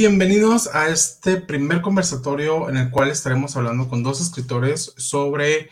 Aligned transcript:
bienvenidos 0.00 0.74
a 0.74 0.88
este 0.88 1.36
primer 1.36 1.82
conversatorio 1.82 2.70
en 2.70 2.78
el 2.78 2.90
cual 2.90 3.10
estaremos 3.10 3.54
hablando 3.54 3.86
con 3.86 4.02
dos 4.02 4.18
escritores 4.22 4.94
sobre 4.96 5.68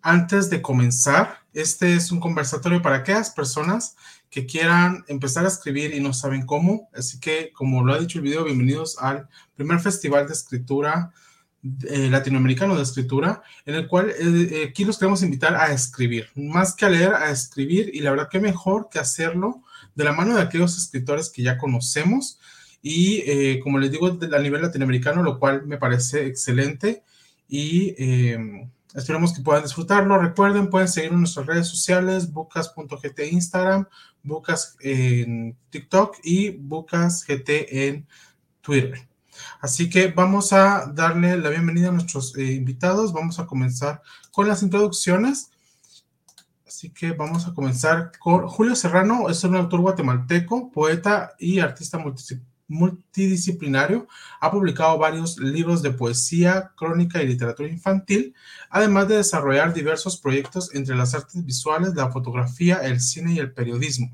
antes 0.00 0.50
de 0.50 0.60
comenzar. 0.60 1.38
Este 1.54 1.94
es 1.94 2.10
un 2.10 2.18
conversatorio 2.18 2.82
para 2.82 2.96
aquellas 2.96 3.30
personas 3.30 3.94
que 4.30 4.46
quieran 4.46 5.04
empezar 5.06 5.44
a 5.44 5.48
escribir 5.48 5.94
y 5.94 6.00
no 6.00 6.12
saben 6.12 6.44
cómo. 6.44 6.88
Así 6.92 7.20
que, 7.20 7.52
como 7.52 7.84
lo 7.84 7.94
ha 7.94 8.00
dicho 8.00 8.18
el 8.18 8.24
video, 8.24 8.42
bienvenidos 8.42 8.98
al 8.98 9.28
primer 9.54 9.78
festival 9.78 10.26
de 10.26 10.32
escritura 10.32 11.12
eh, 11.88 12.08
latinoamericano 12.10 12.74
de 12.74 12.82
escritura, 12.82 13.44
en 13.64 13.76
el 13.76 13.86
cual 13.86 14.10
eh, 14.10 14.14
eh, 14.18 14.66
aquí 14.70 14.84
los 14.84 14.98
queremos 14.98 15.22
invitar 15.22 15.54
a 15.54 15.72
escribir, 15.72 16.26
más 16.34 16.74
que 16.74 16.86
a 16.86 16.90
leer, 16.90 17.14
a 17.14 17.30
escribir, 17.30 17.92
y 17.94 18.00
la 18.00 18.10
verdad 18.10 18.28
que 18.28 18.40
mejor 18.40 18.88
que 18.90 18.98
hacerlo 18.98 19.62
de 19.94 20.02
la 20.02 20.12
mano 20.12 20.34
de 20.34 20.42
aquellos 20.42 20.76
escritores 20.76 21.30
que 21.30 21.44
ya 21.44 21.58
conocemos 21.58 22.40
y 22.82 23.22
eh, 23.30 23.60
como 23.62 23.78
les 23.78 23.92
digo, 23.92 24.08
a 24.08 24.38
nivel 24.40 24.60
latinoamericano, 24.60 25.22
lo 25.22 25.38
cual 25.38 25.64
me 25.66 25.78
parece 25.78 26.26
excelente 26.26 27.04
y 27.48 27.94
eh, 27.96 28.68
esperamos 28.94 29.32
que 29.32 29.40
puedan 29.40 29.62
disfrutarlo. 29.62 30.18
Recuerden, 30.18 30.68
pueden 30.68 30.88
seguir 30.88 31.12
en 31.12 31.20
nuestras 31.20 31.46
redes 31.46 31.68
sociales, 31.68 32.32
bucas.gt 32.32 33.20
Instagram, 33.30 33.86
bucas 34.24 34.76
en 34.80 35.56
TikTok 35.70 36.16
y 36.24 36.50
bucasgt 36.50 37.30
en 37.48 38.06
Twitter. 38.60 39.08
Así 39.60 39.88
que 39.88 40.08
vamos 40.08 40.52
a 40.52 40.90
darle 40.92 41.38
la 41.38 41.50
bienvenida 41.50 41.88
a 41.88 41.92
nuestros 41.92 42.36
eh, 42.36 42.52
invitados. 42.52 43.12
Vamos 43.12 43.38
a 43.38 43.46
comenzar 43.46 44.02
con 44.32 44.48
las 44.48 44.62
introducciones. 44.62 45.50
Así 46.66 46.90
que 46.90 47.12
vamos 47.12 47.46
a 47.46 47.54
comenzar 47.54 48.10
con 48.18 48.48
Julio 48.48 48.74
Serrano, 48.74 49.28
es 49.28 49.44
un 49.44 49.54
autor 49.54 49.82
guatemalteco, 49.82 50.72
poeta 50.72 51.34
y 51.38 51.60
artista 51.60 51.96
multidisciplinario 51.96 52.51
multidisciplinario, 52.72 54.08
ha 54.40 54.50
publicado 54.50 54.98
varios 54.98 55.38
libros 55.38 55.82
de 55.82 55.92
poesía, 55.92 56.72
crónica 56.76 57.22
y 57.22 57.28
literatura 57.28 57.68
infantil, 57.68 58.34
además 58.70 59.08
de 59.08 59.18
desarrollar 59.18 59.74
diversos 59.74 60.16
proyectos 60.16 60.74
entre 60.74 60.96
las 60.96 61.14
artes 61.14 61.44
visuales, 61.44 61.94
la 61.94 62.10
fotografía, 62.10 62.78
el 62.78 63.00
cine 63.00 63.34
y 63.34 63.38
el 63.38 63.52
periodismo. 63.52 64.10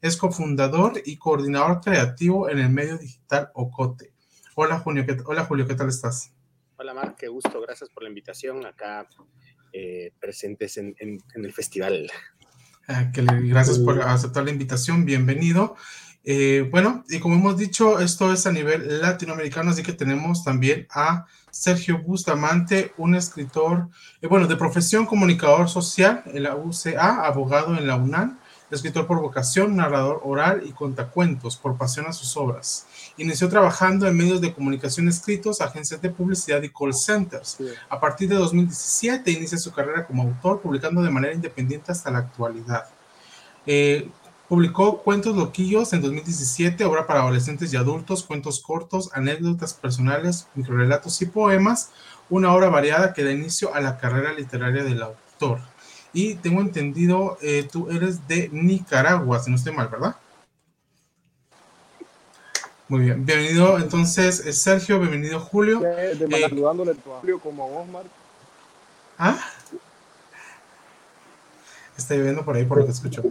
Es 0.00 0.16
cofundador 0.16 1.00
y 1.04 1.16
coordinador 1.16 1.80
creativo 1.80 2.50
en 2.50 2.58
el 2.58 2.68
medio 2.68 2.98
digital 2.98 3.48
Ocote. 3.54 4.12
Hola 4.54 4.78
Julio, 4.78 5.04
¿qué, 5.06 5.16
hola 5.24 5.44
Julio, 5.44 5.66
¿qué 5.66 5.74
tal 5.74 5.88
estás? 5.88 6.32
Hola 6.76 6.92
Mar, 6.92 7.16
qué 7.18 7.28
gusto, 7.28 7.60
gracias 7.60 7.88
por 7.90 8.02
la 8.02 8.10
invitación 8.10 8.66
acá 8.66 9.08
eh, 9.72 10.12
presentes 10.20 10.76
en, 10.76 10.94
el 11.34 11.52
festival. 11.52 12.10
Ah, 12.86 13.10
gracias 13.14 13.78
por 13.78 14.02
aceptar 14.02 14.44
la 14.44 14.50
invitación, 14.50 15.06
bienvenido. 15.06 15.74
Eh, 16.24 16.66
bueno, 16.70 17.04
y 17.08 17.20
como 17.20 17.34
hemos 17.34 17.56
dicho, 17.58 18.00
esto 18.00 18.32
es 18.32 18.46
a 18.46 18.52
nivel 18.52 19.00
latinoamericano, 19.02 19.70
así 19.70 19.82
que 19.82 19.92
tenemos 19.92 20.42
también 20.42 20.86
a 20.90 21.26
Sergio 21.50 21.98
Bustamante, 21.98 22.92
un 22.96 23.14
escritor, 23.14 23.88
eh, 24.22 24.26
bueno, 24.26 24.46
de 24.46 24.56
profesión 24.56 25.04
comunicador 25.04 25.68
social 25.68 26.22
en 26.26 26.44
la 26.44 26.56
UCA, 26.56 27.26
abogado 27.26 27.76
en 27.76 27.86
la 27.86 27.96
UNAM, 27.96 28.38
escritor 28.70 29.06
por 29.06 29.20
vocación, 29.20 29.76
narrador 29.76 30.20
oral 30.24 30.62
y 30.64 30.72
contacuentos, 30.72 31.56
por 31.56 31.76
pasión 31.76 32.06
a 32.06 32.12
sus 32.12 32.36
obras. 32.36 32.86
Inició 33.16 33.48
trabajando 33.48 34.06
en 34.06 34.16
medios 34.16 34.40
de 34.40 34.52
comunicación 34.52 35.08
escritos, 35.08 35.60
agencias 35.60 36.00
de 36.00 36.10
publicidad 36.10 36.62
y 36.62 36.70
call 36.70 36.94
centers. 36.94 37.58
A 37.88 38.00
partir 38.00 38.28
de 38.28 38.36
2017 38.36 39.30
inicia 39.30 39.58
su 39.58 39.72
carrera 39.72 40.06
como 40.06 40.22
autor, 40.22 40.60
publicando 40.60 41.02
de 41.02 41.10
manera 41.10 41.34
independiente 41.34 41.92
hasta 41.92 42.10
la 42.10 42.18
actualidad. 42.18 42.86
Eh, 43.66 44.10
Publicó 44.48 44.98
Cuentos 44.98 45.36
Loquillos 45.36 45.94
en 45.94 46.02
2017, 46.02 46.84
obra 46.84 47.06
para 47.06 47.20
adolescentes 47.20 47.72
y 47.72 47.78
adultos, 47.78 48.24
cuentos 48.24 48.60
cortos, 48.60 49.08
anécdotas 49.14 49.72
personales, 49.72 50.48
microrelatos 50.54 51.22
y 51.22 51.26
poemas, 51.26 51.92
una 52.28 52.52
obra 52.52 52.68
variada 52.68 53.14
que 53.14 53.24
da 53.24 53.32
inicio 53.32 53.74
a 53.74 53.80
la 53.80 53.96
carrera 53.96 54.34
literaria 54.34 54.84
del 54.84 55.02
autor. 55.02 55.60
Y 56.12 56.34
tengo 56.34 56.60
entendido, 56.60 57.38
eh, 57.40 57.66
tú 57.70 57.90
eres 57.90 58.28
de 58.28 58.50
Nicaragua, 58.52 59.40
si 59.40 59.50
no 59.50 59.56
estoy 59.56 59.72
mal, 59.72 59.88
¿verdad? 59.88 60.16
Muy 62.86 63.00
bien, 63.00 63.24
bienvenido 63.24 63.78
entonces 63.78 64.44
eh, 64.44 64.52
Sergio, 64.52 65.00
bienvenido 65.00 65.40
Julio. 65.40 65.80
De, 65.80 66.16
de 66.16 66.36
eh, 66.36 66.40
saludándole 66.42 66.94
Julio 67.20 67.40
como 67.40 67.66
vos, 67.70 67.88
Marco. 67.88 68.10
¿Ah? 69.18 69.38
Está 71.96 72.14
lloviendo 72.14 72.44
por 72.44 72.56
ahí 72.56 72.66
por 72.66 72.78
lo 72.78 72.84
que 72.84 72.92
escucho. 72.92 73.22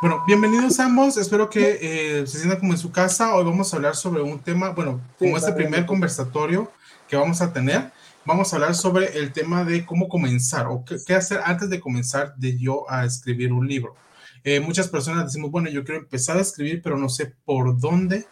Bueno, 0.00 0.24
bienvenidos 0.26 0.80
ambos. 0.80 1.18
Espero 1.18 1.50
que 1.50 1.78
eh, 1.82 2.26
se 2.26 2.38
sientan 2.38 2.58
como 2.58 2.72
en 2.72 2.78
su 2.78 2.90
casa. 2.90 3.34
Hoy 3.34 3.44
vamos 3.44 3.70
a 3.70 3.76
hablar 3.76 3.94
sobre 3.94 4.22
un 4.22 4.38
tema, 4.38 4.70
bueno, 4.70 4.98
como 5.18 5.36
este 5.36 5.52
primer 5.52 5.84
conversatorio 5.84 6.72
que 7.06 7.16
vamos 7.16 7.42
a 7.42 7.52
tener, 7.52 7.92
vamos 8.24 8.50
a 8.50 8.56
hablar 8.56 8.74
sobre 8.74 9.18
el 9.18 9.30
tema 9.30 9.62
de 9.62 9.84
cómo 9.84 10.08
comenzar 10.08 10.68
o 10.68 10.86
qué, 11.06 11.14
hacer 11.14 11.42
antes 11.44 11.68
de 11.68 11.80
comenzar 11.80 12.34
de 12.36 12.58
yo 12.58 12.90
a 12.90 13.04
escribir 13.04 13.52
un 13.52 13.68
libro. 13.68 13.94
Eh, 14.42 14.58
muchas 14.58 14.88
personas 14.88 15.26
decimos, 15.26 15.50
bueno, 15.50 15.68
yo 15.68 15.84
quiero 15.84 16.00
empezar 16.00 16.38
a 16.38 16.40
escribir, 16.40 16.80
pero 16.80 16.96
no 16.96 17.10
sé 17.10 17.34
por 17.44 17.78
dónde 17.78 18.24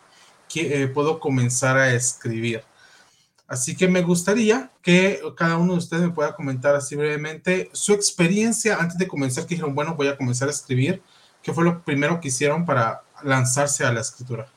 que, 0.48 0.84
eh, 0.84 0.88
puedo 0.88 1.20
comenzar 1.20 1.76
a 1.76 1.92
escribir. 1.92 2.62
Así 3.46 3.76
que 3.76 3.88
me 3.88 4.00
gustaría 4.00 4.70
que 4.80 5.20
cada 5.36 5.58
uno 5.58 5.74
de 5.74 5.80
ustedes 5.80 6.02
me 6.02 6.12
pueda 6.12 6.34
comentar 6.34 6.74
así 6.74 6.96
brevemente 6.96 7.68
su 7.74 7.92
experiencia 7.92 8.78
antes 8.78 8.96
de 8.96 9.06
comenzar, 9.06 9.44
que 9.44 9.56
dijeron, 9.56 9.74
bueno, 9.74 9.96
voy 9.96 10.08
a 10.08 10.16
comenzar 10.16 10.48
a 10.48 10.52
escribir 10.52 11.02
¿Qué 11.42 11.52
fue 11.52 11.64
lo 11.64 11.82
primero 11.82 12.20
que 12.20 12.28
hicieron 12.28 12.66
para 12.66 13.02
lanzarse 13.22 13.84
a 13.84 13.92
la 13.92 14.00
escritura? 14.00 14.48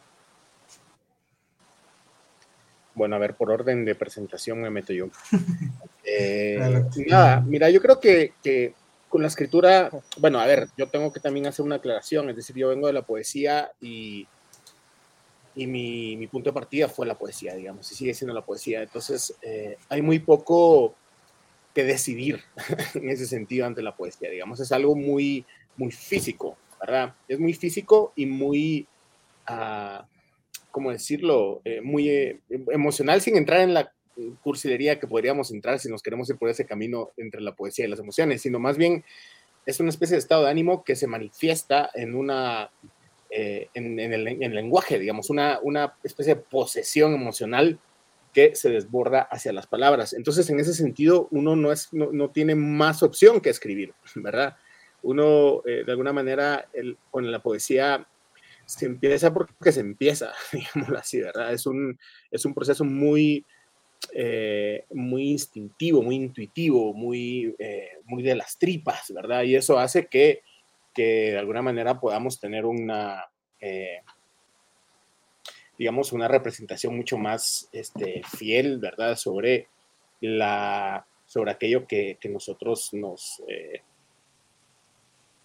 Bueno, 2.93 3.15
a 3.15 3.19
ver, 3.19 3.35
por 3.35 3.51
orden 3.51 3.85
de 3.85 3.95
presentación 3.95 4.61
me 4.61 4.69
meto 4.69 4.93
yo. 4.93 5.07
Eh, 6.03 6.83
nada, 7.07 7.41
mira, 7.41 7.69
yo 7.69 7.79
creo 7.79 7.99
que, 7.99 8.33
que, 8.43 8.73
con 9.07 9.21
la 9.21 9.27
escritura, 9.27 9.91
bueno, 10.17 10.39
a 10.39 10.47
ver, 10.47 10.67
yo 10.75 10.89
tengo 10.89 11.13
que 11.13 11.19
también 11.19 11.45
hacer 11.45 11.63
una 11.63 11.75
aclaración, 11.75 12.29
es 12.29 12.35
decir, 12.35 12.55
yo 12.55 12.69
vengo 12.69 12.87
de 12.87 12.93
la 12.93 13.03
poesía 13.03 13.71
y, 13.79 14.27
y 15.55 15.67
mi, 15.67 16.17
mi 16.17 16.27
punto 16.27 16.49
de 16.49 16.53
partida 16.53 16.89
fue 16.89 17.05
la 17.05 17.17
poesía, 17.17 17.55
digamos, 17.55 17.91
y 17.91 17.95
sigue 17.95 18.13
siendo 18.15 18.33
la 18.33 18.43
poesía. 18.43 18.81
Entonces, 18.81 19.35
eh, 19.43 19.77
hay 19.89 20.01
muy 20.01 20.19
poco 20.19 20.95
que 21.73 21.83
decidir 21.83 22.41
en 22.95 23.09
ese 23.09 23.25
sentido 23.27 23.67
ante 23.67 23.81
la 23.81 23.95
poesía, 23.95 24.29
digamos, 24.29 24.59
es 24.59 24.71
algo 24.71 24.95
muy, 24.95 25.45
muy 25.77 25.91
físico. 25.91 26.57
¿Verdad? 26.81 27.15
Es 27.27 27.39
muy 27.39 27.53
físico 27.53 28.11
y 28.15 28.25
muy, 28.25 28.87
uh, 29.49 30.03
¿cómo 30.71 30.91
decirlo? 30.91 31.61
Eh, 31.63 31.81
muy 31.81 32.09
eh, 32.09 32.39
emocional 32.71 33.21
sin 33.21 33.37
entrar 33.37 33.61
en 33.61 33.73
la 33.73 33.91
cursilería 34.41 34.99
que 34.99 35.07
podríamos 35.07 35.51
entrar 35.51 35.79
si 35.79 35.89
nos 35.89 36.01
queremos 36.01 36.29
ir 36.29 36.37
por 36.37 36.49
ese 36.49 36.65
camino 36.65 37.11
entre 37.17 37.41
la 37.41 37.55
poesía 37.55 37.85
y 37.85 37.87
las 37.87 37.99
emociones, 37.99 38.41
sino 38.41 38.59
más 38.59 38.77
bien 38.77 39.03
es 39.65 39.79
una 39.79 39.89
especie 39.89 40.15
de 40.15 40.19
estado 40.19 40.43
de 40.43 40.51
ánimo 40.51 40.83
que 40.83 40.95
se 40.95 41.07
manifiesta 41.07 41.89
en 41.93 42.15
una, 42.15 42.71
eh, 43.29 43.69
en, 43.73 43.99
el, 43.99 44.27
en, 44.27 44.43
el, 44.43 44.55
lenguaje, 44.55 44.99
digamos, 44.99 45.29
una, 45.29 45.59
una 45.61 45.93
especie 46.03 46.35
de 46.35 46.41
posesión 46.41 47.13
emocional 47.13 47.79
que 48.33 48.55
se 48.55 48.69
desborda 48.69 49.21
hacia 49.21 49.53
las 49.53 49.67
palabras. 49.67 50.13
Entonces, 50.13 50.49
en 50.49 50.59
ese 50.59 50.73
sentido, 50.73 51.27
uno 51.31 51.55
no, 51.55 51.71
es, 51.71 51.89
no, 51.91 52.11
no 52.11 52.29
tiene 52.29 52.55
más 52.55 53.03
opción 53.03 53.41
que 53.41 53.49
escribir, 53.49 53.93
¿verdad? 54.15 54.57
Uno 55.03 55.61
eh, 55.65 55.83
de 55.85 55.91
alguna 55.91 56.13
manera 56.13 56.67
el, 56.73 56.97
con 57.09 57.29
la 57.31 57.41
poesía 57.41 58.05
se 58.65 58.85
empieza 58.85 59.33
porque 59.33 59.71
se 59.71 59.81
empieza, 59.81 60.33
digámoslo 60.51 60.97
así, 60.97 61.19
¿verdad? 61.19 61.53
Es 61.53 61.65
un, 61.65 61.99
es 62.29 62.45
un 62.45 62.53
proceso 62.53 62.83
muy, 62.85 63.45
eh, 64.13 64.85
muy 64.91 65.31
instintivo, 65.31 66.01
muy 66.01 66.15
intuitivo, 66.15 66.93
muy, 66.93 67.55
eh, 67.59 67.89
muy 68.05 68.23
de 68.23 68.35
las 68.35 68.57
tripas, 68.57 69.11
¿verdad? 69.13 69.43
Y 69.43 69.55
eso 69.55 69.77
hace 69.79 70.07
que, 70.07 70.41
que 70.93 71.31
de 71.31 71.37
alguna 71.37 71.61
manera 71.61 71.99
podamos 71.99 72.39
tener 72.39 72.65
una, 72.65 73.25
digamos, 75.77 76.13
una 76.13 76.27
representación 76.27 76.95
mucho 76.95 77.17
más 77.17 77.69
este, 77.71 78.21
fiel, 78.37 78.79
¿verdad? 78.79 79.15
Sobre, 79.15 79.67
la, 80.21 81.05
sobre 81.25 81.51
aquello 81.51 81.87
que, 81.87 82.17
que 82.19 82.29
nosotros 82.29 82.93
nos 82.93 83.41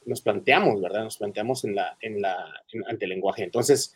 nos 0.07 0.21
planteamos, 0.23 0.81
¿verdad? 0.81 1.05
Nos 1.05 1.19
planteamos 1.19 1.65
en 1.65 1.75
la, 1.75 1.99
en 2.01 2.23
la, 2.23 2.63
ante 2.89 3.05
el 3.05 3.11
lenguaje. 3.11 3.43
Entonces, 3.43 3.95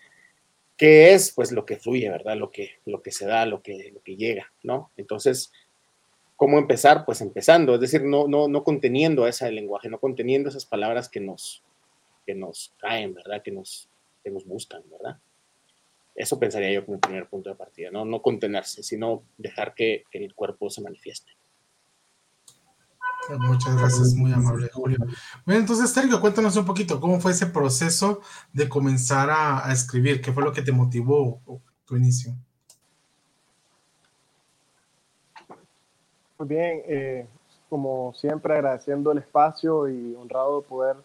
¿qué 0.77 1.15
es? 1.15 1.33
Pues 1.33 1.53
lo 1.53 1.65
que 1.65 1.77
fluye, 1.77 2.11
¿verdad? 2.11 2.37
Lo 2.37 2.51
que, 2.51 2.73
lo 2.85 3.01
que 3.01 3.12
se 3.12 3.27
da, 3.27 3.47
lo 3.47 3.62
que, 3.62 3.91
lo 3.95 4.03
que 4.03 4.17
llega, 4.17 4.53
¿no? 4.62 4.91
Entonces, 4.97 5.53
¿cómo 6.37 6.59
empezar? 6.59 7.05
Pues 7.05 7.21
empezando, 7.21 7.75
es 7.75 7.81
decir, 7.81 8.03
no, 8.03 8.27
no, 8.27 8.49
no 8.49 8.65
conteniendo 8.65 9.27
ese 9.27 9.51
lenguaje, 9.53 9.89
no 9.89 9.99
conteniendo 9.99 10.49
esas 10.49 10.67
palabras 10.67 11.09
que 11.09 11.21
nos, 11.21 11.62
que 12.27 12.35
nos 12.35 12.75
caen, 12.79 13.15
¿verdad? 13.15 13.43
Que 13.43 13.53
nos, 13.53 13.89
que 14.23 14.31
nos 14.31 14.45
buscan, 14.45 14.83
¿verdad? 14.91 15.19
Eso 16.15 16.39
pensaría 16.39 16.73
yo 16.73 16.85
como 16.85 16.99
primer 16.99 17.29
punto 17.29 17.51
de 17.51 17.56
partida, 17.56 17.91
no, 17.91 18.05
no 18.05 18.21
contenerse, 18.21 18.83
sino 18.83 19.23
dejar 19.39 19.75
que, 19.75 20.05
que 20.11 20.19
el 20.19 20.35
cuerpo 20.35 20.69
se 20.71 20.83
manifieste. 20.83 21.33
Muchas 23.38 23.76
gracias, 23.76 24.14
muy 24.14 24.32
amable, 24.32 24.69
Julio. 24.72 24.99
Bueno, 25.44 25.61
entonces, 25.61 25.90
Sergio, 25.90 26.20
cuéntanos 26.20 26.56
un 26.56 26.64
poquito, 26.64 27.00
¿cómo 27.00 27.20
fue 27.20 27.32
ese 27.32 27.46
proceso 27.46 28.20
de 28.52 28.69
comenzar 28.69 29.31
a, 29.31 29.67
a 29.67 29.72
escribir? 29.72 30.20
¿Qué 30.20 30.32
fue 30.32 30.43
lo 30.43 30.52
que 30.52 30.62
te 30.62 30.72
motivó 30.72 31.40
tu 31.84 31.96
inicio? 31.96 32.34
Muy 36.40 36.49
bien, 36.49 36.82
eh, 36.87 37.26
como 37.69 38.14
siempre 38.14 38.55
agradeciendo 38.55 39.12
el 39.12 39.19
espacio 39.19 39.88
y 39.90 40.14
honrado 40.14 40.62
de 40.62 40.67
poder 40.67 40.96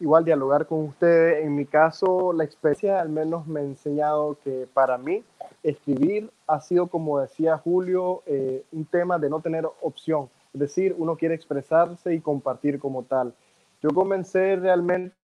igual 0.00 0.24
dialogar 0.24 0.66
con 0.66 0.84
ustedes. 0.84 1.44
En 1.44 1.54
mi 1.54 1.66
caso, 1.66 2.32
la 2.32 2.44
experiencia 2.44 2.98
al 2.98 3.10
menos 3.10 3.46
me 3.46 3.60
ha 3.60 3.62
enseñado 3.62 4.38
que 4.42 4.66
para 4.72 4.96
mí 4.96 5.22
escribir 5.62 6.30
ha 6.46 6.62
sido, 6.62 6.86
como 6.86 7.20
decía 7.20 7.58
Julio, 7.58 8.22
eh, 8.24 8.64
un 8.72 8.86
tema 8.86 9.18
de 9.18 9.28
no 9.28 9.40
tener 9.40 9.66
opción. 9.82 10.30
Decir, 10.54 10.94
uno 10.96 11.16
quiere 11.16 11.34
expresarse 11.34 12.14
y 12.14 12.20
compartir 12.20 12.78
como 12.78 13.02
tal. 13.02 13.34
Yo 13.82 13.90
comencé 13.90 14.54
realmente 14.54 15.14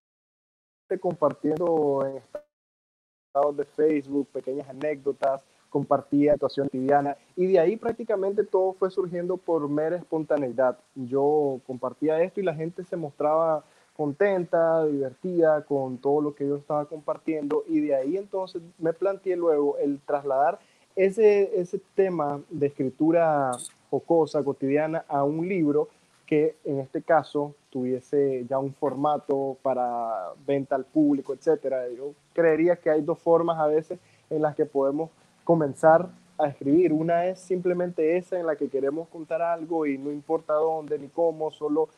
compartiendo 0.99 2.05
en 2.05 2.17
estados 2.17 3.55
de 3.55 3.63
Facebook 3.63 4.27
pequeñas 4.33 4.67
anécdotas, 4.67 5.41
compartía 5.69 6.33
situación 6.33 6.67
cotidiana 6.67 7.15
y 7.37 7.47
de 7.47 7.59
ahí 7.59 7.77
prácticamente 7.77 8.43
todo 8.43 8.73
fue 8.73 8.91
surgiendo 8.91 9.37
por 9.37 9.69
mera 9.69 9.95
espontaneidad. 9.95 10.77
Yo 10.95 11.61
compartía 11.65 12.21
esto 12.21 12.41
y 12.41 12.43
la 12.43 12.53
gente 12.53 12.83
se 12.83 12.97
mostraba 12.97 13.63
contenta, 13.95 14.85
divertida 14.85 15.63
con 15.63 15.97
todo 15.97 16.21
lo 16.21 16.35
que 16.35 16.45
yo 16.45 16.57
estaba 16.57 16.85
compartiendo 16.85 17.63
y 17.69 17.79
de 17.79 17.95
ahí 17.95 18.17
entonces 18.17 18.61
me 18.77 18.91
planteé 18.91 19.37
luego 19.37 19.77
el 19.77 20.01
trasladar 20.01 20.59
ese, 20.95 21.57
ese 21.59 21.79
tema 21.95 22.41
de 22.49 22.67
escritura 22.67 23.51
jocosa, 23.91 24.43
cotidiana, 24.43 25.05
a 25.07 25.23
un 25.23 25.47
libro 25.47 25.89
que 26.25 26.55
en 26.63 26.79
este 26.79 27.01
caso 27.01 27.53
tuviese 27.69 28.45
ya 28.49 28.57
un 28.57 28.73
formato 28.73 29.57
para 29.61 30.31
venta 30.47 30.75
al 30.75 30.85
público, 30.85 31.33
etcétera. 31.33 31.89
Yo 31.89 32.13
creería 32.33 32.77
que 32.77 32.89
hay 32.89 33.01
dos 33.01 33.19
formas 33.19 33.59
a 33.59 33.67
veces 33.67 33.99
en 34.29 34.41
las 34.41 34.55
que 34.55 34.65
podemos 34.65 35.09
comenzar 35.43 36.07
a 36.37 36.47
escribir. 36.47 36.93
Una 36.93 37.25
es 37.25 37.39
simplemente 37.39 38.17
esa 38.17 38.39
en 38.39 38.47
la 38.47 38.55
que 38.55 38.69
queremos 38.69 39.09
contar 39.09 39.41
algo 39.41 39.85
y 39.85 39.97
no 39.97 40.09
importa 40.09 40.53
dónde 40.53 40.97
ni 40.97 41.09
cómo, 41.09 41.51
solo 41.51 41.89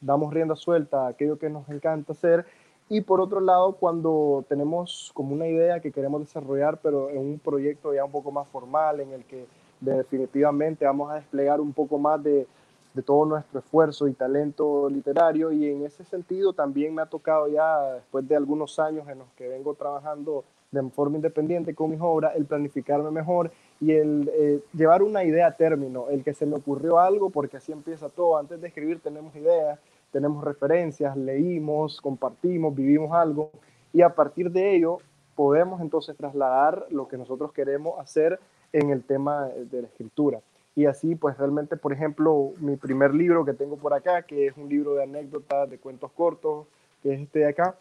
damos 0.00 0.34
rienda 0.34 0.56
suelta 0.56 1.06
a 1.06 1.10
aquello 1.10 1.38
que 1.38 1.48
nos 1.48 1.68
encanta 1.68 2.14
hacer. 2.14 2.44
Y 2.88 3.00
por 3.00 3.20
otro 3.20 3.40
lado, 3.40 3.76
cuando 3.76 4.44
tenemos 4.48 5.10
como 5.14 5.32
una 5.34 5.46
idea 5.46 5.80
que 5.80 5.92
queremos 5.92 6.20
desarrollar, 6.20 6.78
pero 6.82 7.10
en 7.10 7.18
un 7.18 7.38
proyecto 7.38 7.94
ya 7.94 8.04
un 8.04 8.12
poco 8.12 8.30
más 8.30 8.46
formal, 8.48 9.00
en 9.00 9.12
el 9.12 9.24
que 9.24 9.46
definitivamente 9.80 10.84
vamos 10.84 11.10
a 11.10 11.16
desplegar 11.16 11.60
un 11.60 11.72
poco 11.72 11.98
más 11.98 12.22
de, 12.22 12.46
de 12.94 13.02
todo 13.02 13.26
nuestro 13.26 13.60
esfuerzo 13.60 14.08
y 14.08 14.14
talento 14.14 14.88
literario. 14.88 15.52
Y 15.52 15.68
en 15.70 15.84
ese 15.84 16.04
sentido 16.04 16.52
también 16.52 16.94
me 16.94 17.02
ha 17.02 17.06
tocado 17.06 17.46
ya, 17.46 17.94
después 17.94 18.26
de 18.26 18.36
algunos 18.36 18.78
años 18.78 19.06
en 19.08 19.18
los 19.18 19.28
que 19.36 19.48
vengo 19.48 19.74
trabajando 19.74 20.44
de 20.70 20.82
forma 20.90 21.16
independiente 21.16 21.74
con 21.74 21.90
mis 21.90 22.00
obras, 22.00 22.34
el 22.36 22.44
planificarme 22.44 23.10
mejor 23.10 23.50
y 23.80 23.92
el 23.92 24.30
eh, 24.34 24.60
llevar 24.72 25.02
una 25.02 25.24
idea 25.24 25.48
a 25.48 25.56
término, 25.56 26.08
el 26.10 26.24
que 26.24 26.34
se 26.34 26.46
me 26.46 26.56
ocurrió 26.56 26.98
algo, 26.98 27.30
porque 27.30 27.58
así 27.58 27.72
empieza 27.72 28.08
todo. 28.08 28.36
Antes 28.36 28.60
de 28.60 28.68
escribir 28.68 29.00
tenemos 29.00 29.34
ideas, 29.36 29.78
tenemos 30.10 30.42
referencias, 30.44 31.16
leímos, 31.16 32.00
compartimos, 32.00 32.74
vivimos 32.74 33.12
algo 33.12 33.50
y 33.92 34.02
a 34.02 34.14
partir 34.14 34.50
de 34.50 34.74
ello 34.74 34.98
podemos 35.34 35.80
entonces 35.80 36.16
trasladar 36.16 36.86
lo 36.90 37.06
que 37.08 37.18
nosotros 37.18 37.52
queremos 37.52 37.98
hacer 38.00 38.40
en 38.72 38.90
el 38.90 39.02
tema 39.04 39.46
de 39.48 39.82
la 39.82 39.88
escritura. 39.88 40.40
Y 40.74 40.84
así, 40.84 41.14
pues 41.14 41.38
realmente, 41.38 41.76
por 41.76 41.92
ejemplo, 41.92 42.52
mi 42.60 42.76
primer 42.76 43.14
libro 43.14 43.44
que 43.44 43.54
tengo 43.54 43.76
por 43.76 43.94
acá, 43.94 44.22
que 44.22 44.46
es 44.46 44.56
un 44.56 44.68
libro 44.68 44.94
de 44.94 45.04
anécdotas, 45.04 45.70
de 45.70 45.78
cuentos 45.78 46.12
cortos, 46.12 46.66
que 47.02 47.14
es 47.14 47.20
este 47.20 47.40
de 47.40 47.48
acá, 47.48 47.76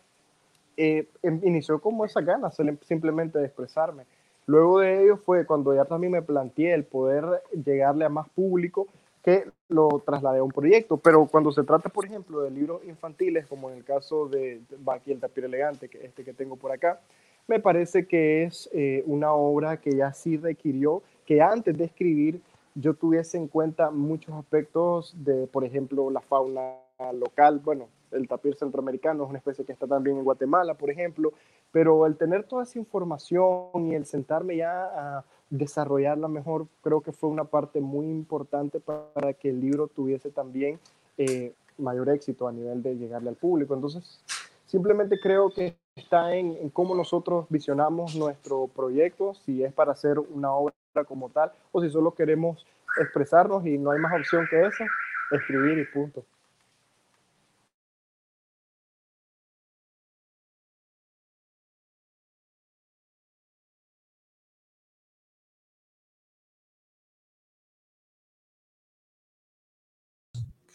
eh, 0.77 1.07
em, 1.21 1.41
inició 1.43 1.79
como 1.79 2.05
esa 2.05 2.21
ganas 2.21 2.55
simplemente 2.83 3.37
de 3.39 3.45
expresarme. 3.45 4.05
Luego 4.45 4.79
de 4.79 5.03
ello 5.03 5.17
fue 5.17 5.45
cuando 5.45 5.73
ya 5.73 5.85
también 5.85 6.13
me 6.13 6.21
planteé 6.21 6.73
el 6.73 6.85
poder 6.85 7.25
llegarle 7.65 8.05
a 8.05 8.09
más 8.09 8.29
público 8.29 8.87
que 9.23 9.49
lo 9.69 10.03
trasladé 10.05 10.39
a 10.39 10.43
un 10.43 10.51
proyecto. 10.51 10.97
Pero 10.97 11.25
cuando 11.25 11.51
se 11.51 11.63
trata, 11.63 11.89
por 11.89 12.05
ejemplo, 12.05 12.41
de 12.41 12.51
libros 12.51 12.83
infantiles, 12.85 13.47
como 13.47 13.71
en 13.71 13.77
el 13.77 13.83
caso 13.83 14.27
de 14.27 14.61
aquí 14.87 15.11
el 15.11 15.19
tapir 15.19 15.45
elegante, 15.45 15.89
que 15.89 16.05
este 16.05 16.23
que 16.23 16.33
tengo 16.33 16.57
por 16.57 16.71
acá, 16.71 17.01
me 17.47 17.59
parece 17.59 18.07
que 18.07 18.43
es 18.43 18.69
eh, 18.73 19.03
una 19.05 19.33
obra 19.33 19.77
que 19.77 19.91
ya 19.91 20.13
sí 20.13 20.37
requirió 20.37 21.03
que 21.25 21.41
antes 21.41 21.77
de 21.77 21.85
escribir 21.85 22.41
yo 22.75 22.93
tuviese 22.93 23.37
en 23.37 23.47
cuenta 23.47 23.89
muchos 23.89 24.35
aspectos 24.35 25.15
de, 25.17 25.47
por 25.47 25.63
ejemplo, 25.63 26.09
la 26.09 26.19
fauna 26.19 26.73
local, 27.13 27.61
bueno, 27.63 27.87
el 28.11 28.27
tapir 28.27 28.55
centroamericano 28.55 29.23
es 29.23 29.29
una 29.29 29.37
especie 29.39 29.65
que 29.65 29.71
está 29.71 29.87
también 29.87 30.17
en 30.17 30.23
Guatemala, 30.23 30.73
por 30.73 30.89
ejemplo, 30.89 31.33
pero 31.71 32.05
el 32.05 32.17
tener 32.17 32.43
toda 32.43 32.63
esa 32.63 32.79
información 32.79 33.87
y 33.87 33.95
el 33.95 34.05
sentarme 34.05 34.57
ya 34.57 34.85
a 34.85 35.25
desarrollarla 35.49 36.27
mejor, 36.27 36.67
creo 36.81 37.01
que 37.01 37.11
fue 37.11 37.29
una 37.29 37.45
parte 37.45 37.79
muy 37.79 38.07
importante 38.07 38.79
para 38.79 39.33
que 39.33 39.49
el 39.49 39.61
libro 39.61 39.87
tuviese 39.87 40.29
también 40.29 40.79
eh, 41.17 41.53
mayor 41.77 42.09
éxito 42.09 42.47
a 42.47 42.51
nivel 42.51 42.81
de 42.81 42.97
llegarle 42.97 43.29
al 43.29 43.35
público. 43.35 43.73
Entonces, 43.73 44.21
simplemente 44.65 45.19
creo 45.19 45.49
que 45.49 45.75
está 45.95 46.35
en, 46.35 46.69
cómo 46.71 46.93
nosotros 46.93 47.45
visionamos 47.49 48.15
nuestro 48.15 48.67
proyecto, 48.67 49.33
si 49.33 49.63
es 49.63 49.73
para 49.73 49.93
hacer 49.93 50.19
una 50.19 50.51
obra 50.53 50.73
como 51.07 51.29
tal 51.29 51.51
o 51.71 51.81
si 51.81 51.89
solo 51.89 52.13
queremos 52.13 52.65
expresarnos 53.01 53.65
y 53.65 53.77
no 53.77 53.91
hay 53.91 53.99
más 53.99 54.13
opción 54.13 54.45
que 54.49 54.61
esa, 54.65 54.85
escribir 55.31 55.79
y 55.79 55.85
punto. 55.85 56.25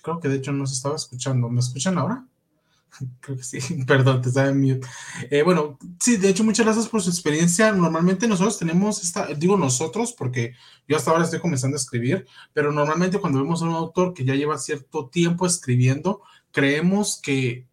Creo 0.03 0.19
que 0.19 0.29
de 0.29 0.37
hecho 0.37 0.53
no 0.53 0.67
se 0.67 0.75
estaba 0.75 0.97
escuchando. 0.97 1.51
¿Me 1.51 1.61
escuchan 1.61 1.99
ahora? 1.99 2.25
Creo 3.21 3.37
que 3.37 3.43
sí, 3.43 3.59
perdón, 3.87 4.23
te 4.23 4.29
estaba 4.29 4.49
en 4.49 4.61
mute. 4.61 4.87
Eh, 5.31 5.43
bueno, 5.43 5.79
sí, 5.99 6.17
de 6.17 6.29
hecho, 6.29 6.45
muchas 6.45 6.67
gracias 6.67 6.89
por 6.89 7.03
su 7.03 7.11
experiencia. 7.11 7.73
Normalmente 7.73 8.29
nosotros 8.29 8.59
tenemos 8.59 9.03
esta, 9.03 9.27
digo 9.35 9.57
nosotros, 9.57 10.13
porque 10.13 10.55
yo 10.89 10.97
hasta 10.97 11.11
ahora 11.11 11.25
estoy 11.25 11.41
comenzando 11.41 11.77
a 11.77 11.81
escribir, 11.81 12.27
pero 12.53 12.73
normalmente 12.73 13.19
cuando 13.19 13.43
vemos 13.43 13.63
a 13.63 13.67
un 13.67 13.75
autor 13.75 14.15
que 14.15 14.25
ya 14.25 14.35
lleva 14.35 14.59
cierto 14.59 15.09
tiempo 15.09 15.47
escribiendo, 15.47 16.23
creemos 16.51 17.21
que 17.23 17.67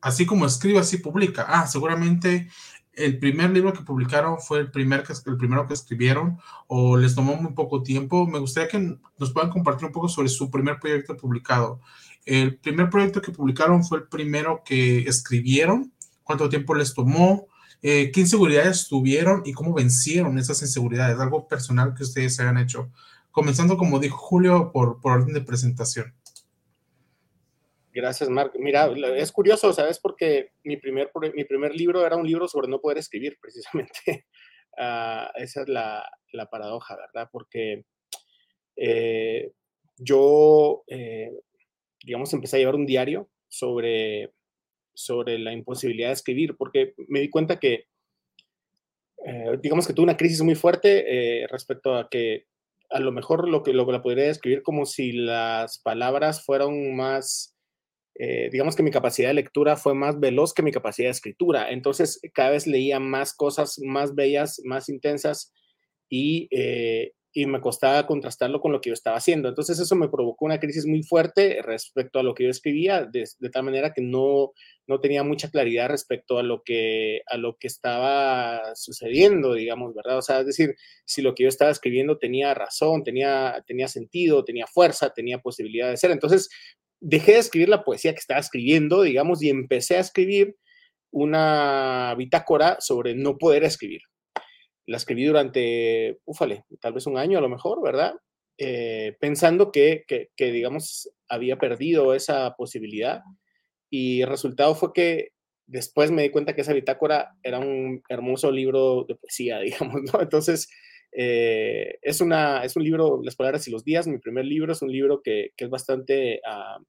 así 0.00 0.26
como 0.26 0.46
escribe, 0.46 0.78
así 0.78 0.98
publica. 0.98 1.46
Ah, 1.48 1.66
seguramente 1.66 2.48
el 2.92 3.18
primer 3.18 3.50
libro 3.50 3.72
que 3.72 3.82
publicaron 3.82 4.38
fue 4.40 4.60
el, 4.60 4.70
primer 4.70 5.02
que, 5.02 5.12
el 5.12 5.36
primero 5.36 5.66
que 5.66 5.74
escribieron 5.74 6.38
o 6.66 6.96
les 6.96 7.14
tomó 7.14 7.36
muy 7.36 7.52
poco 7.52 7.82
tiempo. 7.82 8.26
Me 8.26 8.38
gustaría 8.38 8.68
que 8.68 8.98
nos 9.18 9.32
puedan 9.32 9.50
compartir 9.50 9.86
un 9.86 9.92
poco 9.92 10.08
sobre 10.08 10.28
su 10.28 10.50
primer 10.50 10.78
proyecto 10.78 11.16
publicado. 11.16 11.80
El 12.24 12.58
primer 12.58 12.90
proyecto 12.90 13.22
que 13.22 13.32
publicaron 13.32 13.84
fue 13.84 13.98
el 13.98 14.08
primero 14.08 14.62
que 14.64 15.00
escribieron. 15.00 15.92
¿Cuánto 16.22 16.48
tiempo 16.48 16.74
les 16.74 16.94
tomó? 16.94 17.48
Eh, 17.82 18.10
¿Qué 18.12 18.20
inseguridades 18.20 18.88
tuvieron 18.88 19.42
y 19.44 19.52
cómo 19.52 19.72
vencieron 19.72 20.38
esas 20.38 20.60
inseguridades? 20.62 21.18
Algo 21.18 21.48
personal 21.48 21.94
que 21.94 22.02
ustedes 22.02 22.38
hayan 22.40 22.58
hecho. 22.58 22.90
Comenzando, 23.30 23.76
como 23.76 23.98
dijo 23.98 24.16
Julio, 24.16 24.70
por, 24.72 25.00
por 25.00 25.12
orden 25.12 25.34
de 25.34 25.40
presentación. 25.40 26.14
Gracias, 27.92 28.30
Mark. 28.30 28.52
Mira, 28.58 28.86
es 29.16 29.32
curioso, 29.32 29.72
¿sabes? 29.72 29.98
Porque 29.98 30.52
mi 30.62 30.76
primer, 30.76 31.10
mi 31.34 31.44
primer 31.44 31.74
libro 31.74 32.06
era 32.06 32.16
un 32.16 32.26
libro 32.26 32.46
sobre 32.46 32.68
no 32.68 32.80
poder 32.80 32.98
escribir, 32.98 33.36
precisamente. 33.40 34.26
Uh, 34.78 35.26
esa 35.34 35.62
es 35.62 35.68
la, 35.68 36.08
la, 36.32 36.46
paradoja, 36.46 36.96
¿verdad? 36.96 37.28
Porque 37.32 37.84
eh, 38.76 39.52
yo, 39.96 40.84
eh, 40.86 41.32
digamos, 42.04 42.32
empecé 42.32 42.56
a 42.56 42.58
llevar 42.60 42.74
un 42.74 42.86
diario 42.86 43.28
sobre, 43.48 44.32
sobre 44.94 45.38
la 45.38 45.52
imposibilidad 45.52 46.08
de 46.08 46.14
escribir, 46.14 46.56
porque 46.56 46.94
me 47.08 47.20
di 47.20 47.30
cuenta 47.30 47.58
que, 47.58 47.86
eh, 49.26 49.58
digamos 49.62 49.86
que 49.86 49.92
tuve 49.92 50.04
una 50.04 50.16
crisis 50.16 50.42
muy 50.42 50.54
fuerte 50.54 51.46
respecto 51.50 51.94
a 51.94 52.08
que 52.08 52.46
a 52.90 53.00
lo 53.00 53.12
mejor 53.12 53.48
lo 53.48 53.62
que, 53.62 53.72
lo 53.72 53.86
que 53.86 53.92
la 53.92 54.02
podría 54.02 54.26
describir 54.26 54.62
como 54.62 54.86
si 54.86 55.12
las 55.12 55.78
palabras 55.78 56.44
fueran 56.44 56.96
más 56.96 57.54
eh, 58.22 58.50
digamos 58.52 58.76
que 58.76 58.82
mi 58.82 58.90
capacidad 58.90 59.28
de 59.28 59.34
lectura 59.34 59.76
fue 59.76 59.94
más 59.94 60.20
veloz 60.20 60.52
que 60.52 60.62
mi 60.62 60.72
capacidad 60.72 61.06
de 61.06 61.12
escritura. 61.12 61.70
Entonces, 61.70 62.20
cada 62.34 62.50
vez 62.50 62.66
leía 62.66 63.00
más 63.00 63.34
cosas 63.34 63.78
más 63.82 64.14
bellas, 64.14 64.60
más 64.64 64.90
intensas 64.90 65.54
y, 66.10 66.46
eh, 66.50 67.12
y 67.32 67.46
me 67.46 67.60
costaba 67.60 68.06
contrastarlo 68.06 68.60
con 68.60 68.72
lo 68.72 68.80
que 68.80 68.90
yo 68.90 68.94
estaba 68.94 69.16
haciendo. 69.16 69.48
Entonces 69.48 69.78
eso 69.78 69.94
me 69.94 70.08
provocó 70.08 70.44
una 70.44 70.58
crisis 70.58 70.86
muy 70.86 71.02
fuerte 71.02 71.62
respecto 71.62 72.18
a 72.18 72.22
lo 72.22 72.34
que 72.34 72.44
yo 72.44 72.50
escribía, 72.50 73.04
de, 73.04 73.24
tal 73.52 73.64
manera 73.64 73.92
que 73.92 74.02
no, 74.02 74.52
no 74.86 75.00
tenía 75.00 75.22
mucha 75.22 75.48
claridad 75.48 75.88
respecto 75.88 76.38
a 76.38 76.42
lo, 76.42 76.62
que, 76.64 77.22
a 77.26 77.36
lo 77.36 77.56
que 77.56 77.68
estaba 77.68 78.74
sucediendo, 78.74 79.54
digamos, 79.54 79.94
¿verdad? 79.94 80.18
O 80.18 80.22
sea, 80.22 80.40
es 80.40 80.46
decir, 80.46 80.74
si 81.04 81.22
lo 81.22 81.34
que 81.34 81.44
yo 81.44 81.48
estaba 81.48 81.70
escribiendo 81.70 82.18
tenía 82.18 82.52
razón, 82.54 83.04
tenía, 83.04 83.62
tenía 83.66 83.86
sentido, 83.86 84.44
tenía 84.44 84.66
fuerza, 84.66 85.10
tenía 85.10 85.38
posibilidad 85.38 85.88
de 85.88 85.96
ser. 85.96 86.10
Entonces 86.10 86.48
dejé 87.00 87.32
de 87.32 87.38
escribir 87.38 87.68
la 87.68 87.84
poesía 87.84 88.12
que 88.12 88.18
estaba 88.18 88.40
escribiendo, 88.40 89.02
digamos, 89.02 89.42
y 89.42 89.50
empecé 89.50 89.96
a 89.96 90.00
escribir 90.00 90.56
una 91.12 92.14
bitácora 92.18 92.76
sobre 92.80 93.14
no 93.14 93.38
poder 93.38 93.64
escribir 93.64 94.02
la 94.90 94.96
escribí 94.96 95.24
durante, 95.24 96.18
ufale, 96.24 96.64
tal 96.80 96.92
vez 96.92 97.06
un 97.06 97.16
año 97.16 97.38
a 97.38 97.40
lo 97.40 97.48
mejor, 97.48 97.80
¿verdad? 97.80 98.14
Eh, 98.58 99.16
pensando 99.20 99.70
que, 99.70 100.04
que, 100.08 100.52
digamos, 100.52 101.08
había 101.28 101.58
perdido 101.58 102.12
esa 102.12 102.56
posibilidad. 102.56 103.22
Y 103.88 104.22
el 104.22 104.28
resultado 104.28 104.74
fue 104.74 104.92
que 104.92 105.28
después 105.66 106.10
me 106.10 106.22
di 106.22 106.30
cuenta 106.30 106.56
que 106.56 106.62
esa 106.62 106.72
bitácora 106.72 107.36
era 107.44 107.60
un 107.60 108.02
hermoso 108.08 108.50
libro 108.50 109.04
de 109.04 109.14
poesía, 109.14 109.60
digamos, 109.60 110.02
¿no? 110.12 110.20
Entonces, 110.20 110.68
eh, 111.12 111.98
es, 112.02 112.20
una, 112.20 112.64
es 112.64 112.74
un 112.74 112.82
libro, 112.82 113.20
Las 113.22 113.36
Palabras 113.36 113.68
y 113.68 113.70
los 113.70 113.84
Días, 113.84 114.08
mi 114.08 114.18
primer 114.18 114.44
libro, 114.44 114.72
es 114.72 114.82
un 114.82 114.90
libro 114.90 115.22
que, 115.22 115.50
que 115.56 115.66
es 115.66 115.70
bastante, 115.70 116.40
ah, 116.44 116.80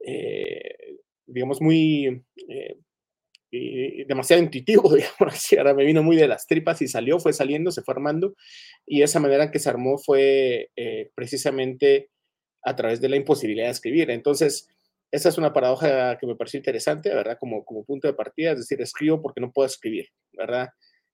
eh, 0.00 0.96
digamos, 1.26 1.60
muy 1.60 2.24
demasiado 4.06 4.42
intuitivo, 4.42 4.82
digamos 4.94 5.52
Ahora 5.58 5.74
me 5.74 5.84
vino 5.84 6.02
muy 6.02 6.16
de 6.16 6.28
las 6.28 6.46
tripas 6.46 6.82
y 6.82 6.88
salió, 6.88 7.18
fue 7.18 7.32
saliendo, 7.32 7.70
se 7.70 7.82
fue 7.82 7.94
armando. 7.94 8.34
Y 8.86 9.02
esa 9.02 9.20
manera 9.20 9.50
que 9.50 9.58
se 9.58 9.68
armó 9.68 9.98
fue 9.98 10.70
eh, 10.76 11.10
precisamente 11.14 12.10
a 12.62 12.74
través 12.76 13.00
de 13.00 13.08
la 13.08 13.16
imposibilidad 13.16 13.66
de 13.66 13.72
escribir. 13.72 14.10
Entonces, 14.10 14.68
esa 15.10 15.28
es 15.28 15.38
una 15.38 15.52
paradoja 15.52 16.18
que 16.18 16.26
me 16.26 16.34
pareció 16.34 16.58
interesante, 16.58 17.14
¿verdad? 17.14 17.36
Como, 17.38 17.64
como 17.64 17.84
punto 17.84 18.08
de 18.08 18.14
partida, 18.14 18.52
es 18.52 18.58
decir, 18.58 18.80
escribo 18.80 19.22
porque 19.22 19.40
no 19.40 19.52
puedo 19.52 19.66
escribir, 19.66 20.08
¿verdad? 20.32 20.70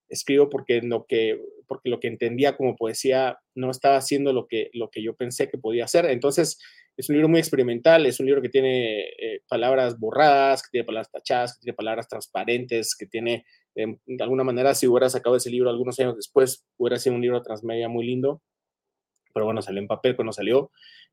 Escribo 0.09 0.49
porque 0.49 0.80
lo 0.80 1.04
que, 1.06 1.38
porque 1.66 1.90
lo 1.90 2.00
que 2.00 2.09
entendía 2.09 2.56
como 2.56 2.76
poesía 2.76 3.38
no 3.54 3.70
estaba 3.70 3.97
haciendo 3.97 4.32
lo 4.32 4.47
que, 4.47 4.70
lo 4.73 4.90
que 4.90 5.02
yo 5.02 5.14
pensé 5.16 5.49
que 5.50 5.59
podía 5.59 5.85
hacer. 5.85 6.06
Entonces, 6.06 6.59
es 7.00 7.09
un 7.09 7.14
libro 7.14 7.28
muy 7.30 7.40
experimental, 7.40 8.04
es 8.04 8.21
un 8.21 8.26
libro 8.26 8.42
que 8.42 8.50
tiene 8.50 9.00
eh, 9.00 9.40
palabras 9.49 9.99
borradas, 9.99 10.62
que 10.62 10.69
tiene 10.71 10.85
palabras 10.85 11.11
tachadas, 11.11 11.54
que 11.54 11.62
tiene 11.62 11.75
palabras 11.75 12.09
transparentes, 12.09 12.95
que 12.95 13.07
tiene, 13.07 13.47
em, 13.75 13.99
de 14.07 14.23
alguna 14.23 14.45
manera, 14.45 14.75
si 14.75 14.87
hubiera 14.87 15.09
sacado 15.09 15.37
ese 15.37 15.49
libro 15.49 15.71
algunos 15.71 15.99
años 15.99 16.16
después, 16.16 16.66
hubiera 16.76 16.99
sido 16.99 17.16
un 17.16 17.23
libro 17.23 17.40
transmedia 17.40 17.88
muy 17.88 18.07
lindo, 18.07 18.42
pero 19.33 19.47
bueno, 19.47 19.62
salió 19.62 19.80
en 19.80 19.87
papel 19.87 20.14
cuando 20.14 20.33
salió. 20.33 20.71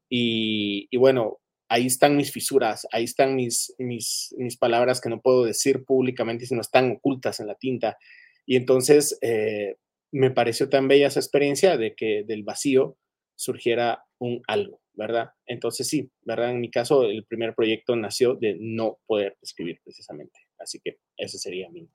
Y, 0.09 0.95
bueno, 0.97 1.39
ahí 1.69 1.85
están 1.85 2.17
mis 2.17 2.33
fisuras, 2.33 2.85
ahí 2.91 3.05
están 3.05 3.35
mis, 3.35 3.73
mis, 3.77 4.35
mis, 4.37 4.57
palabras 4.57 4.99
que 4.99 5.09
no 5.09 5.21
puedo 5.21 5.45
decir 5.45 5.85
públicamente, 5.85 6.45
sino 6.45 6.61
están 6.61 6.91
ocultas 6.91 7.39
en 7.39 7.47
la 7.47 7.55
tinta. 7.55 7.97
Y 8.45 8.57
entonces 8.57 9.17
eh, 9.21 9.77
me 10.11 10.31
pareció 10.31 10.69
tan 10.69 10.87
bella 10.89 11.07
esa 11.07 11.21
experiencia 11.21 11.77
de 11.77 11.95
que 11.95 12.23
del 12.27 12.43
vacío 12.43 12.97
surgiera 13.35 14.05
un 14.19 14.41
algo. 14.47 14.81
¿Verdad? 14.97 15.31
Entonces 15.45 15.87
sí, 15.87 16.11
¿verdad? 16.23 16.51
En 16.51 16.59
mi 16.59 16.69
caso, 16.69 17.03
el 17.03 17.23
primer 17.25 17.53
proyecto 17.53 17.95
nació 17.95 18.35
de 18.35 18.57
no 18.59 18.97
poder 19.05 19.37
escribir 19.41 19.79
precisamente. 19.83 20.39
Así 20.57 20.79
que 20.83 20.97
ese 21.15 21.37
sería 21.37 21.69
mi... 21.69 21.87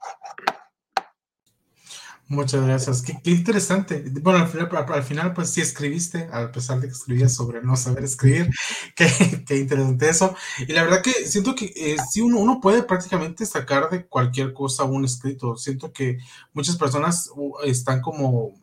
Muchas 2.29 2.65
gracias. 2.65 3.03
Qué, 3.03 3.31
interesante. 3.31 4.05
Bueno, 4.23 4.39
al 4.39 4.49
final, 4.49 4.71
al 4.73 5.03
final, 5.03 5.35
pues 5.35 5.51
sí 5.51 5.61
escribiste, 5.61 6.29
a 6.33 6.51
pesar 6.53 6.81
de 6.81 6.87
que 6.87 6.93
escribías 6.93 7.35
sobre 7.35 7.61
no 7.61 7.77
saber 7.77 8.05
escribir. 8.05 8.49
Qué, 8.97 9.09
qué 9.47 9.59
interesante 9.59 10.09
eso. 10.09 10.35
Y 10.61 10.73
la 10.73 10.85
verdad 10.85 11.03
que 11.03 11.11
siento 11.11 11.55
que 11.55 11.73
eh, 11.75 11.97
sí 12.11 12.21
uno, 12.21 12.39
uno, 12.39 12.61
puede 12.61 12.85
prácticamente 12.85 13.45
sacar 13.45 13.91
de 13.91 14.07
cualquier 14.07 14.53
cosa 14.53 14.85
un 14.85 15.05
escrito. 15.05 15.57
Siento 15.57 15.93
que 15.93 16.19
muchas 16.53 16.77
personas 16.77 17.31
están 17.65 18.01
como 18.01 18.55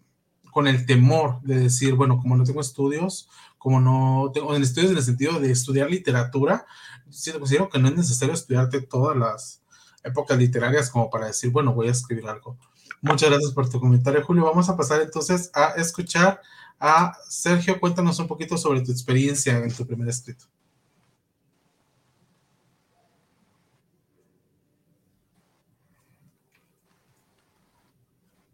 con 0.51 0.67
el 0.67 0.85
temor 0.85 1.41
de 1.41 1.59
decir, 1.59 1.95
bueno, 1.95 2.17
como 2.17 2.35
no 2.35 2.43
tengo 2.43 2.61
estudios, 2.61 3.29
como 3.59 3.79
no 3.79 4.31
tengo 4.33 4.55
en 4.55 4.63
estudios 4.63 4.91
en 4.91 4.97
el 4.97 5.03
sentido 5.03 5.39
de 5.39 5.51
estudiar 5.51 5.91
literatura, 5.91 6.65
considero 7.03 7.69
que 7.69 7.77
no 7.77 7.89
es 7.89 7.95
necesario 7.95 8.33
estudiarte 8.33 8.81
todas 8.81 9.15
las 9.15 9.61
épocas 10.03 10.37
literarias 10.37 10.89
como 10.89 11.09
para 11.09 11.27
decir, 11.27 11.51
bueno, 11.51 11.73
voy 11.73 11.89
a 11.89 11.91
escribir 11.91 12.27
algo. 12.27 12.57
Muchas 13.01 13.29
gracias 13.29 13.51
por 13.51 13.69
tu 13.69 13.79
comentario, 13.79 14.23
Julio. 14.23 14.45
Vamos 14.45 14.69
a 14.69 14.77
pasar 14.77 15.01
entonces 15.01 15.51
a 15.53 15.73
escuchar 15.75 16.41
a 16.79 17.13
Sergio. 17.27 17.79
Cuéntanos 17.79 18.17
un 18.19 18.27
poquito 18.27 18.57
sobre 18.57 18.81
tu 18.81 18.91
experiencia 18.91 19.57
en 19.57 19.73
tu 19.73 19.85
primer 19.85 20.07
escrito. 20.07 20.45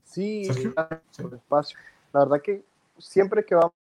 Sí, 0.03 0.45
Sergio. 0.45 0.73
espacio. 1.35 1.77
La 2.13 2.21
verdad 2.21 2.41
que 2.41 2.63
siempre 2.97 3.45
que 3.45 3.53
vamos 3.53 3.73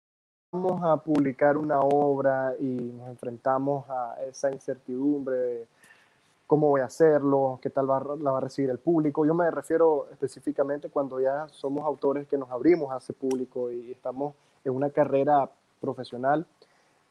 vamos 0.54 0.84
a 0.84 0.98
publicar 0.98 1.58
una 1.58 1.80
obra 1.80 2.54
y 2.60 2.66
nos 2.66 3.10
enfrentamos 3.10 3.90
a 3.90 4.18
esa 4.30 4.52
incertidumbre 4.52 5.36
de 5.36 5.68
cómo 6.46 6.70
voy 6.70 6.82
a 6.82 6.86
hacerlo, 6.86 7.60
qué 7.60 7.72
tal 7.72 7.90
va, 7.90 8.00
la 8.20 8.32
va 8.32 8.38
a 8.38 8.42
recibir 8.42 8.70
el 8.70 8.78
público. 8.78 9.26
Yo 9.26 9.34
me 9.34 9.50
refiero 9.50 10.08
específicamente 10.12 10.90
cuando 10.90 11.20
ya 11.20 11.48
somos 11.50 11.84
autores 11.84 12.28
que 12.28 12.38
nos 12.38 12.52
abrimos 12.52 12.92
a 12.92 12.98
ese 12.98 13.14
público 13.14 13.72
y 13.72 13.92
estamos 13.92 14.36
en 14.64 14.76
una 14.76 14.92
carrera 14.92 15.50
profesional. 15.82 16.46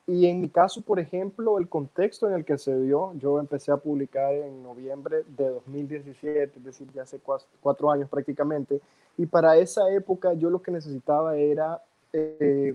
Y 0.07 0.27
en 0.27 0.41
mi 0.41 0.49
caso, 0.49 0.81
por 0.81 1.01
ejemplo, 1.01 1.59
el 1.59 1.69
contexto 1.69 2.29
en 2.29 2.35
el 2.35 2.45
que 2.45 2.59
se 2.59 2.79
dio, 2.81 3.13
yo 3.15 3.41
empecé 3.41 3.73
a 3.73 3.77
publicar 3.77 4.33
en 4.35 4.63
noviembre 4.63 5.25
de 5.27 5.49
2017, 5.49 6.59
es 6.59 6.65
decir, 6.65 6.89
ya 6.93 7.03
hace 7.03 7.21
cuatro 7.61 7.91
años 7.91 8.09
prácticamente, 8.09 8.81
y 9.17 9.27
para 9.27 9.57
esa 9.57 9.91
época 9.91 10.33
yo 10.35 10.49
lo 10.49 10.63
que 10.63 10.71
necesitaba 10.71 11.37
era 11.37 11.81
eh, 12.13 12.75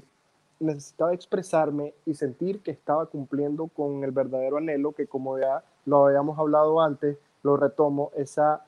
necesitaba 0.60 1.14
expresarme 1.14 1.94
y 2.06 2.14
sentir 2.14 2.62
que 2.62 2.72
estaba 2.72 3.06
cumpliendo 3.06 3.68
con 3.68 4.04
el 4.04 4.12
verdadero 4.12 4.58
anhelo 4.58 4.92
que 4.94 5.08
como 5.08 5.38
ya 5.38 5.64
lo 5.86 6.08
habíamos 6.08 6.38
hablado 6.38 6.82
antes, 6.82 7.18
lo 7.44 7.58
retomo, 7.58 8.12
esa 8.16 8.64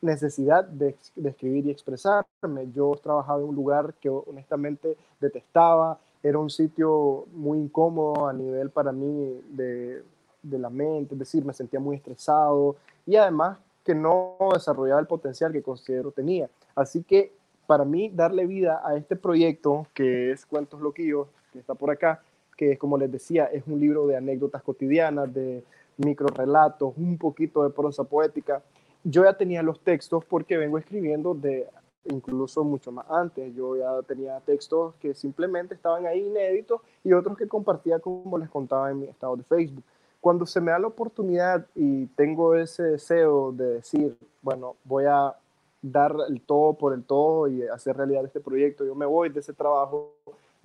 necesidad 0.00 0.64
de, 0.64 0.96
escribir 1.24 1.66
y 1.66 1.70
expresarme. 1.70 2.70
Yo 2.74 2.98
trabajaba 3.02 3.40
en 3.40 3.48
un 3.48 3.54
lugar 3.54 3.94
que 4.00 4.08
honestamente 4.08 4.96
detestaba, 5.20 5.98
era 6.22 6.38
un 6.38 6.50
sitio 6.50 7.26
muy 7.32 7.58
incómodo 7.58 8.28
a 8.28 8.32
nivel 8.32 8.70
para 8.70 8.92
mí 8.92 9.40
de, 9.50 10.02
de 10.42 10.58
la 10.58 10.70
mente, 10.70 11.14
es 11.14 11.18
decir, 11.18 11.44
me 11.44 11.52
sentía 11.52 11.80
muy 11.80 11.96
estresado 11.96 12.76
y 13.06 13.16
además 13.16 13.58
que 13.84 13.94
no 13.94 14.36
desarrollaba 14.52 15.00
el 15.00 15.06
potencial 15.06 15.52
que 15.52 15.62
considero 15.62 16.10
tenía. 16.10 16.50
Así 16.74 17.02
que 17.02 17.32
para 17.68 17.84
mí 17.84 18.08
darle 18.08 18.46
vida 18.46 18.80
a 18.82 18.96
este 18.96 19.14
proyecto 19.14 19.86
que 19.92 20.30
es 20.30 20.46
Cuentos 20.46 20.80
Loquillos, 20.80 21.28
que 21.52 21.58
está 21.58 21.74
por 21.74 21.90
acá, 21.90 22.22
que 22.56 22.78
como 22.78 22.96
les 22.96 23.12
decía, 23.12 23.44
es 23.44 23.62
un 23.66 23.78
libro 23.78 24.06
de 24.06 24.16
anécdotas 24.16 24.62
cotidianas, 24.62 25.34
de 25.34 25.62
microrelatos, 25.98 26.94
un 26.96 27.18
poquito 27.18 27.62
de 27.64 27.68
prosa 27.68 28.04
poética. 28.04 28.62
Yo 29.04 29.24
ya 29.24 29.34
tenía 29.34 29.62
los 29.62 29.80
textos 29.80 30.24
porque 30.24 30.56
vengo 30.56 30.78
escribiendo 30.78 31.34
de 31.34 31.66
incluso 32.06 32.64
mucho 32.64 32.90
más 32.90 33.04
antes. 33.10 33.54
Yo 33.54 33.76
ya 33.76 34.00
tenía 34.00 34.40
textos 34.40 34.94
que 34.94 35.12
simplemente 35.12 35.74
estaban 35.74 36.06
ahí 36.06 36.26
inéditos 36.26 36.80
y 37.04 37.12
otros 37.12 37.36
que 37.36 37.46
compartía 37.46 37.98
como 37.98 38.38
les 38.38 38.48
contaba 38.48 38.90
en 38.90 39.00
mi 39.00 39.06
estado 39.08 39.36
de 39.36 39.42
Facebook. 39.42 39.84
Cuando 40.22 40.46
se 40.46 40.62
me 40.62 40.70
da 40.70 40.78
la 40.78 40.86
oportunidad 40.86 41.66
y 41.74 42.06
tengo 42.06 42.54
ese 42.54 42.82
deseo 42.84 43.52
de 43.52 43.74
decir, 43.74 44.16
bueno, 44.40 44.76
voy 44.84 45.04
a 45.04 45.36
dar 45.82 46.14
el 46.28 46.40
todo 46.40 46.74
por 46.74 46.92
el 46.92 47.04
todo 47.04 47.48
y 47.48 47.62
hacer 47.62 47.96
realidad 47.96 48.24
este 48.24 48.40
proyecto. 48.40 48.84
Yo 48.84 48.94
me 48.94 49.06
voy 49.06 49.28
de 49.28 49.40
ese 49.40 49.52
trabajo, 49.52 50.14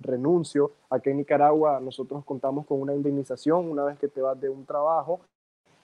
renuncio. 0.00 0.72
Aquí 0.90 1.10
en 1.10 1.18
Nicaragua 1.18 1.80
nosotros 1.80 2.24
contamos 2.24 2.66
con 2.66 2.80
una 2.80 2.94
indemnización 2.94 3.70
una 3.70 3.84
vez 3.84 3.98
que 3.98 4.08
te 4.08 4.20
vas 4.20 4.40
de 4.40 4.48
un 4.48 4.64
trabajo 4.64 5.20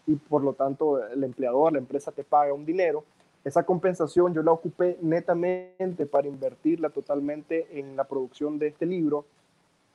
y 0.06 0.16
por 0.16 0.42
lo 0.42 0.54
tanto 0.54 1.04
el 1.06 1.22
empleador, 1.22 1.72
la 1.72 1.78
empresa 1.78 2.10
te 2.10 2.24
paga 2.24 2.52
un 2.52 2.64
dinero. 2.64 3.04
Esa 3.44 3.62
compensación 3.62 4.34
yo 4.34 4.42
la 4.42 4.52
ocupé 4.52 4.98
netamente 5.00 6.06
para 6.06 6.28
invertirla 6.28 6.90
totalmente 6.90 7.78
en 7.78 7.96
la 7.96 8.04
producción 8.04 8.58
de 8.58 8.68
este 8.68 8.84
libro 8.84 9.24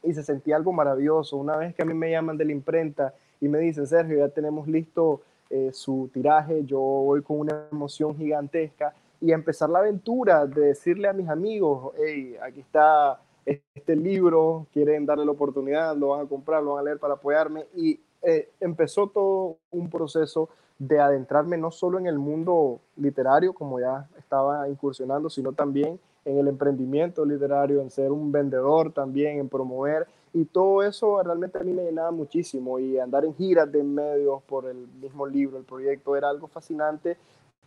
y 0.02 0.14
se 0.14 0.24
sentía 0.24 0.56
algo 0.56 0.72
maravilloso. 0.72 1.38
Una 1.38 1.58
vez 1.58 1.76
que 1.76 1.84
a 1.84 1.86
mí 1.86 1.94
me 1.94 2.10
llaman 2.10 2.38
de 2.38 2.46
la 2.46 2.54
imprenta 2.54 3.14
y 3.42 3.48
me 3.48 3.60
dicen, 3.60 3.86
Sergio, 3.86 4.18
ya 4.18 4.30
tenemos 4.30 4.68
listo 4.68 5.22
eh, 5.50 5.70
su 5.74 6.10
tiraje, 6.12 6.64
yo 6.66 6.80
voy 6.80 7.22
con 7.22 7.40
una 7.40 7.68
emoción 7.72 8.18
gigantesca 8.18 8.96
y 9.22 9.32
empezar 9.32 9.70
la 9.70 9.80
aventura 9.80 10.46
de 10.46 10.68
decirle 10.68 11.08
a 11.08 11.14
mis 11.14 11.30
amigos, 11.30 11.94
hey, 11.98 12.36
aquí 12.42 12.62
está 12.62 13.20
este 13.46 13.96
libro, 13.96 14.68
quieren 14.74 15.06
darle 15.06 15.26
la 15.26 15.32
oportunidad, 15.32 15.96
lo 15.96 16.10
van 16.10 16.26
a 16.26 16.30
comprar, 16.30 16.64
lo 16.64 16.74
van 16.74 16.82
a 16.82 16.84
leer 16.86 17.00
para 17.00 17.16
apoyarme. 17.16 17.66
Y 17.76 18.00
eh, 18.22 18.50
empezó 18.60 19.08
todo 19.08 19.58
un 19.72 19.90
proceso 19.90 20.50
de 20.80 21.00
adentrarme 21.00 21.58
no 21.58 21.72
solo 21.72 22.00
en 22.00 22.08
el 22.08 22.18
mundo 22.18 22.80
literario, 22.98 23.54
como 23.54 23.80
ya 23.80 24.08
estaba 24.18 24.68
incursionando, 24.68 25.30
sino 25.30 25.54
también 25.54 26.00
en 26.26 26.40
el 26.40 26.48
emprendimiento 26.48 27.24
literario, 27.24 27.82
en 27.82 27.92
ser 27.92 28.12
un 28.12 28.32
vendedor 28.32 28.92
también, 28.92 29.38
en 29.40 29.48
promover. 29.48 30.08
Y 30.34 30.46
todo 30.46 30.84
eso 30.84 31.22
realmente 31.22 31.60
a 31.60 31.64
mí 31.64 31.72
me 31.72 31.84
llenaba 31.84 32.12
muchísimo. 32.12 32.80
Y 32.80 32.98
andar 32.98 33.24
en 33.24 33.36
giras 33.36 33.72
de 33.72 33.84
medios 33.84 34.42
por 34.44 34.66
el 34.66 34.88
mismo 35.00 35.28
libro, 35.28 35.58
el 35.58 35.64
proyecto, 35.64 36.16
era 36.16 36.30
algo 36.30 36.48
fascinante 36.48 37.18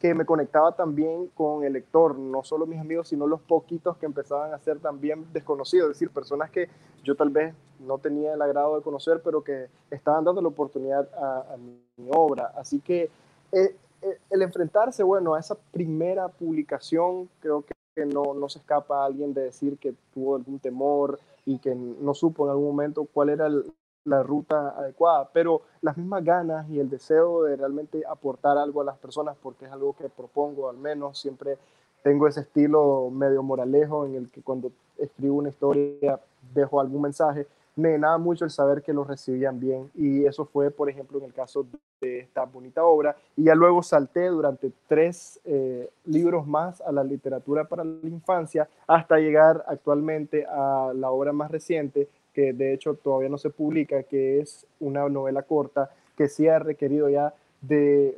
que 0.00 0.14
me 0.14 0.25
conectaba 0.25 0.73
también 0.73 1.28
con 1.35 1.64
el 1.64 1.73
lector, 1.73 2.17
no 2.17 2.45
solo 2.45 2.67
mis 2.67 2.78
amigos, 2.78 3.09
sino 3.09 3.26
los 3.26 3.40
poquitos 3.40 3.97
que 3.97 4.07
empezaban 4.07 4.55
a 4.55 4.59
ser 4.59 4.78
también 4.78 5.26
desconocidos, 5.33 5.90
es 5.90 5.97
decir, 5.97 6.11
personas 6.11 6.50
que 6.50 6.69
yo 7.02 7.17
tal 7.17 7.31
vez 7.31 7.55
no 7.81 7.99
tenía 7.99 8.35
el 8.35 8.43
agrado 8.43 8.76
de 8.76 8.83
conocer, 8.83 9.21
pero 9.25 9.43
que 9.43 9.67
estaban 9.90 10.25
dando 10.25 10.40
la 10.40 10.49
oportunidad 10.49 11.09
a, 11.17 11.57
mi 11.57 12.09
obra. 12.11 12.52
Así 12.57 12.81
que 12.81 13.11
eh, 13.52 13.76
eh, 14.02 14.19
el 14.31 14.43
enfrentarse, 14.43 15.02
bueno, 15.02 15.35
a 15.35 15.40
esa 15.40 15.57
primera 15.73 16.28
publicación, 16.28 17.28
creo 17.40 17.64
que 17.95 18.07
no, 18.07 18.35
no 18.35 18.49
se 18.49 18.61
escapa 18.61 19.02
a 19.02 19.07
alguien 19.07 19.35
de 19.35 19.43
decir 19.43 19.78
que 19.78 19.95
tuvo 20.14 20.37
algún 20.37 20.61
temor 20.61 21.19
y 21.45 21.59
que 21.59 21.75
no 21.75 22.14
supo 22.14 22.45
en 22.45 22.50
algún 22.50 22.67
momento 22.67 23.09
cuál 23.12 23.31
era 23.31 23.47
el, 23.47 23.64
la 24.08 24.22
ruta 24.22 24.70
adecuada, 24.70 25.28
pero 25.32 25.62
las 25.82 25.96
mismas 25.96 26.24
ganas 26.24 26.68
y 26.70 26.80
el 26.80 26.88
deseo 26.88 27.44
de 27.44 27.56
realmente 27.56 28.02
aportar 28.08 28.58
algo 28.58 28.80
a 28.80 28.84
las 28.84 28.98
personas, 28.98 29.36
porque 29.42 29.66
es 29.66 29.72
algo 29.72 29.94
que 29.94 30.08
propongo 30.08 30.68
al 30.68 30.76
menos, 30.76 31.18
siempre 31.18 31.58
tengo 32.02 32.26
ese 32.26 32.40
estilo 32.40 33.10
medio 33.10 33.42
moralejo 33.42 34.06
en 34.06 34.14
el 34.14 34.30
que 34.30 34.42
cuando 34.42 34.70
escribo 34.96 35.36
una 35.36 35.50
historia 35.50 36.20
dejo 36.54 36.80
algún 36.80 37.02
mensaje, 37.02 37.46
me 37.78 37.90
llenaba 37.90 38.18
mucho 38.18 38.44
el 38.44 38.50
saber 38.50 38.82
que 38.82 38.92
lo 38.92 39.04
recibían 39.04 39.60
bien. 39.60 39.90
Y 39.94 40.24
eso 40.26 40.44
fue, 40.44 40.70
por 40.70 40.90
ejemplo, 40.90 41.18
en 41.18 41.26
el 41.26 41.32
caso 41.32 41.64
de 42.00 42.20
esta 42.20 42.44
bonita 42.44 42.84
obra. 42.84 43.16
Y 43.36 43.44
ya 43.44 43.54
luego 43.54 43.82
salté 43.84 44.26
durante 44.26 44.72
tres 44.88 45.40
eh, 45.44 45.88
libros 46.04 46.46
más 46.46 46.80
a 46.80 46.90
la 46.90 47.04
literatura 47.04 47.64
para 47.64 47.84
la 47.84 48.08
infancia 48.08 48.68
hasta 48.86 49.18
llegar 49.18 49.64
actualmente 49.68 50.44
a 50.46 50.92
la 50.94 51.10
obra 51.10 51.32
más 51.32 51.52
reciente 51.52 52.08
que 52.32 52.52
de 52.52 52.75
hecho 52.75 52.94
todavía 52.94 53.28
no 53.28 53.38
se 53.38 53.50
publica, 53.50 54.02
que 54.02 54.40
es 54.40 54.66
una 54.80 55.08
novela 55.08 55.42
corta 55.42 55.90
que 56.16 56.28
sí 56.28 56.49
ha 56.49 56.58
requerido 56.58 57.08
ya 57.08 57.35
de, 57.61 58.16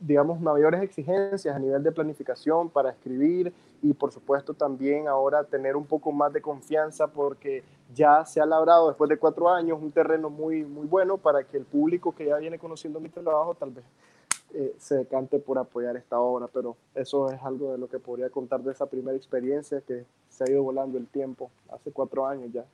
digamos, 0.00 0.40
mayores 0.40 0.82
exigencias 0.82 1.54
a 1.54 1.58
nivel 1.58 1.82
de 1.82 1.92
planificación 1.92 2.70
para 2.70 2.90
escribir 2.90 3.52
y 3.82 3.94
por 3.94 4.12
supuesto 4.12 4.54
también 4.54 5.06
ahora 5.06 5.44
tener 5.44 5.76
un 5.76 5.86
poco 5.86 6.12
más 6.12 6.32
de 6.32 6.42
confianza 6.42 7.06
porque 7.06 7.62
ya 7.94 8.24
se 8.24 8.40
ha 8.40 8.46
labrado 8.46 8.88
después 8.88 9.08
de 9.08 9.16
cuatro 9.16 9.48
años 9.48 9.78
un 9.80 9.92
terreno 9.92 10.28
muy, 10.28 10.64
muy 10.64 10.86
bueno 10.86 11.18
para 11.18 11.44
que 11.44 11.56
el 11.56 11.64
público 11.64 12.14
que 12.14 12.26
ya 12.26 12.36
viene 12.38 12.58
conociendo 12.58 13.00
mi 13.00 13.08
trabajo 13.08 13.54
tal 13.54 13.70
vez 13.70 13.84
eh, 14.52 14.74
se 14.78 14.96
decante 14.96 15.38
por 15.38 15.58
apoyar 15.58 15.96
esta 15.96 16.18
obra, 16.18 16.48
pero 16.52 16.76
eso 16.96 17.30
es 17.30 17.40
algo 17.42 17.70
de 17.70 17.78
lo 17.78 17.88
que 17.88 18.00
podría 18.00 18.30
contar 18.30 18.60
de 18.62 18.72
esa 18.72 18.86
primera 18.86 19.16
experiencia 19.16 19.80
que 19.80 20.04
se 20.28 20.44
ha 20.44 20.50
ido 20.50 20.64
volando 20.64 20.98
el 20.98 21.06
tiempo, 21.06 21.50
hace 21.70 21.92
cuatro 21.92 22.26
años 22.26 22.50
ya. 22.52 22.64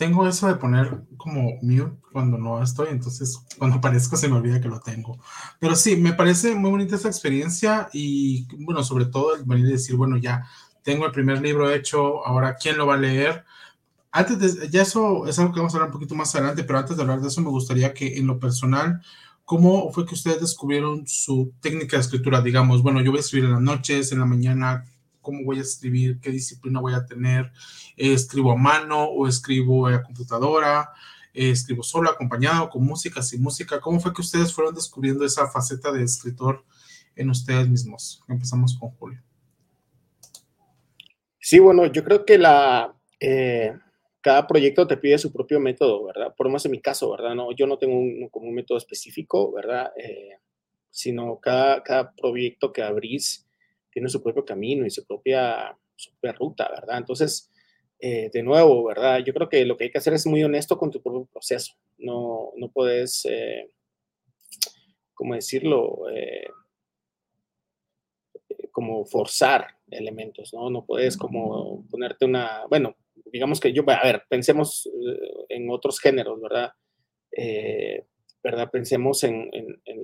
Tengo 0.00 0.26
eso 0.26 0.48
de 0.48 0.54
poner 0.54 1.02
como 1.18 1.58
mute 1.60 1.92
cuando 2.10 2.38
no 2.38 2.62
estoy, 2.62 2.88
entonces 2.88 3.38
cuando 3.58 3.76
aparezco 3.80 4.16
se 4.16 4.28
me 4.28 4.36
olvida 4.36 4.58
que 4.58 4.68
lo 4.68 4.80
tengo. 4.80 5.18
Pero 5.58 5.76
sí, 5.76 5.94
me 5.94 6.14
parece 6.14 6.54
muy 6.54 6.70
bonita 6.70 6.96
esta 6.96 7.08
experiencia 7.08 7.90
y 7.92 8.48
bueno, 8.64 8.82
sobre 8.82 9.04
todo 9.04 9.36
el 9.36 9.44
venir 9.44 9.66
a 9.66 9.72
decir, 9.72 9.96
bueno, 9.96 10.16
ya 10.16 10.46
tengo 10.82 11.04
el 11.04 11.12
primer 11.12 11.42
libro 11.42 11.70
hecho, 11.70 12.26
ahora 12.26 12.56
¿quién 12.56 12.78
lo 12.78 12.86
va 12.86 12.94
a 12.94 12.96
leer? 12.96 13.44
Antes 14.10 14.38
de, 14.38 14.70
ya 14.70 14.80
eso 14.80 15.26
es 15.26 15.38
algo 15.38 15.52
que 15.52 15.60
vamos 15.60 15.74
a 15.74 15.76
hablar 15.76 15.90
un 15.90 15.92
poquito 15.92 16.14
más 16.14 16.34
adelante, 16.34 16.64
pero 16.64 16.78
antes 16.78 16.96
de 16.96 17.02
hablar 17.02 17.20
de 17.20 17.28
eso 17.28 17.42
me 17.42 17.50
gustaría 17.50 17.92
que 17.92 18.16
en 18.16 18.26
lo 18.26 18.40
personal, 18.40 19.02
¿cómo 19.44 19.92
fue 19.92 20.06
que 20.06 20.14
ustedes 20.14 20.40
descubrieron 20.40 21.06
su 21.06 21.52
técnica 21.60 21.98
de 21.98 22.04
escritura? 22.04 22.40
Digamos, 22.40 22.82
bueno, 22.82 23.02
yo 23.02 23.10
voy 23.10 23.18
a 23.18 23.20
escribir 23.20 23.50
en 23.50 23.52
las 23.52 23.62
noches, 23.62 24.12
en 24.12 24.20
la 24.20 24.24
mañana, 24.24 24.86
cómo 25.20 25.44
voy 25.44 25.58
a 25.58 25.62
escribir, 25.62 26.20
qué 26.20 26.30
disciplina 26.30 26.80
voy 26.80 26.94
a 26.94 27.04
tener, 27.06 27.52
escribo 27.96 28.52
a 28.52 28.56
mano 28.56 29.04
o 29.04 29.26
escribo 29.26 29.86
a 29.86 30.02
computadora, 30.02 30.90
escribo 31.32 31.82
solo, 31.82 32.10
acompañado, 32.10 32.68
con 32.70 32.84
música, 32.84 33.22
sin 33.22 33.42
música. 33.42 33.80
¿Cómo 33.80 34.00
fue 34.00 34.12
que 34.12 34.22
ustedes 34.22 34.52
fueron 34.52 34.74
descubriendo 34.74 35.24
esa 35.24 35.48
faceta 35.48 35.92
de 35.92 36.02
escritor 36.02 36.64
en 37.16 37.30
ustedes 37.30 37.68
mismos? 37.68 38.22
Empezamos 38.28 38.76
con 38.78 38.90
Julio. 38.90 39.22
Sí, 41.38 41.58
bueno, 41.58 41.86
yo 41.86 42.04
creo 42.04 42.24
que 42.24 42.38
la, 42.38 42.94
eh, 43.18 43.72
cada 44.20 44.46
proyecto 44.46 44.86
te 44.86 44.96
pide 44.96 45.18
su 45.18 45.32
propio 45.32 45.58
método, 45.60 46.04
¿verdad? 46.04 46.34
Por 46.36 46.46
menos 46.46 46.64
en 46.66 46.72
mi 46.72 46.80
caso, 46.80 47.10
¿verdad? 47.10 47.34
No, 47.34 47.52
yo 47.52 47.66
no 47.66 47.78
tengo 47.78 47.98
un, 47.98 48.28
como 48.28 48.48
un 48.48 48.54
método 48.54 48.78
específico, 48.78 49.52
¿verdad? 49.52 49.92
Eh, 49.96 50.36
sino 50.90 51.38
cada, 51.38 51.82
cada 51.82 52.12
proyecto 52.12 52.72
que 52.72 52.82
abrís 52.82 53.46
tiene 53.90 54.08
su 54.08 54.22
propio 54.22 54.44
camino 54.44 54.86
y 54.86 54.90
su 54.90 55.04
propia, 55.06 55.76
ruta, 56.38 56.68
¿verdad? 56.70 56.98
Entonces, 56.98 57.50
eh, 57.98 58.30
de 58.32 58.42
nuevo, 58.42 58.84
¿verdad? 58.84 59.18
Yo 59.24 59.34
creo 59.34 59.48
que 59.48 59.64
lo 59.64 59.76
que 59.76 59.84
hay 59.84 59.90
que 59.90 59.98
hacer 59.98 60.14
es 60.14 60.26
muy 60.26 60.42
honesto 60.42 60.78
con 60.78 60.90
tu 60.90 61.02
propio 61.02 61.26
proceso. 61.26 61.74
No, 61.98 62.52
no 62.56 62.70
puedes, 62.70 63.26
eh, 63.26 63.70
¿cómo 65.12 65.34
decirlo? 65.34 66.08
Eh, 66.10 66.48
como 68.72 69.04
forzar 69.04 69.66
elementos, 69.90 70.54
¿no? 70.54 70.70
No 70.70 70.86
puedes 70.86 71.16
como 71.16 71.86
ponerte 71.90 72.24
una, 72.24 72.64
bueno, 72.70 72.96
digamos 73.26 73.60
que 73.60 73.72
yo, 73.72 73.82
a 73.86 74.02
ver, 74.02 74.22
pensemos 74.28 74.88
en 75.48 75.68
otros 75.68 75.98
géneros, 75.98 76.40
¿verdad? 76.40 76.72
¿verdad? 78.42 78.70
Pensemos 78.70 79.22
en, 79.24 79.50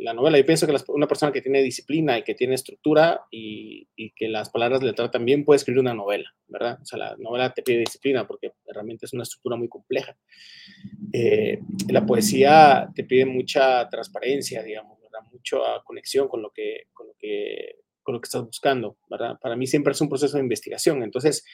la 0.07 0.15
novela. 0.15 0.39
Yo 0.39 0.47
pienso 0.47 0.67
que 0.67 0.75
una 0.89 1.09
persona 1.09 1.33
que 1.33 1.43
tiene 1.43 1.63
disciplina 1.63 2.17
y 2.17 2.23
que 2.23 2.35
tiene 2.35 2.55
estructura 2.55 3.23
y, 3.31 3.89
que 4.15 4.29
las 4.29 4.49
palabras 4.49 4.83
le 4.83 4.93
tratan 4.93 5.25
bien 5.25 5.45
puede 5.45 5.57
escribir 5.57 5.81
una 5.81 5.93
novela, 5.93 6.33
¿verdad? 6.47 6.79
O 6.81 6.87
sea, 6.87 6.99
la 6.99 7.17
novela 7.19 7.53
te 7.53 7.63
pide 7.63 7.81
disciplina 7.81 8.27
porque 8.27 8.53
realmente 8.67 9.05
es 9.05 9.13
una 9.13 9.25
estructura 9.25 9.57
muy 9.57 9.69
compleja. 9.69 10.17
Eh, 11.13 11.59
la 11.91 12.07
poesía 12.07 12.89
te 12.95 13.05
pide 13.05 13.27
mucha 13.27 13.89
transparencia, 13.89 14.63
digamos, 14.63 14.99
¿verdad? 15.03 15.29
Mucha 15.33 15.59
conexión 15.85 16.29
con 16.29 16.41
lo 16.41 16.51
que, 16.51 16.85
con 16.95 17.09
lo 17.09 17.15
que, 17.19 17.81
con 18.03 18.15
lo 18.15 18.21
que 18.21 18.27
estás 18.27 18.45
buscando, 18.45 18.97
¿verdad? 19.11 19.39
Para 19.41 19.57
mí 19.57 19.67
siempre 19.67 19.93
es 19.93 20.01
un 20.01 20.09
proceso 20.09 20.37
de 20.37 20.45
investigación. 20.45 21.03
Entonces, 21.03 21.45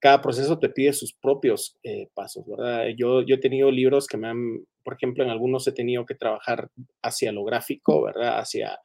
cada 0.00 0.22
proceso 0.22 0.58
te 0.58 0.70
pide 0.70 0.92
sus 0.92 1.12
propios 1.12 1.78
eh, 1.82 2.08
pasos, 2.14 2.44
¿verdad? 2.46 2.86
Yo, 2.96 3.20
yo 3.22 3.34
he 3.34 3.38
tenido 3.38 3.70
libros 3.70 4.06
que 4.06 4.16
me 4.16 4.28
han, 4.28 4.64
por 4.82 4.94
ejemplo, 4.94 5.22
en 5.22 5.30
algunos 5.30 5.66
he 5.68 5.72
tenido 5.72 6.06
que 6.06 6.14
trabajar 6.14 6.70
hacia 7.02 7.32
lo 7.32 7.44
gráfico, 7.44 8.02
¿verdad? 8.02 8.38
Hacia, 8.38 8.78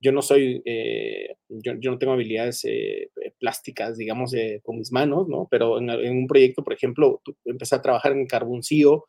yo 0.00 0.12
no 0.12 0.22
soy, 0.22 0.62
eh, 0.64 1.36
yo, 1.48 1.74
no 1.74 1.98
tengo 1.98 2.12
habilidades 2.12 2.64
eh, 2.64 3.10
plásticas, 3.40 3.96
digamos, 3.96 4.32
con 4.62 4.78
mis 4.78 4.92
manos, 4.92 5.28
¿no? 5.28 5.48
Pero 5.50 5.78
en, 5.78 5.90
en, 5.90 6.16
un 6.16 6.26
proyecto, 6.28 6.62
por 6.62 6.72
ejemplo, 6.72 7.20
empecé 7.44 7.74
a 7.74 7.82
trabajar 7.82 8.12
en 8.12 8.26
carboncillo 8.26 9.06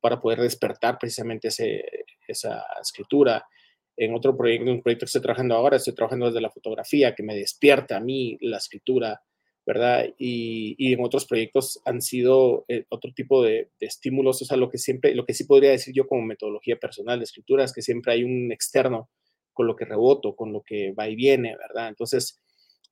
para 0.00 0.20
poder 0.20 0.40
despertar 0.40 0.98
precisamente 0.98 1.48
ese, 1.48 1.84
esa 2.28 2.64
escritura. 2.80 3.44
En 3.96 4.14
otro 4.14 4.36
proyecto, 4.36 4.64
en 4.64 4.76
un 4.76 4.82
proyecto 4.82 5.04
que 5.04 5.08
estoy 5.08 5.22
trabajando 5.22 5.56
ahora, 5.56 5.76
estoy 5.76 5.94
trabajando 5.94 6.26
desde 6.26 6.40
la 6.40 6.50
fotografía, 6.50 7.14
que 7.14 7.24
me 7.24 7.34
despierta 7.34 7.96
a 7.96 8.00
mí 8.00 8.38
la 8.40 8.58
escritura 8.58 9.20
¿verdad? 9.64 10.06
Y, 10.18 10.92
en 10.92 11.04
otros 11.04 11.26
proyectos 11.26 11.80
han 11.84 12.02
sido 12.02 12.64
eh, 12.68 12.84
otro 12.88 13.12
tipo 13.12 13.42
de, 13.42 13.70
estímulos, 13.80 14.42
o 14.42 14.44
sea, 14.44 14.56
lo 14.56 14.68
que 14.68 14.78
siempre, 14.78 15.14
lo 15.14 15.24
que 15.24 15.34
sí 15.34 15.44
podría 15.44 15.70
decir 15.70 15.94
yo 15.94 16.06
como 16.06 16.22
metodología 16.22 16.76
personal 16.76 17.18
de 17.18 17.24
escritura 17.24 17.64
es 17.64 17.72
que 17.72 17.82
siempre 17.82 18.12
hay 18.14 18.24
un 18.24 18.50
externo 18.52 19.08
con 19.52 19.66
lo 19.66 19.76
que 19.76 19.84
reboto, 19.84 20.34
con 20.34 20.52
lo 20.52 20.62
que 20.62 20.92
va 20.92 21.08
y 21.08 21.14
viene, 21.14 21.56
¿verdad? 21.56 21.88
Entonces, 21.88 22.40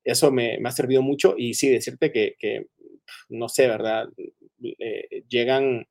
eso 0.04 0.30
me, 0.30 0.58
ha 0.64 0.70
servido 0.70 1.02
mucho 1.02 1.34
y 1.36 1.54
sí, 1.54 1.68
decirte 1.68 2.12
que, 2.12 2.66
no 3.28 3.48
sé, 3.48 3.66
¿verdad? 3.66 4.08
Eh, 4.78 5.24
llegan, 5.28 5.86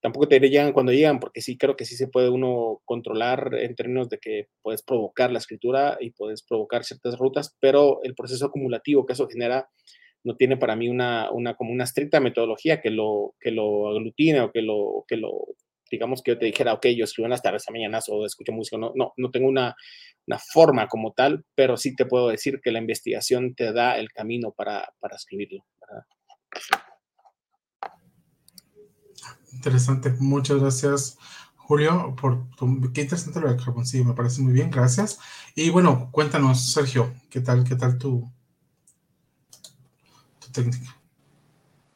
tampoco 0.00 0.28
te 0.28 0.36
diré 0.36 0.50
llegan 0.50 0.72
cuando 0.72 0.92
llegan, 0.92 1.20
porque 1.20 1.40
sí 1.40 1.56
creo 1.56 1.76
que 1.76 1.84
sí 1.84 1.96
se 1.96 2.08
puede 2.08 2.28
uno 2.28 2.82
controlar 2.84 3.54
en 3.54 3.74
términos 3.74 4.08
de 4.08 4.18
que 4.18 4.48
puedes 4.62 4.82
provocar 4.82 5.32
la 5.32 5.38
escritura 5.38 5.96
y 6.00 6.10
puedes 6.10 6.42
provocar 6.42 6.84
ciertas 6.84 7.18
rutas, 7.18 7.56
pero 7.60 8.00
el 8.02 8.14
proceso 8.14 8.46
acumulativo 8.46 9.06
que 9.06 9.14
eso 9.14 9.28
genera 9.28 9.68
no 10.24 10.36
tiene 10.36 10.56
para 10.56 10.76
mí 10.76 10.88
una, 10.88 11.30
una, 11.30 11.54
como 11.54 11.72
una 11.72 11.84
estricta 11.84 12.20
metodología 12.20 12.80
que 12.80 12.90
lo, 12.90 13.34
que 13.40 13.50
lo 13.50 13.88
aglutine 13.88 14.40
o 14.40 14.52
que 14.52 14.62
lo, 14.62 15.04
que 15.08 15.16
lo, 15.16 15.30
digamos 15.90 16.22
que 16.22 16.32
yo 16.32 16.38
te 16.38 16.46
dijera, 16.46 16.74
ok, 16.74 16.86
yo 16.88 17.04
escribo 17.04 17.26
en 17.26 17.30
las 17.30 17.42
tardes 17.42 17.68
a 17.68 17.72
mañanas 17.72 18.08
o 18.08 18.24
escucho 18.24 18.52
música, 18.52 18.78
no, 18.78 18.92
no, 18.94 19.12
no 19.16 19.30
tengo 19.30 19.48
una, 19.48 19.74
una, 20.26 20.38
forma 20.38 20.86
como 20.88 21.12
tal, 21.12 21.44
pero 21.54 21.76
sí 21.76 21.96
te 21.96 22.06
puedo 22.06 22.28
decir 22.28 22.60
que 22.62 22.70
la 22.70 22.78
investigación 22.78 23.54
te 23.54 23.72
da 23.72 23.98
el 23.98 24.10
camino 24.10 24.52
para, 24.52 24.92
para 25.00 25.16
escribirlo. 25.16 25.64
Interesante, 29.52 30.14
muchas 30.20 30.60
gracias. 30.60 31.18
Julio, 31.56 32.16
por 32.20 32.50
tu, 32.56 32.92
qué 32.92 33.02
interesante 33.02 33.40
lo 33.40 33.48
de 33.48 33.56
carboncillo, 33.56 34.04
me 34.04 34.14
parece 34.14 34.42
muy 34.42 34.52
bien, 34.52 34.70
gracias. 34.70 35.18
Y 35.54 35.70
bueno, 35.70 36.10
cuéntanos, 36.12 36.72
Sergio, 36.72 37.12
¿qué 37.30 37.40
tal, 37.40 37.64
qué 37.64 37.76
tal 37.76 37.98
tu, 37.98 38.30
técnica. 40.52 40.96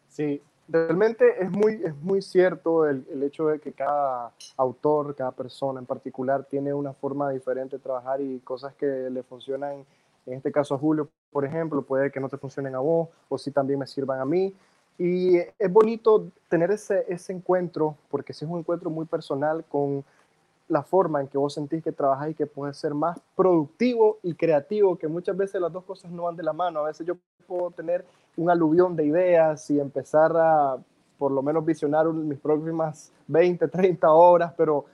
Sí, 0.08 0.40
realmente 0.68 1.42
es 1.42 1.50
muy, 1.50 1.82
es 1.84 1.94
muy 1.96 2.22
cierto 2.22 2.88
el, 2.88 3.06
el, 3.10 3.22
hecho 3.22 3.48
de 3.48 3.58
que 3.58 3.72
cada 3.72 4.32
autor, 4.56 5.14
cada 5.14 5.32
persona 5.32 5.80
en 5.80 5.86
particular 5.86 6.44
tiene 6.44 6.72
una 6.72 6.92
forma 6.92 7.30
diferente 7.30 7.76
de 7.76 7.82
trabajar 7.82 8.20
y 8.20 8.38
cosas 8.40 8.74
que 8.74 8.86
le 8.86 9.22
funcionan, 9.22 9.84
en 10.26 10.34
este 10.34 10.52
caso 10.52 10.74
a 10.74 10.78
Julio, 10.78 11.08
por 11.30 11.44
ejemplo, 11.44 11.82
puede 11.82 12.10
que 12.10 12.20
no 12.20 12.28
te 12.28 12.38
funcionen 12.38 12.74
a 12.74 12.78
vos 12.78 13.08
o 13.28 13.36
si 13.36 13.50
también 13.50 13.78
me 13.78 13.86
sirvan 13.86 14.20
a 14.20 14.24
mí. 14.24 14.54
Y 14.96 15.38
es 15.38 15.72
bonito 15.72 16.28
tener 16.48 16.70
ese, 16.70 17.04
ese 17.08 17.32
encuentro, 17.32 17.96
porque 18.08 18.32
es 18.32 18.42
un 18.42 18.60
encuentro 18.60 18.88
muy 18.88 19.06
personal 19.06 19.64
con 19.64 20.04
la 20.68 20.82
forma 20.82 21.20
en 21.20 21.26
que 21.26 21.36
vos 21.36 21.54
sentís 21.54 21.82
que 21.82 21.92
trabajas 21.92 22.30
y 22.30 22.34
que 22.34 22.46
puedes 22.46 22.76
ser 22.76 22.94
más 22.94 23.18
productivo 23.34 24.18
y 24.22 24.34
creativo, 24.34 24.96
que 24.96 25.08
muchas 25.08 25.36
veces 25.36 25.60
las 25.60 25.72
dos 25.72 25.84
cosas 25.84 26.10
no 26.10 26.22
van 26.22 26.36
de 26.36 26.44
la 26.44 26.52
mano. 26.52 26.80
A 26.80 26.84
veces 26.84 27.06
yo 27.06 27.16
puedo 27.46 27.70
tener 27.70 28.04
un 28.36 28.50
aluvión 28.50 28.96
de 28.96 29.06
ideas 29.06 29.70
y 29.70 29.78
empezar 29.78 30.32
a 30.36 30.78
por 31.18 31.30
lo 31.30 31.42
menos 31.42 31.64
visionar 31.64 32.06
mis 32.12 32.38
próximas 32.38 33.12
20, 33.28 33.68
30 33.68 34.10
horas, 34.10 34.52
pero 34.56 34.86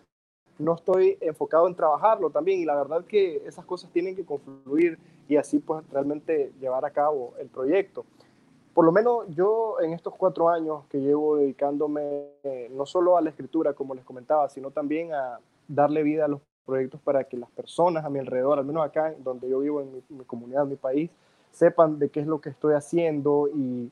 no 0.59 0.75
estoy 0.75 1.17
enfocado 1.21 1.67
en 1.67 1.75
trabajarlo 1.75 2.31
también 2.31 2.61
y 2.61 2.65
la 2.65 2.77
verdad 2.77 3.05
que 3.05 3.37
esas 3.47 3.65
cosas 3.65 3.91
tienen 3.91 4.15
que 4.15 4.25
confluir 4.25 4.99
y 5.29 5.37
así 5.37 5.59
pues 5.59 5.83
realmente 5.91 6.53
llevar 6.61 6.85
a 6.85 6.91
cabo 6.91 7.35
el 7.39 7.49
proyecto. 7.49 8.05
Por 8.75 8.85
lo 8.85 8.93
menos 8.93 9.25
yo 9.31 9.81
en 9.81 9.93
estos 9.93 10.15
cuatro 10.15 10.49
años 10.49 10.85
que 10.89 11.01
llevo 11.01 11.37
dedicándome 11.37 12.29
no 12.71 12.87
solo 12.87 13.17
a 13.17 13.21
la 13.21 13.31
escritura, 13.31 13.73
como 13.73 13.95
les 13.95 14.05
comentaba, 14.05 14.49
sino 14.49 14.71
también 14.71 15.13
a 15.13 15.41
darle 15.67 16.03
vida 16.03 16.27
a 16.27 16.29
los 16.29 16.41
proyectos 16.65 17.01
para 17.01 17.25
que 17.25 17.37
las 17.37 17.51
personas 17.51 18.05
a 18.05 18.11
mi 18.11 18.19
alrededor, 18.19 18.59
al 18.59 18.65
menos 18.65 18.85
acá 18.85 19.15
donde 19.19 19.49
yo 19.49 19.61
vivo 19.61 19.81
en 19.81 20.03
mi 20.09 20.25
comunidad, 20.25 20.65
en 20.65 20.69
mi 20.69 20.77
país, 20.77 21.11
sepan 21.51 21.99
de 21.99 22.09
qué 22.09 22.21
es 22.21 22.27
lo 22.27 22.41
que 22.41 22.51
estoy 22.51 22.75
haciendo 22.75 23.49
y 23.55 23.91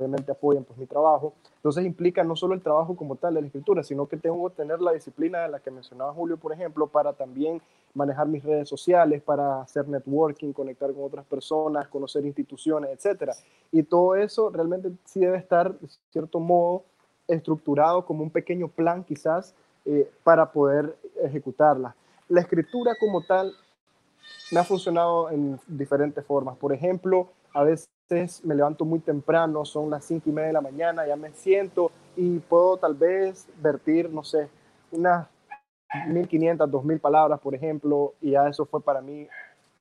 obviamente 0.00 0.32
apoyen 0.32 0.64
pues 0.64 0.78
mi 0.78 0.86
trabajo. 0.86 1.34
Entonces 1.56 1.84
implica 1.84 2.24
no 2.24 2.36
solo 2.36 2.54
el 2.54 2.62
trabajo 2.62 2.96
como 2.96 3.16
tal 3.16 3.34
de 3.34 3.40
la 3.42 3.46
escritura, 3.46 3.82
sino 3.82 4.06
que 4.06 4.16
tengo 4.16 4.48
que 4.48 4.56
tener 4.56 4.80
la 4.80 4.92
disciplina 4.92 5.42
de 5.42 5.48
la 5.48 5.60
que 5.60 5.70
mencionaba 5.70 6.12
Julio, 6.12 6.38
por 6.38 6.52
ejemplo, 6.52 6.86
para 6.86 7.12
también 7.12 7.60
manejar 7.94 8.26
mis 8.26 8.42
redes 8.42 8.68
sociales, 8.68 9.22
para 9.22 9.62
hacer 9.62 9.88
networking, 9.88 10.52
conectar 10.52 10.92
con 10.92 11.04
otras 11.04 11.26
personas, 11.26 11.88
conocer 11.88 12.24
instituciones, 12.24 12.90
etcétera. 12.90 13.34
Y 13.72 13.82
todo 13.82 14.14
eso 14.16 14.50
realmente 14.50 14.90
sí 15.04 15.20
debe 15.20 15.38
estar, 15.38 15.78
de 15.78 15.88
cierto 16.10 16.40
modo, 16.40 16.84
estructurado 17.28 18.04
como 18.04 18.22
un 18.22 18.30
pequeño 18.30 18.68
plan 18.68 19.04
quizás 19.04 19.54
eh, 19.84 20.10
para 20.24 20.50
poder 20.50 20.96
ejecutarla. 21.22 21.94
La 22.28 22.40
escritura 22.40 22.92
como 22.98 23.22
tal 23.22 23.52
me 24.50 24.60
ha 24.60 24.64
funcionado 24.64 25.30
en 25.30 25.58
diferentes 25.66 26.24
formas. 26.24 26.56
Por 26.56 26.72
ejemplo, 26.72 27.28
a 27.54 27.62
veces 27.62 28.44
me 28.44 28.54
levanto 28.54 28.84
muy 28.84 28.98
temprano, 28.98 29.64
son 29.64 29.90
las 29.90 30.04
cinco 30.04 30.30
y 30.30 30.32
media 30.32 30.48
de 30.48 30.52
la 30.54 30.60
mañana, 30.60 31.06
ya 31.06 31.16
me 31.16 31.30
siento 31.32 31.92
y 32.16 32.38
puedo 32.40 32.76
tal 32.76 32.94
vez 32.94 33.48
vertir, 33.62 34.10
no 34.10 34.24
sé, 34.24 34.48
unas 34.90 35.28
1500, 36.08 36.70
2000 36.70 36.98
palabras, 36.98 37.40
por 37.40 37.54
ejemplo, 37.54 38.14
y 38.20 38.32
ya 38.32 38.48
eso 38.48 38.66
fue 38.66 38.80
para 38.80 39.00
mí 39.00 39.28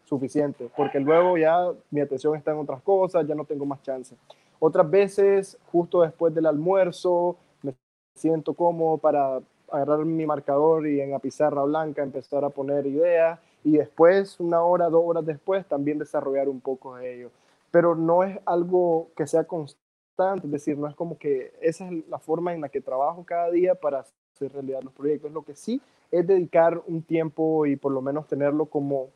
suficiente, 0.06 0.70
porque 0.76 1.00
luego 1.00 1.38
ya 1.38 1.72
mi 1.92 2.02
atención 2.02 2.36
está 2.36 2.52
en 2.52 2.60
otras 2.60 2.82
cosas, 2.82 3.28
ya 3.28 3.36
no 3.36 3.46
tengo 3.46 3.66
más 3.66 3.82
chance. 3.84 4.16
Otras 4.60 4.90
veces, 4.90 5.58
justo 5.72 6.02
después 6.02 6.34
del 6.34 6.46
almuerzo, 6.46 7.38
me 7.62 7.76
siento 8.16 8.54
cómodo 8.54 8.98
para 8.98 9.40
agarrar 9.72 10.00
mi 10.06 10.26
marcador 10.26 10.88
y 10.88 11.00
en 11.00 11.12
la 11.12 11.20
pizarra 11.20 11.64
blanca 11.64 12.02
empezar 12.02 12.44
a 12.44 12.50
poner 12.50 12.88
ideas 12.88 13.40
y 13.64 13.78
después, 13.78 14.40
una 14.40 14.62
hora, 14.62 14.90
dos 14.90 15.04
horas 15.06 15.26
después, 15.26 15.66
también 15.66 16.00
desarrollar 16.00 16.48
un 16.50 16.62
poco 16.62 16.96
de 16.96 17.16
ello. 17.16 17.32
Pero 17.72 17.96
no 17.96 18.24
es 18.24 18.40
algo 18.46 19.10
que 19.16 19.28
sea 19.28 19.44
constante, 19.44 20.46
es 20.46 20.52
decir, 20.52 20.78
no 20.78 20.88
es 20.88 20.96
como 20.96 21.18
que 21.18 21.54
esa 21.62 21.88
es 21.88 22.08
la 22.08 22.20
forma 22.20 22.54
en 22.54 22.62
la 22.62 22.70
que 22.70 22.82
trabajo 22.82 23.24
cada 23.26 23.50
día 23.52 23.76
para 23.76 24.00
hacer 24.00 24.52
realidad 24.52 24.82
los 24.82 24.94
proyectos. 24.94 25.32
Lo 25.32 25.44
que 25.44 25.56
sí 25.56 25.82
es 26.12 26.26
dedicar 26.26 26.82
un 26.88 27.04
tiempo 27.04 27.66
y 27.66 27.76
por 27.76 27.92
lo 27.92 28.02
menos 28.02 28.28
tenerlo 28.28 28.66
como, 28.66 29.10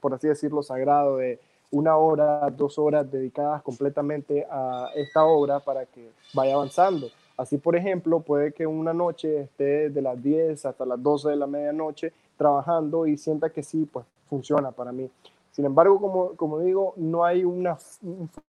por 0.00 0.14
así 0.14 0.28
decirlo, 0.28 0.62
sagrado, 0.62 1.18
de 1.18 1.38
una 1.70 1.96
hora, 1.96 2.50
dos 2.50 2.78
horas 2.78 3.10
dedicadas 3.10 3.62
completamente 3.62 4.46
a 4.50 4.90
esta 4.94 5.24
obra 5.24 5.60
para 5.60 5.86
que 5.86 6.10
vaya 6.34 6.54
avanzando. 6.54 7.08
Así, 7.36 7.56
por 7.56 7.76
ejemplo, 7.76 8.20
puede 8.20 8.52
que 8.52 8.66
una 8.66 8.92
noche 8.92 9.40
esté 9.40 9.88
de 9.88 10.02
las 10.02 10.22
10 10.22 10.66
hasta 10.66 10.84
las 10.84 11.02
12 11.02 11.30
de 11.30 11.36
la 11.36 11.46
medianoche 11.46 12.12
trabajando 12.36 13.06
y 13.06 13.16
sienta 13.16 13.50
que 13.50 13.62
sí, 13.62 13.88
pues 13.90 14.06
funciona 14.26 14.70
para 14.70 14.92
mí. 14.92 15.10
Sin 15.52 15.64
embargo, 15.64 16.00
como, 16.00 16.36
como 16.36 16.58
digo, 16.60 16.94
no 16.96 17.24
hay 17.24 17.44
un 17.44 17.68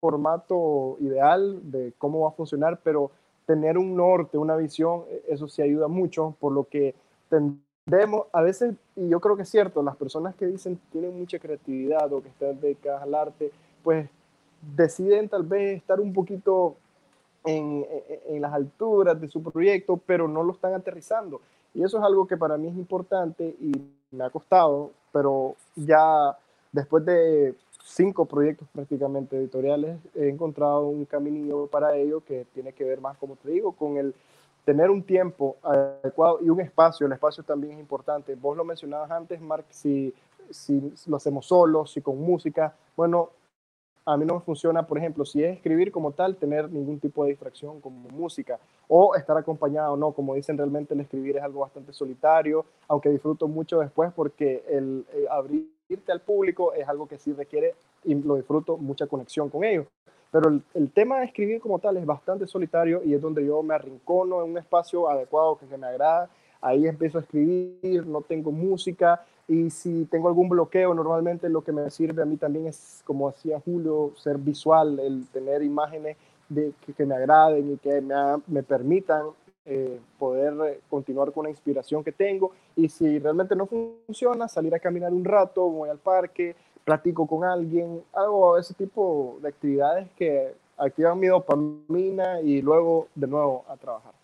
formato 0.00 0.96
ideal 1.00 1.60
de 1.70 1.92
cómo 1.98 2.20
va 2.20 2.28
a 2.28 2.32
funcionar, 2.32 2.80
pero 2.82 3.10
tener 3.46 3.78
un 3.78 3.96
norte, 3.96 4.38
una 4.38 4.56
visión, 4.56 5.04
e, 5.08 5.24
eso 5.28 5.48
sí 5.48 5.62
ayuda 5.62 5.88
mucho, 5.88 6.34
por 6.40 6.52
lo 6.52 6.64
que 6.64 6.94
tendemos, 7.28 8.26
a 8.32 8.42
veces, 8.42 8.74
y 8.96 9.08
yo 9.08 9.20
creo 9.20 9.36
que 9.36 9.42
es 9.42 9.48
cierto, 9.48 9.82
las 9.82 9.96
personas 9.96 10.34
que 10.34 10.46
dicen 10.46 10.78
tienen 10.90 11.18
mucha 11.18 11.38
creatividad 11.38 12.12
o 12.12 12.22
que 12.22 12.28
están 12.28 12.60
dedicadas 12.60 13.02
al 13.02 13.14
arte, 13.14 13.50
pues 13.82 14.08
deciden 14.76 15.28
tal 15.28 15.42
vez 15.42 15.78
estar 15.78 16.00
un 16.00 16.12
poquito 16.12 16.76
en, 17.44 17.84
en, 18.28 18.40
las 18.40 18.52
alturas 18.52 19.20
de 19.20 19.28
su 19.28 19.42
proyecto, 19.42 20.00
pero 20.06 20.28
no 20.28 20.44
lo 20.44 20.52
están 20.52 20.74
aterrizando. 20.74 21.40
Y 21.74 21.82
eso 21.82 21.98
es 21.98 22.04
algo 22.04 22.26
que 22.26 22.36
para 22.36 22.56
mí 22.56 22.68
es 22.68 22.76
importante 22.76 23.56
y 23.60 23.72
me 24.10 24.24
ha 24.24 24.30
costado, 24.30 24.90
pero 25.12 25.56
ya 25.74 26.36
después 26.70 27.04
de 27.04 27.54
cinco 27.84 28.26
proyectos 28.26 28.68
prácticamente 28.72 29.36
editoriales, 29.36 29.98
he 30.14 30.28
encontrado 30.28 30.86
un 30.86 31.04
camino 31.04 31.66
para 31.66 31.96
ello 31.96 32.22
que 32.24 32.46
tiene 32.54 32.72
que 32.72 32.84
ver 32.84 33.00
más, 33.00 33.16
como 33.18 33.36
te 33.36 33.50
digo, 33.50 33.72
con 33.72 33.96
el 33.96 34.14
tener 34.64 34.90
un 34.90 35.02
tiempo 35.02 35.56
adecuado 35.62 36.38
y 36.40 36.48
un 36.48 36.60
espacio. 36.60 37.06
El 37.06 37.12
espacio 37.12 37.42
también 37.42 37.74
es 37.74 37.80
importante. 37.80 38.34
Vos 38.34 38.56
lo 38.56 38.64
mencionabas 38.64 39.10
antes, 39.10 39.40
Mark, 39.40 39.64
si, 39.70 40.14
si 40.50 40.92
lo 41.06 41.16
hacemos 41.16 41.46
solos, 41.46 41.90
si 41.90 42.00
con 42.00 42.20
música. 42.20 42.74
Bueno, 42.96 43.30
a 44.04 44.16
mí 44.16 44.24
no 44.24 44.34
me 44.34 44.40
funciona, 44.40 44.86
por 44.86 44.98
ejemplo, 44.98 45.24
si 45.24 45.42
es 45.44 45.56
escribir 45.56 45.92
como 45.92 46.12
tal, 46.12 46.36
tener 46.36 46.70
ningún 46.70 46.98
tipo 46.98 47.24
de 47.24 47.30
distracción 47.30 47.80
como 47.80 48.08
música 48.10 48.58
o 48.88 49.14
estar 49.14 49.36
acompañado, 49.36 49.96
no, 49.96 50.12
como 50.12 50.34
dicen 50.34 50.58
realmente 50.58 50.94
el 50.94 51.00
escribir 51.00 51.36
es 51.36 51.42
algo 51.42 51.60
bastante 51.60 51.92
solitario, 51.92 52.64
aunque 52.88 53.10
disfruto 53.10 53.46
mucho 53.46 53.78
después 53.78 54.12
porque 54.14 54.64
el, 54.68 55.04
eh, 55.12 55.26
abrirte 55.30 56.10
al 56.10 56.20
público 56.20 56.72
es 56.72 56.88
algo 56.88 57.06
que 57.06 57.18
sí 57.18 57.32
requiere 57.32 57.74
y 58.04 58.14
lo 58.14 58.36
disfruto 58.36 58.76
mucha 58.76 59.06
conexión 59.06 59.48
con 59.48 59.64
ellos. 59.64 59.86
Pero 60.32 60.60
el, 60.74 60.90
tema 60.92 61.18
de 61.18 61.26
escribir 61.26 61.60
como 61.60 61.78
tal 61.78 61.98
es 61.98 62.06
bastante 62.06 62.46
solitario 62.46 63.02
y 63.04 63.12
es 63.12 63.20
donde 63.20 63.44
yo 63.44 63.62
me 63.62 63.74
arrincono 63.74 64.42
en 64.42 64.50
un 64.50 64.58
espacio 64.58 65.08
adecuado 65.08 65.58
que 65.58 65.76
me 65.76 65.86
agrada, 65.86 66.30
ahí 66.62 66.86
empiezo 66.86 67.18
a 67.18 67.20
escribir, 67.20 68.06
no 68.06 68.22
tengo 68.22 68.50
música 68.50 69.24
y 69.52 69.68
si 69.68 70.06
tengo 70.06 70.28
algún 70.28 70.48
bloqueo, 70.48 70.94
normalmente 70.94 71.50
lo 71.50 71.62
que 71.62 71.72
me 71.72 71.90
sirve 71.90 72.22
a 72.22 72.24
mí 72.24 72.38
también 72.38 72.68
es, 72.68 73.02
como 73.04 73.28
hacía 73.28 73.60
Julio, 73.60 74.12
ser 74.16 74.38
visual, 74.38 74.98
el 74.98 75.26
tener 75.26 75.62
imágenes 75.62 76.16
de, 76.48 76.72
que, 76.96 77.04
me 77.04 77.14
agraden 77.14 77.74
y 77.74 77.76
que 77.76 78.00
me, 78.00 78.14
me 78.46 78.62
permitan 78.62 79.26
eh, 79.66 80.00
poder 80.18 80.80
continuar 80.88 81.32
con 81.32 81.44
la 81.44 81.50
inspiración 81.50 82.02
que 82.02 82.12
tengo. 82.12 82.52
Y 82.76 82.88
si 82.88 83.18
realmente 83.18 83.54
no 83.54 83.66
funciona, 83.66 84.48
salir 84.48 84.74
a 84.74 84.78
caminar 84.78 85.12
un 85.12 85.24
rato, 85.24 85.68
voy 85.68 85.90
al 85.90 85.98
parque, 85.98 86.56
platico 86.82 87.26
con 87.26 87.44
alguien, 87.44 88.02
hago 88.14 88.56
ese 88.56 88.72
tipo 88.72 89.36
de 89.42 89.48
actividades 89.48 90.08
que 90.16 90.54
activan 90.78 91.20
mi 91.20 91.26
dopamina 91.26 92.40
y 92.40 92.62
luego 92.62 93.08
de 93.14 93.26
nuevo 93.26 93.66
a 93.68 93.76
trabajar. 93.76 94.14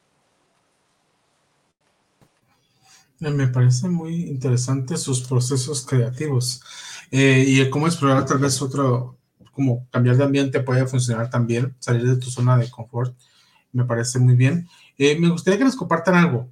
Eh, 2.20 3.07
me 3.20 3.48
parece 3.48 3.88
muy 3.88 4.26
interesante 4.26 4.96
sus 4.96 5.22
procesos 5.22 5.84
creativos 5.86 6.62
eh, 7.10 7.44
y 7.46 7.70
cómo 7.70 7.86
explorar 7.86 8.24
tal 8.26 8.38
vez 8.38 8.60
otro, 8.62 9.18
como 9.52 9.88
cambiar 9.90 10.16
de 10.16 10.24
ambiente 10.24 10.60
puede 10.60 10.86
funcionar 10.86 11.30
también, 11.30 11.74
salir 11.78 12.06
de 12.06 12.16
tu 12.16 12.30
zona 12.30 12.56
de 12.56 12.70
confort. 12.70 13.16
Me 13.72 13.84
parece 13.84 14.18
muy 14.18 14.34
bien. 14.34 14.68
Eh, 14.96 15.18
me 15.18 15.28
gustaría 15.28 15.58
que 15.58 15.64
nos 15.64 15.76
compartan 15.76 16.14
algo. 16.14 16.50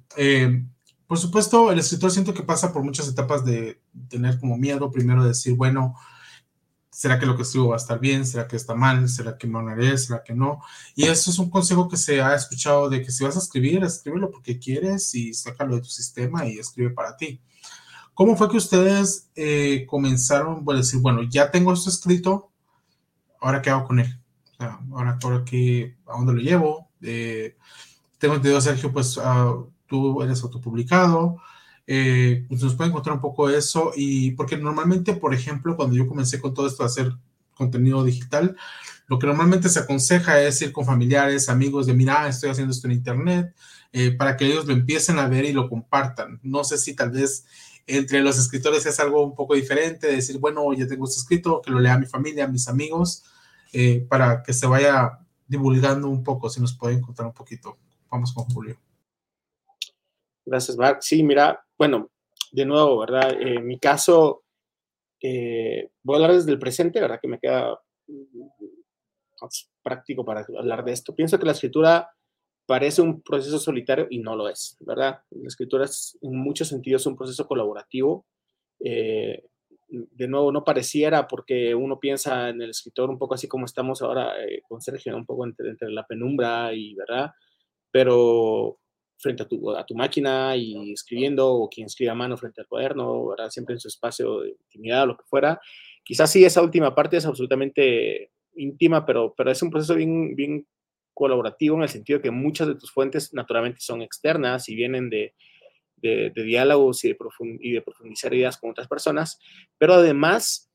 por 1.07 1.17
supuesto, 1.17 1.71
el 1.71 1.79
escritor 1.79 2.11
siento 2.11 2.33
que 2.33 2.43
pasa 2.43 2.73
por 2.73 2.83
muchas 2.83 3.07
etapas 3.07 3.45
de 3.45 3.79
tener 4.09 4.39
como 4.39 4.57
miedo, 4.57 4.91
primero 4.91 5.23
de 5.23 5.29
decir, 5.29 5.55
bueno, 5.55 5.95
¿Será 6.97 7.19
que 7.19 7.27
lo 7.27 7.35
que 7.35 7.43
escribo 7.43 7.67
va 7.67 7.75
a 7.75 7.77
estar 7.77 7.99
bien? 7.99 8.25
¿Será 8.25 8.47
que 8.47 8.55
está 8.55 8.73
mal? 8.73 9.07
¿Será 9.07 9.37
que 9.37 9.45
me 9.45 9.59
honraré? 9.59 9.95
¿Será 9.99 10.23
que 10.23 10.33
no? 10.33 10.63
Y 10.95 11.03
eso 11.03 11.29
es 11.29 11.37
un 11.37 11.47
consejo 11.47 11.87
que 11.87 11.95
se 11.95 12.23
ha 12.23 12.33
escuchado 12.33 12.89
de 12.89 13.03
que 13.03 13.11
si 13.11 13.23
vas 13.23 13.35
a 13.35 13.39
escribir, 13.39 13.83
escríbelo 13.83 14.31
porque 14.31 14.57
quieres 14.57 15.13
y 15.13 15.31
sácalo 15.35 15.75
de 15.75 15.81
tu 15.81 15.89
sistema 15.89 16.47
y 16.47 16.57
escribe 16.57 16.89
para 16.89 17.15
ti. 17.15 17.39
¿Cómo 18.15 18.35
fue 18.35 18.49
que 18.49 18.57
ustedes 18.57 19.29
eh, 19.35 19.85
comenzaron 19.87 20.65
a 20.67 20.73
decir, 20.73 20.99
bueno, 20.99 21.21
ya 21.21 21.51
tengo 21.51 21.71
esto 21.71 21.91
escrito, 21.91 22.49
ahora 23.41 23.61
qué 23.61 23.69
hago 23.69 23.85
con 23.85 23.99
él? 23.99 24.19
Ahora, 24.57 25.19
ahora 25.21 25.43
qué, 25.45 25.97
¿a 26.07 26.13
dónde 26.13 26.33
lo 26.33 26.39
llevo? 26.39 26.89
Eh, 27.03 27.55
tengo 28.17 28.33
entendido, 28.33 28.59
Sergio, 28.59 28.91
pues 28.91 29.17
uh, 29.17 29.71
tú 29.85 30.23
eres 30.23 30.41
autopublicado, 30.41 31.37
eh, 31.87 32.45
pues 32.49 32.61
nos 32.61 32.75
puede 32.75 32.89
encontrar 32.89 33.15
un 33.15 33.21
poco 33.21 33.49
eso 33.49 33.93
y 33.95 34.31
porque 34.31 34.57
normalmente, 34.57 35.13
por 35.13 35.33
ejemplo, 35.33 35.75
cuando 35.75 35.95
yo 35.95 36.07
comencé 36.07 36.39
con 36.39 36.53
todo 36.53 36.67
esto 36.67 36.83
de 36.83 36.87
hacer 36.87 37.13
contenido 37.57 38.03
digital. 38.03 38.55
Lo 39.07 39.19
que 39.19 39.27
normalmente 39.27 39.69
se 39.69 39.79
aconseja 39.79 40.41
es 40.41 40.61
ir 40.61 40.71
con 40.71 40.85
familiares, 40.85 41.49
amigos, 41.49 41.87
de 41.87 41.93
mira, 41.93 42.27
estoy 42.27 42.49
haciendo 42.49 42.73
esto 42.73 42.87
en 42.87 42.93
internet, 42.93 43.55
eh, 43.91 44.11
para 44.11 44.37
que 44.37 44.45
ellos 44.45 44.65
lo 44.65 44.73
empiecen 44.73 45.17
a 45.17 45.27
ver 45.27 45.45
y 45.45 45.53
lo 45.53 45.69
compartan. 45.69 46.39
No 46.43 46.63
sé 46.63 46.77
si 46.77 46.93
tal 46.93 47.11
vez 47.11 47.45
entre 47.87 48.21
los 48.21 48.37
escritores 48.37 48.85
es 48.85 48.99
algo 48.99 49.25
un 49.25 49.33
poco 49.33 49.55
diferente, 49.55 50.07
decir, 50.07 50.37
bueno, 50.39 50.71
ya 50.73 50.87
tengo 50.87 51.05
esto 51.05 51.19
escrito, 51.19 51.61
que 51.61 51.71
lo 51.71 51.79
lea 51.79 51.97
mi 51.97 52.05
familia, 52.05 52.47
mis 52.47 52.67
amigos, 52.67 53.23
eh, 53.71 54.05
para 54.09 54.43
que 54.43 54.53
se 54.53 54.67
vaya 54.67 55.19
divulgando 55.47 56.09
un 56.09 56.23
poco, 56.23 56.49
si 56.49 56.59
nos 56.59 56.73
pueden 56.73 57.01
contar 57.01 57.25
un 57.25 57.33
poquito. 57.33 57.77
Vamos 58.11 58.33
con 58.33 58.45
Julio. 58.45 58.86
Gracias, 60.47 60.77
Mark. 60.77 60.99
Sí, 61.01 61.23
mira, 61.23 61.61
bueno, 61.77 62.09
de 62.53 62.65
nuevo, 62.65 62.99
¿verdad? 62.99 63.33
en 63.39 63.67
mi 63.67 63.77
caso, 63.79 64.43
eh, 65.21 65.89
voy 66.03 66.13
a 66.13 66.17
hablar 66.17 66.37
desde 66.37 66.51
el 66.51 66.59
presente, 66.59 67.01
¿verdad? 67.01 67.19
Que 67.21 67.27
me 67.27 67.37
queda 67.37 67.77
práctico 69.83 70.23
para 70.23 70.45
hablar 70.57 70.85
de 70.85 70.93
esto. 70.93 71.13
Pienso 71.13 71.37
que 71.37 71.45
la 71.45 71.51
escritura 71.51 72.09
parece 72.65 73.01
un 73.01 73.21
proceso 73.21 73.59
solitario 73.59 74.07
y 74.09 74.19
no 74.19 74.37
lo 74.37 74.47
es, 74.47 74.77
¿verdad? 74.79 75.19
La 75.31 75.47
escritura 75.47 75.83
es 75.83 76.17
en 76.21 76.37
muchos 76.37 76.69
sentidos 76.69 77.05
un 77.07 77.17
proceso 77.17 77.45
colaborativo. 77.45 78.25
Eh, 78.79 79.43
de 79.89 80.27
nuevo, 80.29 80.53
no 80.53 80.63
pareciera 80.63 81.27
porque 81.27 81.75
uno 81.75 81.99
piensa 81.99 82.49
en 82.49 82.61
el 82.61 82.69
escritor 82.69 83.09
un 83.09 83.17
poco 83.17 83.33
así 83.33 83.49
como 83.49 83.65
estamos 83.65 84.01
ahora 84.01 84.41
eh, 84.45 84.61
con 84.65 84.79
Sergio, 84.79 85.15
un 85.17 85.25
poco 85.25 85.45
entre, 85.45 85.69
entre, 85.69 85.89
la 85.91 86.05
penumbra 86.07 86.73
y, 86.73 86.95
¿verdad? 86.95 87.31
Pero 87.91 88.79
frente 89.17 89.43
a 89.43 89.47
tu, 89.47 89.71
a 89.71 89.85
tu 89.85 89.95
máquina 89.95 90.55
y 90.55 90.91
escribiendo, 90.91 91.51
o 91.51 91.69
quien 91.69 91.87
escribe 91.87 92.11
a 92.11 92.15
mano 92.15 92.37
frente 92.37 92.61
al 92.61 92.67
cuaderno, 92.67 93.27
¿verdad? 93.27 93.49
Siempre 93.49 93.73
en 93.73 93.79
su 93.79 93.87
espacio 93.87 94.41
de 94.41 94.49
intimidad 94.49 95.03
o 95.03 95.07
lo 95.07 95.17
que 95.17 95.25
fuera. 95.25 95.59
Quizás 96.03 96.31
sí, 96.31 96.45
esa 96.45 96.61
última 96.61 96.93
parte 96.93 97.17
es 97.17 97.25
absolutamente 97.25 98.31
íntima, 98.55 99.05
pero, 99.05 99.33
pero 99.35 99.51
es 99.51 99.61
un 99.61 99.69
proceso 99.69 99.95
bien, 99.95 100.35
bien 100.35 100.67
colaborativo 101.13 101.75
en 101.75 101.83
el 101.83 101.89
sentido 101.89 102.21
que 102.21 102.31
muchas 102.31 102.67
de 102.67 102.75
tus 102.75 102.91
fuentes 102.91 103.33
naturalmente 103.33 103.79
son 103.81 104.01
externas 104.01 104.69
y 104.69 104.75
vienen 104.75 105.09
de, 105.09 105.33
de, 105.97 106.31
diálogos 106.35 107.03
y 107.03 107.09
de, 107.09 107.17
y 107.59 107.71
de 107.71 107.81
profundizar 107.81 108.33
ideas 108.33 108.57
con 108.57 108.69
otras 108.69 108.87
personas, 108.87 109.39
pero 109.77 109.95
además 109.95 110.66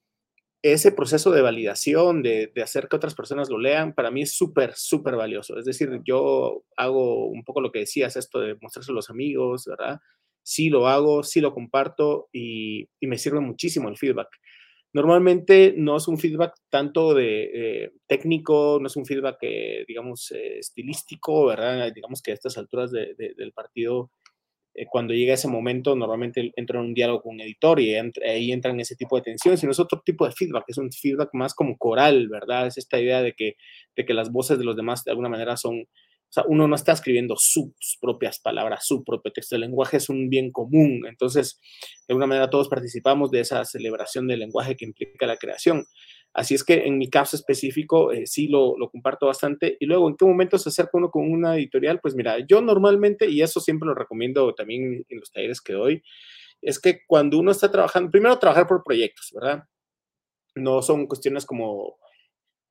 ese 0.63 0.93
proceso 0.93 1.33
de 1.33 1.43
validación, 1.43 2.23
de, 2.23 2.53
de, 2.55 2.63
hacer 2.63 2.89
que 2.89 2.97
otras 2.97 3.15
personas 3.15 3.51
lo 3.51 3.59
lean, 3.59 3.95
para 3.95 4.11
mí 4.11 4.23
es 4.23 4.33
súper, 4.33 4.75
súper 4.75 5.17
valioso. 5.17 5.59
Es 5.59 5.65
decir, 5.65 6.01
yo 6.05 6.65
hago 6.77 7.27
un 7.27 7.45
poco 7.45 7.61
lo 7.61 7.73
que 7.73 7.81
decías, 7.81 8.17
esto 8.17 8.41
de 8.41 8.57
mostrarse 8.61 8.93
a 8.93 8.95
los 8.95 9.11
amigos, 9.11 9.67
¿verdad? 9.67 10.01
Sí 10.45 10.71
lo 10.71 10.87
hago, 10.89 11.25
sí 11.25 11.41
lo 11.41 11.53
comparto 11.53 12.29
y, 12.33 12.89
y 13.01 13.07
me 13.09 13.19
sirve 13.19 13.41
muchísimo 13.41 13.89
el 13.89 13.97
feedback. 13.97 14.29
Normalmente 14.95 15.75
no 15.77 15.97
es 15.97 16.07
un 16.07 16.19
feedback 16.19 16.55
tanto 16.69 17.15
de 17.15 17.51
eh, 17.55 17.93
técnico, 18.07 18.79
no 18.81 18.89
es 18.89 18.97
un 18.97 19.07
feedback, 19.07 19.39
eh, 19.41 19.85
digamos, 19.89 20.31
estilístico, 20.33 21.47
¿verdad? 21.47 21.91
Digamos 21.95 22.21
que 22.21 22.31
a 22.31 22.35
estas 22.35 22.59
alturas 22.59 22.93
del 22.93 23.53
partido, 23.55 24.11
cuando 24.91 25.13
llega 25.13 25.35
ese 25.35 25.49
momento, 25.49 25.95
normalmente 25.95 26.53
entra 26.57 26.79
en 26.79 26.87
un 26.87 26.95
diálogo 26.95 27.23
con 27.23 27.35
un 27.35 27.41
editor 27.43 27.79
y 27.81 27.95
ahí 27.95 28.53
entran 28.53 28.81
ese 28.81 28.97
tipo 28.97 29.17
de 29.17 29.23
tensiones, 29.23 29.61
sino 29.61 29.73
es 29.73 29.81
otro 29.81 30.03
tipo 30.05 30.27
de 30.27 30.33
feedback, 30.33 30.65
es 30.69 30.79
un 30.79 30.91
feedback 30.91 31.31
más 31.35 31.55
como 31.55 31.77
coral, 31.77 32.29
¿verdad? 32.29 32.67
Es 32.67 32.79
esta 32.79 32.99
idea 32.99 33.23
de 33.23 33.35
que, 33.35 33.57
de 33.97 34.05
que 34.05 34.15
las 34.15 34.31
voces 34.31 34.59
de 34.59 34.65
los 34.65 34.77
demás 34.77 35.05
de 35.05 35.11
alguna 35.11 35.29
manera 35.29 35.57
son, 35.57 35.81
o 35.81 36.33
sea, 36.33 36.45
uno 36.49 36.67
no 36.67 36.75
está 36.75 36.93
escribiendo 36.93 37.37
sus 37.37 37.99
propias 38.01 38.41
palabras, 38.41 38.87
su 38.87 39.05
propio 39.05 39.33
texto. 39.33 39.55
El 39.55 39.61
lenguaje 39.63 39.99
es 39.99 40.09
un 40.09 40.31
bien 40.31 40.51
común. 40.51 41.03
Entonces, 41.07 41.61
de 42.09 42.15
alguna 42.15 42.27
manera 42.27 42.49
todos 42.49 42.71
participamos 42.71 43.31
de 43.31 43.41
esa 43.41 43.65
celebración 43.67 44.27
del 44.27 44.41
lenguaje 44.41 44.77
que 44.77 44.87
implica 44.87 45.27
la 45.27 45.37
creación. 45.37 45.85
Así 46.35 46.55
es 46.55 46.65
que 46.65 46.87
en 46.87 46.99
mi 46.99 47.11
caso 47.11 47.37
específico 47.37 48.11
eh, 48.13 48.27
sí 48.27 48.49
lo, 48.49 48.77
lo, 48.79 48.91
comparto 48.91 49.27
bastante. 49.27 49.77
Y 49.81 49.87
luego, 49.87 50.09
¿en 50.09 50.17
qué 50.17 50.25
momento 50.25 50.57
se 50.59 50.71
acerca 50.71 50.93
uno 50.95 51.11
con 51.11 51.31
una 51.31 51.57
editorial? 51.57 52.01
Pues 52.01 52.15
mira, 52.15 52.39
yo 52.47 52.63
normalmente, 52.63 53.29
y 53.29 53.43
eso 53.43 53.61
siempre 53.61 53.87
lo 53.87 53.95
recomiendo 53.95 54.55
también 54.55 55.05
en 55.09 55.21
los 55.21 55.31
talleres 55.31 55.61
que 55.61 55.75
doy, 55.75 56.03
es 56.63 56.81
que 56.81 57.01
cuando 57.07 57.39
uno 57.39 57.51
está 57.51 57.71
trabajando, 57.71 58.11
primero 58.11 58.39
trabajar 58.39 58.67
por 58.67 58.83
proyectos, 58.83 59.31
¿verdad? 59.35 59.65
No 60.55 60.83
son 60.83 61.07
cuestiones 61.07 61.45
como 61.47 61.99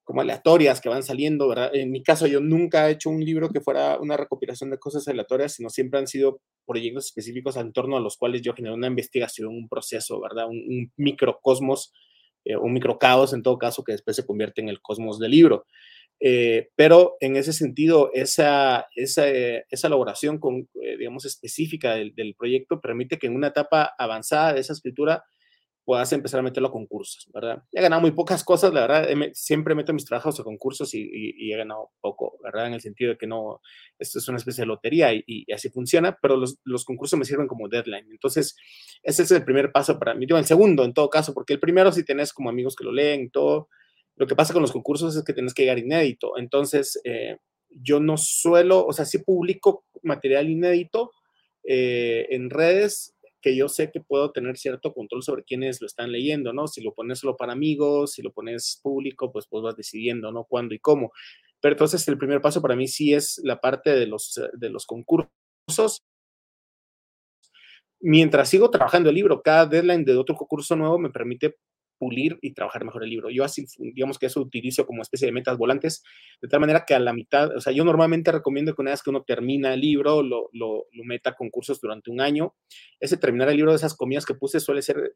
como 0.03 0.21
aleatorias 0.21 0.81
que 0.81 0.89
van 0.89 1.03
saliendo, 1.03 1.47
¿verdad? 1.47 1.73
En 1.73 1.89
mi 1.89 2.03
caso, 2.03 2.27
yo 2.27 2.41
nunca 2.41 2.89
he 2.89 2.93
hecho 2.93 3.09
un 3.09 3.23
libro 3.23 3.49
que 3.49 3.61
fuera 3.61 3.97
una 3.97 4.17
recopilación 4.17 4.69
de 4.69 4.77
cosas 4.77 5.07
aleatorias, 5.07 5.53
sino 5.53 5.69
siempre 5.69 5.99
han 5.99 6.07
sido 6.07 6.41
proyectos 6.65 7.05
específicos 7.05 7.55
en 7.55 7.71
torno 7.71 7.95
a 7.95 8.01
los 8.01 8.17
cuales 8.17 8.41
yo 8.41 8.53
genero 8.53 8.75
una 8.75 8.87
investigación, 8.87 9.49
un 9.49 9.69
proceso, 9.69 10.19
¿verdad? 10.19 10.47
Un, 10.49 10.91
microcosmos, 10.97 11.93
eh, 12.45 12.55
un 12.55 12.73
microcaos 12.73 13.33
en 13.33 13.43
todo 13.43 13.57
caso, 13.57 13.83
que 13.83 13.91
después 13.93 14.15
se 14.15 14.25
convierte 14.25 14.61
en 14.61 14.69
el 14.69 14.81
cosmos 14.81 15.19
del 15.19 15.31
libro. 15.31 15.65
Eh, 16.19 16.69
pero 16.75 17.17
en 17.19 17.35
ese 17.35 17.51
sentido, 17.51 18.11
esa, 18.13 18.87
esa, 18.95 19.27
esa 19.27 19.87
elaboración, 19.87 20.39
con, 20.39 20.69
eh, 20.81 20.97
digamos, 20.97 21.25
específica 21.25 21.95
del, 21.95 22.13
del 22.13 22.35
proyecto 22.35 22.79
permite 22.79 23.17
que 23.17 23.27
en 23.27 23.35
una 23.35 23.47
etapa 23.47 23.93
avanzada 23.97 24.53
de 24.53 24.59
esa 24.59 24.73
escritura 24.73 25.23
puedas 25.83 26.13
empezar 26.13 26.39
a 26.39 26.43
meterlo 26.43 26.69
a 26.69 26.71
concursos, 26.71 27.27
¿verdad? 27.33 27.63
He 27.71 27.81
ganado 27.81 28.01
muy 28.01 28.11
pocas 28.11 28.43
cosas, 28.43 28.73
la 28.73 28.81
verdad, 28.81 29.09
siempre 29.33 29.73
meto 29.73 29.93
mis 29.93 30.05
trabajos 30.05 30.39
a 30.39 30.43
concursos 30.43 30.93
y, 30.93 31.51
he 31.51 31.57
ganado 31.57 31.89
poco, 31.99 32.37
¿verdad? 32.43 32.67
En 32.67 32.73
el 32.73 32.81
sentido 32.81 33.11
de 33.11 33.17
que 33.17 33.27
no, 33.27 33.61
esto 33.97 34.19
es 34.19 34.27
una 34.27 34.37
especie 34.37 34.61
de 34.61 34.67
lotería 34.67 35.11
y, 35.13 35.45
así 35.51 35.69
funciona, 35.69 36.17
pero 36.21 36.37
los, 36.37 36.85
concursos 36.85 37.17
me 37.17 37.25
sirven 37.25 37.47
como 37.47 37.67
deadline. 37.67 38.07
Entonces, 38.11 38.55
ese 39.01 39.23
es 39.23 39.31
el 39.31 39.43
primer 39.43 39.71
paso 39.71 39.97
para 39.97 40.13
mí. 40.13 40.25
Digo, 40.25 40.37
el 40.37 40.45
segundo, 40.45 40.83
en 40.83 40.93
todo 40.93 41.09
caso, 41.09 41.33
porque 41.33 41.53
el 41.53 41.59
primero, 41.59 41.91
si 41.91 42.05
tenés 42.05 42.31
como 42.33 42.49
amigos 42.49 42.75
que 42.75 42.83
lo 42.83 42.91
leen 42.91 43.23
y 43.23 43.29
todo, 43.29 43.69
lo 44.15 44.27
que 44.27 44.35
pasa 44.35 44.53
con 44.53 44.61
los 44.61 44.71
concursos 44.71 45.15
es 45.15 45.23
que 45.23 45.33
tienes 45.33 45.53
que 45.53 45.63
llegar 45.63 45.79
inédito. 45.79 46.37
Entonces, 46.37 47.01
eh, 47.05 47.37
yo 47.69 47.99
no 47.99 48.17
suelo, 48.17 48.85
o 48.85 48.93
sea, 48.93 49.05
sí 49.05 49.19
publico 49.19 49.85
material 50.03 50.49
inédito 50.49 51.11
eh, 51.63 52.27
en 52.29 52.49
redes, 52.49 53.15
que 53.41 53.55
yo 53.55 53.67
sé 53.67 53.91
que 53.91 54.01
puedo 54.01 54.31
tener 54.31 54.57
cierto 54.57 54.93
control 54.93 55.23
sobre 55.23 55.43
quiénes 55.43 55.81
lo 55.81 55.87
están 55.87 56.11
leyendo, 56.11 56.53
¿no? 56.53 56.67
Si 56.67 56.81
lo 56.81 56.93
pones 56.93 57.19
solo 57.19 57.35
para 57.37 57.53
amigos, 57.53 58.13
si 58.13 58.21
lo 58.21 58.31
pones 58.31 58.79
público, 58.81 59.31
pues 59.31 59.47
pues 59.49 59.63
vas 59.63 59.75
decidiendo, 59.75 60.31
¿no? 60.31 60.45
Cuándo 60.45 60.75
y 60.75 60.79
cómo. 60.79 61.11
Pero 61.59 61.73
entonces 61.73 62.07
el 62.07 62.17
primer 62.17 62.41
paso 62.41 62.61
para 62.61 62.75
mí 62.75 62.87
sí 62.87 63.13
es 63.13 63.39
la 63.43 63.59
parte 63.59 63.91
de 63.91 64.07
los, 64.07 64.39
de 64.53 64.69
los 64.69 64.85
concursos. 64.85 66.03
Mientras 67.99 68.49
sigo 68.49 68.69
trabajando 68.71 69.09
el 69.09 69.15
libro, 69.15 69.41
cada 69.41 69.65
deadline 69.67 70.03
de 70.03 70.17
otro 70.17 70.35
concurso 70.35 70.75
nuevo 70.75 70.97
me 70.97 71.11
permite 71.11 71.57
pulir 72.01 72.39
y 72.41 72.55
trabajar 72.55 72.83
mejor 72.83 73.03
el 73.03 73.11
libro. 73.11 73.29
Yo 73.29 73.43
así, 73.43 73.67
digamos 73.77 74.17
que 74.17 74.25
eso 74.25 74.41
utilizo 74.41 74.87
como 74.87 75.03
especie 75.03 75.27
de 75.27 75.31
metas 75.31 75.55
volantes, 75.55 76.03
de 76.41 76.47
tal 76.47 76.59
manera 76.59 76.83
que 76.83 76.95
a 76.95 76.99
la 76.99 77.13
mitad, 77.13 77.55
o 77.55 77.61
sea, 77.61 77.71
yo 77.71 77.85
normalmente 77.85 78.31
recomiendo 78.31 78.73
que 78.73 78.81
una 78.81 78.89
vez 78.89 79.03
que 79.03 79.11
uno 79.11 79.21
termina 79.21 79.75
el 79.75 79.81
libro, 79.81 80.23
lo, 80.23 80.49
lo, 80.51 80.87
lo 80.91 81.03
meta 81.03 81.35
con 81.35 81.51
cursos 81.51 81.79
durante 81.79 82.09
un 82.09 82.19
año. 82.19 82.55
Ese 82.99 83.17
terminar 83.17 83.49
el 83.49 83.57
libro 83.57 83.71
de 83.71 83.77
esas 83.77 83.95
comidas 83.95 84.25
que 84.25 84.33
puse 84.33 84.59
suele 84.59 84.81
ser 84.81 85.13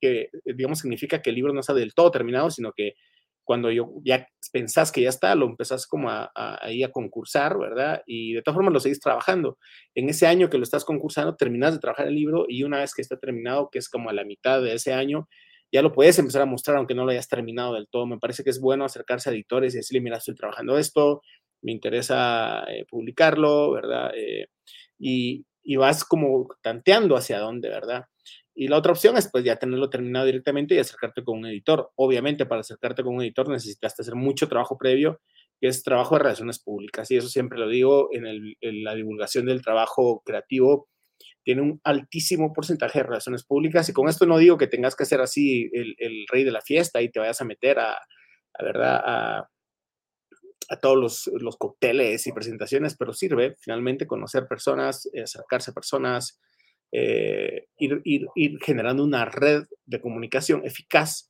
que, 0.00 0.30
digamos, 0.44 0.78
significa 0.78 1.20
que 1.20 1.30
el 1.30 1.36
libro 1.36 1.52
no 1.52 1.58
está 1.58 1.74
del 1.74 1.92
todo 1.92 2.12
terminado, 2.12 2.52
sino 2.52 2.72
que 2.72 2.94
cuando 3.42 3.72
yo 3.72 3.94
ya 4.04 4.28
pensás 4.52 4.92
que 4.92 5.02
ya 5.02 5.08
está, 5.08 5.34
lo 5.34 5.46
empezás 5.46 5.88
como 5.88 6.08
a, 6.08 6.30
a, 6.36 6.64
ahí 6.64 6.84
a 6.84 6.92
concursar, 6.92 7.58
¿verdad? 7.58 8.02
Y 8.06 8.34
de 8.34 8.42
todas 8.42 8.54
formas 8.54 8.72
lo 8.72 8.78
seguís 8.78 9.00
trabajando. 9.00 9.58
En 9.96 10.08
ese 10.08 10.28
año 10.28 10.50
que 10.50 10.58
lo 10.58 10.62
estás 10.62 10.84
concursando, 10.84 11.34
terminas 11.34 11.72
de 11.72 11.80
trabajar 11.80 12.06
el 12.06 12.14
libro 12.14 12.44
y 12.48 12.62
una 12.62 12.78
vez 12.78 12.94
que 12.94 13.02
está 13.02 13.18
terminado, 13.18 13.70
que 13.72 13.80
es 13.80 13.88
como 13.88 14.08
a 14.08 14.12
la 14.12 14.24
mitad 14.24 14.62
de 14.62 14.74
ese 14.74 14.92
año, 14.92 15.28
ya 15.72 15.82
lo 15.82 15.92
puedes 15.92 16.18
empezar 16.18 16.42
a 16.42 16.46
mostrar 16.46 16.76
aunque 16.76 16.94
no 16.94 17.04
lo 17.04 17.10
hayas 17.10 17.28
terminado 17.28 17.74
del 17.74 17.88
todo. 17.88 18.06
Me 18.06 18.18
parece 18.18 18.44
que 18.44 18.50
es 18.50 18.60
bueno 18.60 18.84
acercarse 18.84 19.30
a 19.30 19.32
editores 19.32 19.74
y 19.74 19.78
decirle, 19.78 20.02
mira, 20.02 20.16
estoy 20.18 20.34
trabajando 20.34 20.78
esto, 20.78 21.22
me 21.62 21.72
interesa 21.72 22.64
eh, 22.68 22.86
publicarlo, 22.88 23.72
¿verdad? 23.72 24.12
Eh, 24.16 24.48
y, 24.98 25.44
y, 25.62 25.76
vas 25.76 26.04
como 26.04 26.48
tanteando 26.62 27.16
hacia 27.16 27.38
dónde, 27.38 27.68
¿verdad? 27.68 28.04
Y 28.60 28.66
la 28.66 28.76
otra 28.76 28.90
opción 28.90 29.16
es 29.16 29.30
pues 29.30 29.44
ya 29.44 29.54
tenerlo 29.54 29.88
terminado 29.88 30.26
directamente 30.26 30.74
y 30.74 30.78
acercarte 30.78 31.22
con 31.22 31.38
un 31.38 31.46
editor. 31.46 31.92
Obviamente 31.94 32.44
para 32.44 32.62
acercarte 32.62 33.04
con 33.04 33.14
un 33.14 33.22
editor 33.22 33.48
necesitas 33.48 33.98
hacer 34.00 34.16
mucho 34.16 34.48
trabajo 34.48 34.76
previo, 34.76 35.20
que 35.60 35.68
es 35.68 35.84
trabajo 35.84 36.16
de 36.16 36.24
relaciones 36.24 36.58
públicas. 36.58 37.08
Y 37.12 37.16
eso 37.16 37.28
siempre 37.28 37.56
lo 37.56 37.68
digo 37.68 38.08
en, 38.12 38.82
la 38.82 38.96
divulgación 38.96 39.46
del 39.46 39.62
trabajo 39.62 40.22
creativo 40.24 40.88
tiene 41.42 41.62
un 41.62 41.80
altísimo 41.84 42.52
porcentaje 42.52 42.98
de 42.98 43.04
relaciones 43.04 43.44
públicas 43.44 43.88
y 43.88 43.92
con 43.92 44.08
esto 44.08 44.26
no 44.26 44.38
digo 44.38 44.58
que 44.58 44.66
tengas 44.66 44.94
que 44.96 45.04
ser 45.04 45.20
así 45.20 45.70
el, 45.72 46.26
rey 46.30 46.44
de 46.44 46.52
la 46.52 46.60
fiesta 46.60 47.00
y 47.00 47.10
te 47.10 47.20
vayas 47.20 47.40
a 47.40 47.44
meter 47.44 47.78
a, 47.78 47.92
a 47.92 48.64
verdad, 48.64 49.48
a 50.68 50.76
todos 50.80 50.96
los, 50.98 51.30
los, 51.40 51.56
cócteles 51.56 52.26
y 52.26 52.32
presentaciones, 52.32 52.96
pero 52.96 53.12
sirve 53.12 53.56
finalmente 53.60 54.06
conocer 54.06 54.46
personas, 54.46 55.08
eh, 55.14 55.22
acercarse 55.22 55.70
a 55.70 55.74
personas, 55.74 56.38
eh, 56.92 57.68
ir, 57.78 58.00
ir, 58.04 58.26
ir, 58.34 58.58
generando 58.62 59.04
una 59.04 59.24
red 59.24 59.64
de 59.86 60.00
comunicación 60.00 60.64
eficaz 60.64 61.27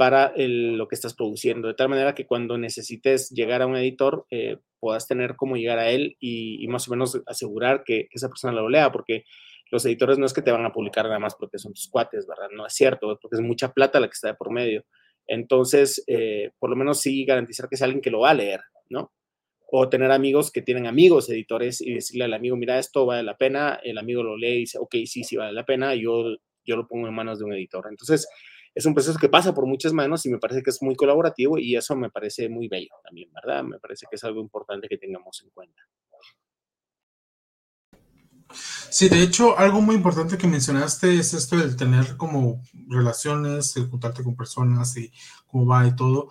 para 0.00 0.32
lo 0.34 0.88
que 0.88 0.94
estás 0.94 1.12
produciendo, 1.12 1.68
de 1.68 1.74
tal 1.74 1.90
manera 1.90 2.14
que 2.14 2.24
cuando 2.24 2.56
necesites 2.56 3.28
llegar 3.28 3.60
a 3.60 3.66
un 3.66 3.76
editor 3.76 4.24
eh, 4.30 4.56
puedas 4.78 5.06
tener 5.06 5.36
cómo 5.36 5.58
llegar 5.58 5.78
a 5.78 5.90
él 5.90 6.16
y, 6.18 6.66
más 6.68 6.88
o 6.88 6.92
menos 6.92 7.20
asegurar 7.26 7.84
que, 7.84 8.08
que, 8.08 8.14
esa 8.14 8.30
persona 8.30 8.54
lo 8.54 8.70
lea, 8.70 8.90
porque 8.92 9.24
los 9.70 9.84
editores 9.84 10.16
no 10.16 10.24
es 10.24 10.32
que 10.32 10.40
te 10.40 10.52
van 10.52 10.64
a 10.64 10.72
publicar 10.72 11.04
nada 11.04 11.18
más 11.18 11.34
porque 11.34 11.58
son 11.58 11.74
tus 11.74 11.86
cuates, 11.90 12.26
¿verdad? 12.26 12.48
No 12.50 12.66
es 12.66 12.72
cierto, 12.72 13.18
porque 13.20 13.36
es 13.36 13.42
mucha 13.42 13.74
plata 13.74 14.00
la 14.00 14.06
que 14.06 14.14
está 14.14 14.28
de 14.28 14.34
por 14.36 14.50
medio. 14.50 14.86
Entonces, 15.26 16.02
eh, 16.06 16.52
por 16.58 16.70
lo 16.70 16.76
menos 16.76 16.98
sí 17.02 17.26
garantizar 17.26 17.68
que 17.68 17.76
sea 17.76 17.84
alguien 17.84 18.00
que 18.00 18.10
lo 18.10 18.20
va 18.20 18.30
a 18.30 18.34
leer, 18.34 18.62
¿no? 18.88 19.12
O 19.70 19.90
tener 19.90 20.10
amigos 20.12 20.50
que 20.50 20.62
tienen 20.62 20.86
amigos 20.86 21.28
editores 21.28 21.82
y 21.82 21.92
decirle 21.92 22.24
al 22.24 22.32
amigo, 22.32 22.56
mira, 22.56 22.78
esto 22.78 23.04
vale 23.04 23.22
la 23.22 23.36
pena, 23.36 23.78
el 23.82 23.98
amigo 23.98 24.22
lo 24.22 24.38
lee 24.38 24.54
y 24.54 24.60
dice, 24.60 24.78
ok, 24.78 24.94
sí, 25.04 25.24
sí 25.24 25.36
vale 25.36 25.52
la 25.52 25.66
pena, 25.66 25.94
yo, 25.94 26.38
yo 26.64 26.76
lo 26.76 26.88
pongo 26.88 27.06
en 27.06 27.12
manos 27.12 27.38
de 27.38 27.44
un 27.44 27.52
editor. 27.52 27.84
Entonces, 27.90 28.26
es 28.74 28.86
un 28.86 28.94
proceso 28.94 29.18
que 29.18 29.28
pasa 29.28 29.54
por 29.54 29.66
muchas 29.66 29.92
manos 29.92 30.24
y 30.26 30.30
me 30.30 30.38
parece 30.38 30.62
que 30.62 30.70
es 30.70 30.82
muy 30.82 30.94
colaborativo 30.94 31.58
y 31.58 31.76
eso 31.76 31.96
me 31.96 32.10
parece 32.10 32.48
muy 32.48 32.68
bello 32.68 32.94
también, 33.02 33.30
¿verdad? 33.32 33.64
Me 33.64 33.78
parece 33.78 34.06
que 34.08 34.16
es 34.16 34.24
algo 34.24 34.40
importante 34.40 34.88
que 34.88 34.98
tengamos 34.98 35.42
en 35.42 35.50
cuenta. 35.50 35.82
Sí, 38.90 39.08
de 39.08 39.22
hecho, 39.22 39.56
algo 39.56 39.80
muy 39.80 39.94
importante 39.94 40.36
que 40.36 40.48
mencionaste 40.48 41.16
es 41.16 41.34
esto 41.34 41.56
del 41.56 41.76
tener 41.76 42.16
como 42.16 42.62
relaciones, 42.88 43.76
el 43.76 43.88
juntarte 43.88 44.24
con 44.24 44.34
personas 44.34 44.96
y 44.96 45.12
cómo 45.46 45.66
va 45.66 45.86
y 45.86 45.94
todo. 45.94 46.30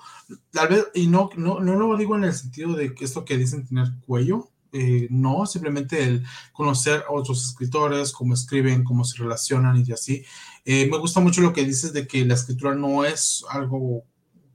Tal 0.51 0.67
vez, 0.67 0.87
y 0.93 1.07
no, 1.07 1.29
no, 1.37 1.59
no 1.61 1.75
lo 1.75 1.95
digo 1.95 2.17
en 2.17 2.25
el 2.25 2.33
sentido 2.33 2.73
de 2.73 2.93
que 2.93 3.05
esto 3.05 3.23
que 3.23 3.37
dicen 3.37 3.65
tener 3.65 3.87
cuello, 4.05 4.49
eh, 4.71 5.07
no, 5.09 5.45
simplemente 5.45 6.03
el 6.03 6.23
conocer 6.53 7.03
a 7.07 7.13
otros 7.13 7.43
escritores, 7.43 8.11
cómo 8.11 8.33
escriben, 8.33 8.83
cómo 8.83 9.03
se 9.03 9.17
relacionan 9.21 9.83
y 9.85 9.91
así. 9.91 10.23
Eh, 10.65 10.87
me 10.89 10.97
gusta 10.97 11.19
mucho 11.19 11.41
lo 11.41 11.53
que 11.53 11.65
dices 11.65 11.93
de 11.93 12.07
que 12.07 12.25
la 12.25 12.33
escritura 12.33 12.75
no 12.75 13.05
es 13.05 13.43
algo 13.49 14.03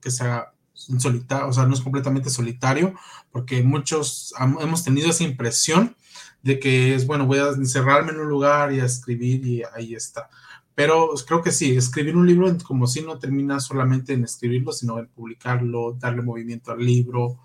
que 0.01 0.11
sea 0.11 0.53
solitario, 0.75 1.49
o 1.49 1.53
sea, 1.53 1.67
no 1.67 1.75
es 1.75 1.81
completamente 1.81 2.31
solitario, 2.31 2.95
porque 3.31 3.63
muchos 3.63 4.35
hemos 4.39 4.85
tenido 4.85 5.11
esa 5.11 5.25
impresión 5.25 5.97
de 6.43 6.59
que 6.59 6.95
es, 6.95 7.07
bueno, 7.07 7.27
voy 7.27 7.39
a 7.39 7.49
encerrarme 7.49 8.13
en 8.13 8.21
un 8.21 8.29
lugar 8.29 8.73
y 8.73 8.81
a 8.81 8.85
escribir 8.85 9.47
y 9.47 9.63
ahí 9.75 9.95
está. 9.95 10.29
Pero 10.75 11.11
creo 11.27 11.43
que 11.43 11.53
sí, 11.53 11.77
escribir 11.77 12.17
un 12.17 12.27
libro 12.27 12.55
como 12.65 12.87
si 12.87 13.01
no 13.03 13.19
termina 13.19 13.61
solamente 13.61 14.13
en 14.13 14.25
escribirlo, 14.25 14.73
sino 14.73 14.99
en 14.99 15.07
publicarlo, 15.09 15.93
darle 15.99 16.23
movimiento 16.23 16.73
al 16.73 16.85
libro 16.85 17.39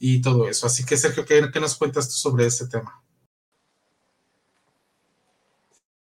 y 0.00 0.20
todo 0.20 0.48
eso. 0.48 0.66
Así 0.66 0.84
que 0.84 0.96
Sergio, 0.96 1.24
¿qué, 1.24 1.48
qué 1.52 1.60
nos 1.60 1.76
cuentas 1.76 2.08
tú 2.08 2.14
sobre 2.16 2.46
ese 2.46 2.66
tema? 2.66 3.00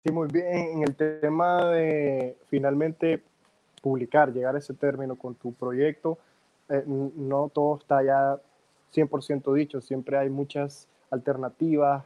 Sí, 0.08 0.14
muy 0.14 0.30
bien. 0.30 0.48
En 0.48 0.84
el 0.84 0.96
tema 0.96 1.66
de 1.66 2.38
finalmente 2.48 3.22
publicar, 3.82 4.32
llegar 4.32 4.56
a 4.56 4.60
ese 4.60 4.74
término 4.74 5.18
con 5.18 5.36
tu 5.36 5.52
proyecto, 5.54 6.18
eh, 6.70 6.82
no 6.86 7.52
todo 7.54 7.78
está 7.78 8.02
ya 8.04 8.40
100% 8.94 9.54
dicho, 9.54 9.82
siempre 9.82 10.18
hay 10.18 10.30
muchas 10.30 10.88
alternativas. 11.12 12.06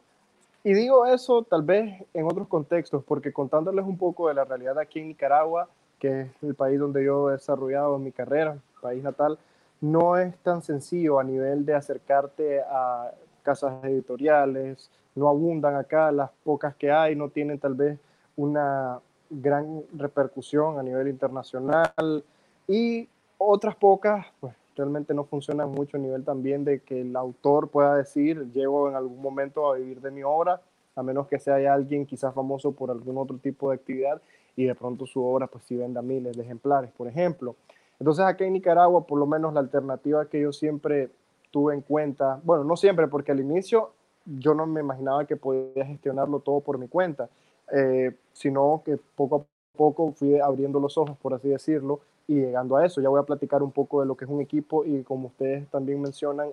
Y 0.64 0.74
digo 0.74 1.06
eso 1.06 1.44
tal 1.44 1.62
vez 1.62 2.04
en 2.16 2.26
otros 2.26 2.48
contextos, 2.48 3.04
porque 3.04 3.32
contándoles 3.32 3.86
un 3.86 4.00
poco 4.00 4.30
de 4.30 4.34
la 4.34 4.46
realidad 4.46 4.80
aquí 4.80 5.00
en 5.00 5.10
Nicaragua, 5.10 5.70
que 6.00 6.22
es 6.22 6.32
el 6.42 6.56
país 6.56 6.80
donde 6.80 7.06
yo 7.06 7.30
he 7.30 7.34
desarrollado 7.34 8.00
mi 8.00 8.12
carrera, 8.12 8.58
país 8.82 9.04
natal, 9.04 9.38
no 9.80 10.18
es 10.18 10.36
tan 10.40 10.64
sencillo 10.64 11.20
a 11.20 11.24
nivel 11.24 11.68
de 11.68 11.76
acercarte 11.76 12.62
a 12.62 13.12
casas 13.44 13.84
editoriales, 13.84 14.90
no 15.16 15.30
abundan 15.30 15.76
acá, 15.76 16.12
las 16.12 16.32
pocas 16.44 16.76
que 16.76 16.92
hay 16.92 17.16
no 17.16 17.30
tienen 17.30 17.60
tal 17.60 17.76
vez 17.76 18.00
una 18.36 19.00
gran 19.30 19.84
repercusión 19.94 20.78
a 20.78 20.84
nivel 20.84 21.08
internacional 21.08 22.24
y 22.68 23.08
otras 23.38 23.76
pocas 23.76 24.26
pues 24.40 24.54
realmente 24.76 25.14
no 25.14 25.26
funcionan 25.26 25.70
mucho 25.70 25.98
a 25.98 26.00
nivel 26.00 26.24
también 26.24 26.64
de 26.64 26.80
que 26.80 27.02
el 27.02 27.16
autor 27.16 27.70
pueda 27.70 27.96
decir, 27.96 28.52
llego 28.52 28.90
en 28.90 28.96
algún 28.96 29.22
momento 29.22 29.72
a 29.72 29.78
vivir 29.78 30.02
de 30.02 30.12
mi 30.12 30.24
obra, 30.24 30.62
a 30.96 31.04
menos 31.04 31.28
que 31.28 31.40
sea 31.40 31.74
alguien 31.74 32.06
quizás 32.06 32.34
famoso 32.34 32.72
por 32.72 32.92
algún 32.92 33.18
otro 33.18 33.38
tipo 33.38 33.70
de 33.70 33.76
actividad 33.76 34.22
y 34.56 34.66
de 34.66 34.76
pronto 34.76 35.06
su 35.06 35.24
obra 35.24 35.48
pues 35.48 35.64
sí 35.66 35.76
venda 35.76 36.02
miles 36.02 36.36
de 36.36 36.44
ejemplares, 36.44 36.92
por 36.92 37.08
ejemplo. 37.08 37.56
Entonces 38.00 38.26
aquí 38.26 38.44
en 38.44 38.54
Nicaragua, 38.54 39.06
por 39.06 39.20
lo 39.20 39.26
menos 39.26 39.54
la 39.54 39.60
alternativa 39.60 40.26
que 40.26 40.42
yo 40.42 40.52
siempre 40.52 41.10
tuve 41.52 41.74
en 41.74 41.82
cuenta, 41.82 42.40
bueno, 42.44 42.64
no 42.64 42.76
siempre, 42.76 43.08
porque 43.08 43.32
al 43.32 43.40
inicio 43.40 43.92
yo 44.26 44.54
no 44.54 44.66
me 44.66 44.82
imaginaba 44.82 45.26
que 45.26 45.38
podía 45.38 45.86
gestionarlo 45.86 46.40
todo 46.40 46.62
por 46.62 46.78
mi 46.78 46.88
cuenta, 46.88 47.30
eh, 47.72 48.16
sino 48.34 48.82
que 48.86 48.98
poco 49.16 49.36
a 49.38 49.78
poco 49.78 50.12
fui 50.12 50.40
abriendo 50.40 50.80
los 50.80 50.98
ojos, 50.98 51.18
por 51.22 51.34
así 51.34 51.50
decirlo, 51.50 52.02
y 52.28 52.36
llegando 52.36 52.78
a 52.78 52.86
eso, 52.86 53.02
ya 53.02 53.10
voy 53.10 53.20
a 53.20 53.24
platicar 53.24 53.64
un 53.64 53.72
poco 53.72 54.00
de 54.00 54.06
lo 54.06 54.16
que 54.16 54.26
es 54.26 54.32
un 54.32 54.42
equipo 54.42 54.86
y 54.86 55.04
como 55.04 55.28
ustedes 55.28 55.68
también 55.70 56.02
mencionan, 56.02 56.50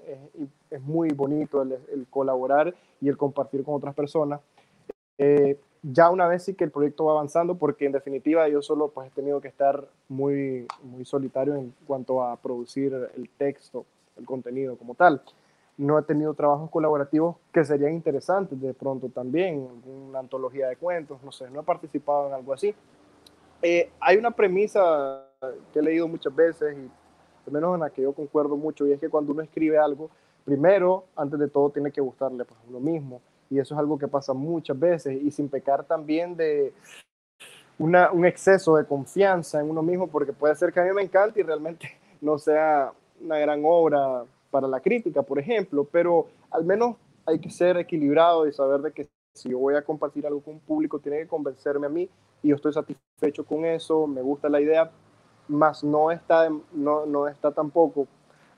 es, 0.70 0.82
muy 0.82 1.10
bonito 1.10 1.62
el, 1.62 1.72
el, 1.92 2.06
colaborar 2.08 2.74
y 3.00 3.08
el 3.08 3.16
compartir 3.16 3.62
con 3.64 3.74
otras 3.74 3.94
personas. 3.94 4.40
Eh, 5.18 5.58
ya 5.82 6.10
una 6.10 6.26
vez 6.26 6.44
sí 6.44 6.54
que 6.54 6.64
el 6.64 6.70
proyecto 6.70 7.04
va 7.04 7.12
avanzando, 7.12 7.56
porque 7.56 7.86
en 7.86 7.92
definitiva 7.92 8.48
yo 8.48 8.62
solo 8.62 8.88
pues 8.88 9.08
he 9.08 9.10
tenido 9.10 9.40
que 9.40 9.48
estar 9.48 9.88
muy, 10.08 10.66
muy 10.82 11.04
solitario 11.04 11.54
en 11.54 11.72
cuanto 11.86 12.22
a 12.22 12.36
producir 12.36 12.92
el 13.14 13.28
texto, 13.30 13.84
el 14.16 14.24
contenido 14.24 14.76
como 14.76 14.94
tal. 14.94 15.22
No 15.78 15.98
he 15.98 16.02
tenido 16.02 16.34
trabajos 16.34 16.70
colaborativos 16.70 17.36
que 17.52 17.64
serían 17.64 17.94
interesantes 17.94 18.60
de 18.60 18.74
pronto 18.74 19.08
también, 19.08 19.66
una 19.86 20.18
antología 20.18 20.68
de 20.68 20.76
cuentos, 20.76 21.22
no 21.22 21.32
sé, 21.32 21.48
no 21.50 21.60
he 21.60 21.62
participado 21.62 22.28
en 22.28 22.34
algo 22.34 22.52
así. 22.52 22.74
Eh, 23.62 23.90
hay 24.00 24.16
una 24.16 24.30
premisa 24.30 25.24
que 25.72 25.78
he 25.78 25.82
leído 25.82 26.06
muchas 26.06 26.34
veces 26.34 26.76
y 26.76 26.90
al 27.46 27.52
menos 27.52 27.74
en 27.74 27.80
la 27.80 27.90
que 27.90 28.02
yo 28.02 28.12
concuerdo 28.12 28.56
mucho 28.56 28.86
y 28.86 28.92
es 28.92 29.00
que 29.00 29.08
cuando 29.08 29.32
uno 29.32 29.42
escribe 29.42 29.78
algo, 29.78 30.10
primero, 30.44 31.04
antes 31.16 31.38
de 31.38 31.48
todo, 31.48 31.70
tiene 31.70 31.90
que 31.90 32.00
gustarle 32.00 32.44
pues, 32.44 32.58
uno 32.68 32.80
mismo 32.80 33.20
y 33.50 33.58
eso 33.58 33.74
es 33.74 33.78
algo 33.78 33.98
que 33.98 34.08
pasa 34.08 34.32
muchas 34.32 34.78
veces 34.78 35.20
y 35.22 35.30
sin 35.30 35.48
pecar 35.48 35.84
también 35.84 36.36
de 36.36 36.72
una, 37.78 38.10
un 38.12 38.26
exceso 38.26 38.76
de 38.76 38.84
confianza 38.84 39.60
en 39.60 39.70
uno 39.70 39.82
mismo 39.82 40.08
porque 40.08 40.32
puede 40.32 40.54
ser 40.54 40.72
que 40.72 40.80
a 40.80 40.84
mí 40.84 40.90
me 40.92 41.02
encante 41.02 41.40
y 41.40 41.42
realmente 41.42 41.98
no 42.20 42.38
sea 42.38 42.92
una 43.20 43.38
gran 43.38 43.62
obra 43.64 44.24
para 44.50 44.68
la 44.68 44.80
crítica, 44.80 45.22
por 45.22 45.38
ejemplo, 45.38 45.86
pero 45.90 46.26
al 46.50 46.64
menos 46.64 46.96
hay 47.26 47.38
que 47.38 47.50
ser 47.50 47.76
equilibrado 47.76 48.46
y 48.46 48.52
saber 48.52 48.80
de 48.80 48.92
que 48.92 49.08
si 49.34 49.50
yo 49.50 49.58
voy 49.58 49.74
a 49.74 49.82
compartir 49.82 50.26
algo 50.26 50.40
con 50.40 50.54
un 50.54 50.60
público, 50.60 50.98
tiene 50.98 51.18
que 51.18 51.28
convencerme 51.28 51.86
a 51.86 51.90
mí 51.90 52.08
y 52.42 52.48
yo 52.48 52.56
estoy 52.56 52.72
satisfecho 52.72 53.44
con 53.44 53.64
eso, 53.64 54.06
me 54.06 54.22
gusta 54.22 54.48
la 54.48 54.60
idea, 54.60 54.90
más 55.48 55.84
no 55.84 56.10
está, 56.10 56.48
no, 56.72 57.06
no 57.06 57.28
está 57.28 57.52
tampoco 57.52 58.06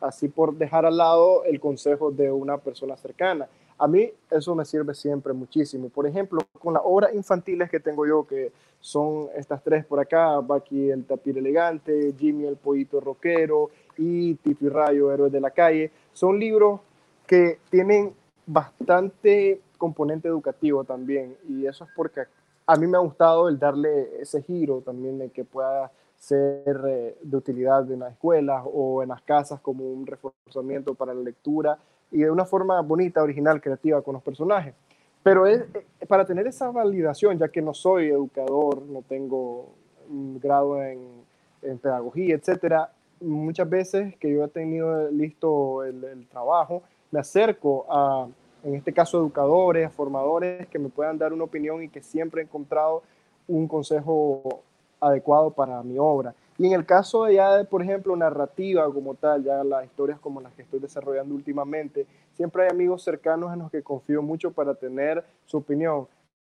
así 0.00 0.28
por 0.28 0.54
dejar 0.54 0.86
al 0.86 0.96
lado 0.96 1.44
el 1.44 1.60
consejo 1.60 2.10
de 2.10 2.30
una 2.32 2.58
persona 2.58 2.96
cercana. 2.96 3.48
A 3.78 3.88
mí 3.88 4.10
eso 4.30 4.54
me 4.54 4.64
sirve 4.64 4.94
siempre 4.94 5.32
muchísimo. 5.32 5.88
Por 5.88 6.06
ejemplo, 6.06 6.40
con 6.58 6.74
las 6.74 6.82
obras 6.84 7.14
infantiles 7.14 7.70
que 7.70 7.80
tengo 7.80 8.06
yo, 8.06 8.26
que 8.26 8.52
son 8.78 9.28
estas 9.34 9.62
tres 9.62 9.86
por 9.86 10.00
acá, 10.00 10.38
Baki 10.40 10.90
el 10.90 11.04
tapir 11.04 11.38
elegante, 11.38 12.14
Jimmy 12.18 12.44
el 12.46 12.56
pollito 12.56 13.00
rockero 13.00 13.70
y 14.00 14.34
Tito 14.36 14.64
y 14.64 14.68
Rayo, 14.70 15.12
héroes 15.12 15.30
de 15.30 15.40
la 15.40 15.50
calle, 15.50 15.90
son 16.14 16.38
libros 16.38 16.80
que 17.26 17.58
tienen 17.70 18.14
bastante 18.46 19.60
componente 19.76 20.26
educativo 20.26 20.84
también 20.84 21.36
y 21.48 21.66
eso 21.66 21.84
es 21.84 21.90
porque 21.94 22.22
a 22.66 22.76
mí 22.76 22.86
me 22.86 22.96
ha 22.96 23.00
gustado 23.00 23.48
el 23.48 23.58
darle 23.58 24.20
ese 24.20 24.42
giro 24.42 24.80
también 24.80 25.18
de 25.18 25.28
que 25.28 25.44
pueda 25.44 25.92
ser 26.16 26.80
eh, 26.88 27.18
de 27.22 27.36
utilidad 27.36 27.90
en 27.90 28.00
las 28.00 28.12
escuelas 28.12 28.62
o 28.72 29.02
en 29.02 29.10
las 29.10 29.22
casas 29.22 29.60
como 29.60 29.84
un 29.84 30.06
reforzamiento 30.06 30.94
para 30.94 31.14
la 31.14 31.20
lectura 31.20 31.78
y 32.10 32.18
de 32.18 32.30
una 32.30 32.44
forma 32.44 32.80
bonita, 32.80 33.22
original, 33.22 33.60
creativa 33.60 34.02
con 34.02 34.14
los 34.14 34.22
personajes. 34.22 34.74
Pero 35.22 35.46
es, 35.46 35.62
eh, 35.74 36.06
para 36.06 36.24
tener 36.24 36.46
esa 36.46 36.70
validación, 36.70 37.38
ya 37.38 37.48
que 37.48 37.62
no 37.62 37.74
soy 37.74 38.08
educador, 38.08 38.82
no 38.82 39.02
tengo 39.02 39.68
un 40.08 40.40
grado 40.40 40.82
en, 40.82 41.22
en 41.62 41.78
pedagogía, 41.78 42.34
etcétera, 42.34 42.90
muchas 43.20 43.68
veces 43.68 44.16
que 44.16 44.32
yo 44.32 44.44
he 44.44 44.48
tenido 44.48 45.10
listo 45.10 45.84
el, 45.84 46.26
trabajo, 46.28 46.82
me 47.10 47.20
acerco 47.20 47.86
a, 47.88 48.28
en 48.64 48.74
este 48.74 48.92
caso, 48.92 49.18
educadores, 49.18 49.92
formadores 49.92 50.66
que 50.68 50.78
me 50.78 50.88
puedan 50.88 51.18
dar 51.18 51.32
una 51.32 51.44
opinión 51.44 51.82
y 51.82 51.88
que 51.88 52.02
siempre 52.02 52.40
he 52.40 52.44
encontrado 52.44 53.02
un 53.46 53.66
consejo 53.66 54.62
adecuado 55.00 55.50
para 55.50 55.82
mi 55.82 55.98
obra. 55.98 56.34
Y 56.58 56.66
en 56.66 56.72
el 56.72 56.84
caso 56.84 57.24
de 57.24 57.34
ya, 57.34 57.64
por 57.64 57.82
ejemplo, 57.82 58.14
narrativa 58.16 58.84
como 58.92 59.14
tal, 59.14 59.42
ya 59.42 59.64
las 59.64 59.86
historias 59.86 60.20
como 60.20 60.40
las 60.40 60.52
que 60.52 60.62
estoy 60.62 60.78
desarrollando 60.78 61.34
últimamente, 61.34 62.06
siempre 62.34 62.64
hay 62.64 62.68
amigos 62.70 63.02
cercanos 63.02 63.52
en 63.52 63.60
los 63.60 63.70
que 63.70 63.82
confío 63.82 64.20
mucho 64.20 64.52
para 64.52 64.74
tener 64.74 65.24
su 65.46 65.56
opinión. 65.56 66.06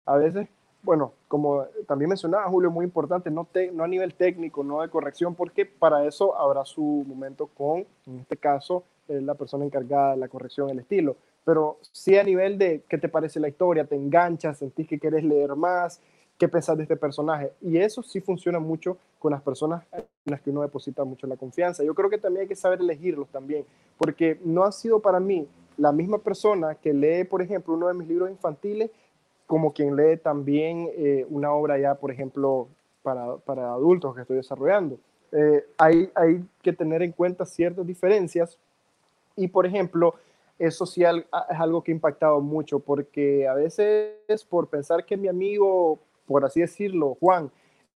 A 0.05 0.17
veces, 0.17 0.47
bueno, 0.81 1.13
como 1.27 1.65
también 1.87 2.09
mencionaba 2.09 2.47
Julio, 2.49 2.71
muy 2.71 2.85
importante, 2.85 3.29
no, 3.29 3.45
te, 3.45 3.71
no 3.71 3.83
a 3.83 3.87
nivel 3.87 4.13
técnico, 4.13 4.63
no 4.63 4.81
de 4.81 4.89
corrección, 4.89 5.35
porque 5.35 5.65
para 5.65 6.05
eso 6.05 6.37
habrá 6.37 6.65
su 6.65 7.03
momento 7.07 7.47
con, 7.47 7.85
en 8.05 8.19
este 8.19 8.37
caso, 8.37 8.83
eh, 9.07 9.21
la 9.21 9.35
persona 9.35 9.65
encargada 9.65 10.11
de 10.11 10.17
la 10.17 10.27
corrección, 10.27 10.69
el 10.69 10.79
estilo. 10.79 11.17
Pero 11.43 11.79
sí 11.91 12.17
a 12.17 12.23
nivel 12.23 12.57
de 12.57 12.83
qué 12.87 12.97
te 12.97 13.09
parece 13.09 13.39
la 13.39 13.47
historia, 13.47 13.85
te 13.85 13.95
enganchas, 13.95 14.59
sentís 14.59 14.87
que 14.87 14.99
quieres 14.99 15.23
leer 15.23 15.55
más, 15.55 15.99
qué 16.37 16.47
pensar 16.47 16.77
de 16.77 16.83
este 16.83 16.95
personaje. 16.95 17.51
Y 17.61 17.77
eso 17.77 18.01
sí 18.01 18.21
funciona 18.21 18.59
mucho 18.59 18.97
con 19.19 19.31
las 19.31 19.41
personas 19.41 19.83
en 19.91 20.05
las 20.25 20.41
que 20.41 20.49
uno 20.49 20.61
deposita 20.61 21.03
mucho 21.03 21.27
la 21.27 21.37
confianza. 21.37 21.83
Yo 21.83 21.93
creo 21.93 22.09
que 22.09 22.17
también 22.17 22.43
hay 22.43 22.47
que 22.47 22.55
saber 22.55 22.79
elegirlos 22.79 23.29
también, 23.29 23.65
porque 23.97 24.39
no 24.43 24.63
ha 24.63 24.71
sido 24.71 24.99
para 24.99 25.19
mí 25.19 25.47
la 25.77 25.91
misma 25.91 26.17
persona 26.19 26.75
que 26.75 26.93
lee, 26.93 27.23
por 27.23 27.41
ejemplo, 27.41 27.73
uno 27.73 27.87
de 27.87 27.93
mis 27.93 28.07
libros 28.07 28.29
infantiles, 28.29 28.91
como 29.49 29.73
quien 29.73 29.95
lee 29.95 30.15
también 30.15 30.91
eh, 30.95 31.25
una 31.27 31.51
obra 31.51 31.79
ya, 31.79 31.95
por 31.95 32.11
ejemplo, 32.11 32.67
para, 33.01 33.37
para 33.37 33.73
adultos 33.73 34.13
que 34.13 34.21
estoy 34.21 34.37
desarrollando. 34.37 34.99
eh, 35.31 35.65
hay, 35.75 36.11
hay 36.13 36.45
que 36.61 36.71
tener 36.71 37.01
en 37.01 37.11
cuenta 37.11 37.47
ciertas 37.47 37.83
diferencias 37.83 38.59
y, 39.35 39.47
por 39.47 39.65
ejemplo, 39.65 40.13
eso 40.59 40.85
sí 40.85 41.03
es 41.03 41.25
algo 41.59 41.83
que 41.83 41.91
ha 41.91 41.95
impactado 41.95 42.41
mucho, 42.41 42.79
porque 42.79 43.47
a 43.47 43.55
veces 43.55 44.43
por 44.47 44.67
pensar 44.67 45.03
que 45.03 45.17
mi 45.17 45.27
amigo, 45.27 45.97
por 46.27 46.45
así 46.45 46.61
decirlo, 46.61 47.17
Juan, 47.19 47.49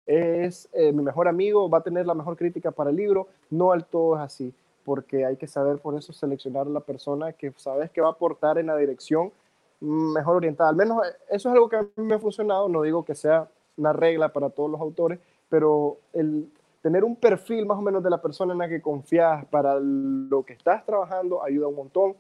es 0.05 0.69
eh, 0.71 0.93
mi 0.93 1.03
mejor 1.03 1.27
amigo, 1.27 1.69
va 1.69 1.79
a 1.79 1.83
tener 1.83 2.05
la 2.05 2.13
mejor 2.13 2.37
crítica 2.37 2.71
para 2.71 2.91
el 2.91 2.95
libro, 2.95 3.27
no 3.49 3.73
al 3.73 3.83
todo 3.83 4.15
es 4.15 4.21
así, 4.21 4.53
porque 4.85 5.25
hay 5.25 5.35
que 5.35 5.47
saber 5.47 5.79
por 5.79 5.97
eso 5.97 6.13
seleccionar 6.13 6.67
a 6.67 6.69
la 6.69 6.79
persona 6.79 7.33
que 7.33 7.51
sabes 7.57 7.91
que 7.91 7.99
va 7.99 8.07
a 8.07 8.11
aportar 8.11 8.57
en 8.57 8.67
la 8.67 8.77
dirección 8.77 9.33
mejor 9.81 10.37
orientada. 10.37 10.69
Al 10.69 10.75
menos 10.75 11.05
eh, 11.05 11.11
eso 11.29 11.49
es 11.49 11.53
algo 11.53 11.69
que 11.69 11.75
a 11.75 11.81
mí 11.81 11.89
me 11.95 12.15
ha 12.15 12.19
funcionado, 12.19 12.69
no 12.69 12.81
digo 12.83 13.03
que 13.03 13.15
sea 13.15 13.49
una 13.77 13.93
regla 13.93 14.31
para 14.31 14.49
todos 14.49 14.69
los 14.69 14.79
autores, 14.79 15.19
pero 15.49 15.97
el 16.13 16.49
tener 16.81 17.03
un 17.03 17.15
perfil 17.15 17.65
más 17.65 17.77
o 17.77 17.81
menos 17.81 18.03
de 18.03 18.09
la 18.09 18.21
persona 18.21 18.53
en 18.53 18.59
la 18.59 18.69
que 18.69 18.81
confías 18.81 19.45
para 19.45 19.79
lo 19.79 20.43
que 20.43 20.53
estás 20.53 20.85
trabajando 20.85 21.43
ayuda 21.43 21.67
un 21.67 21.75
montón 21.75 22.15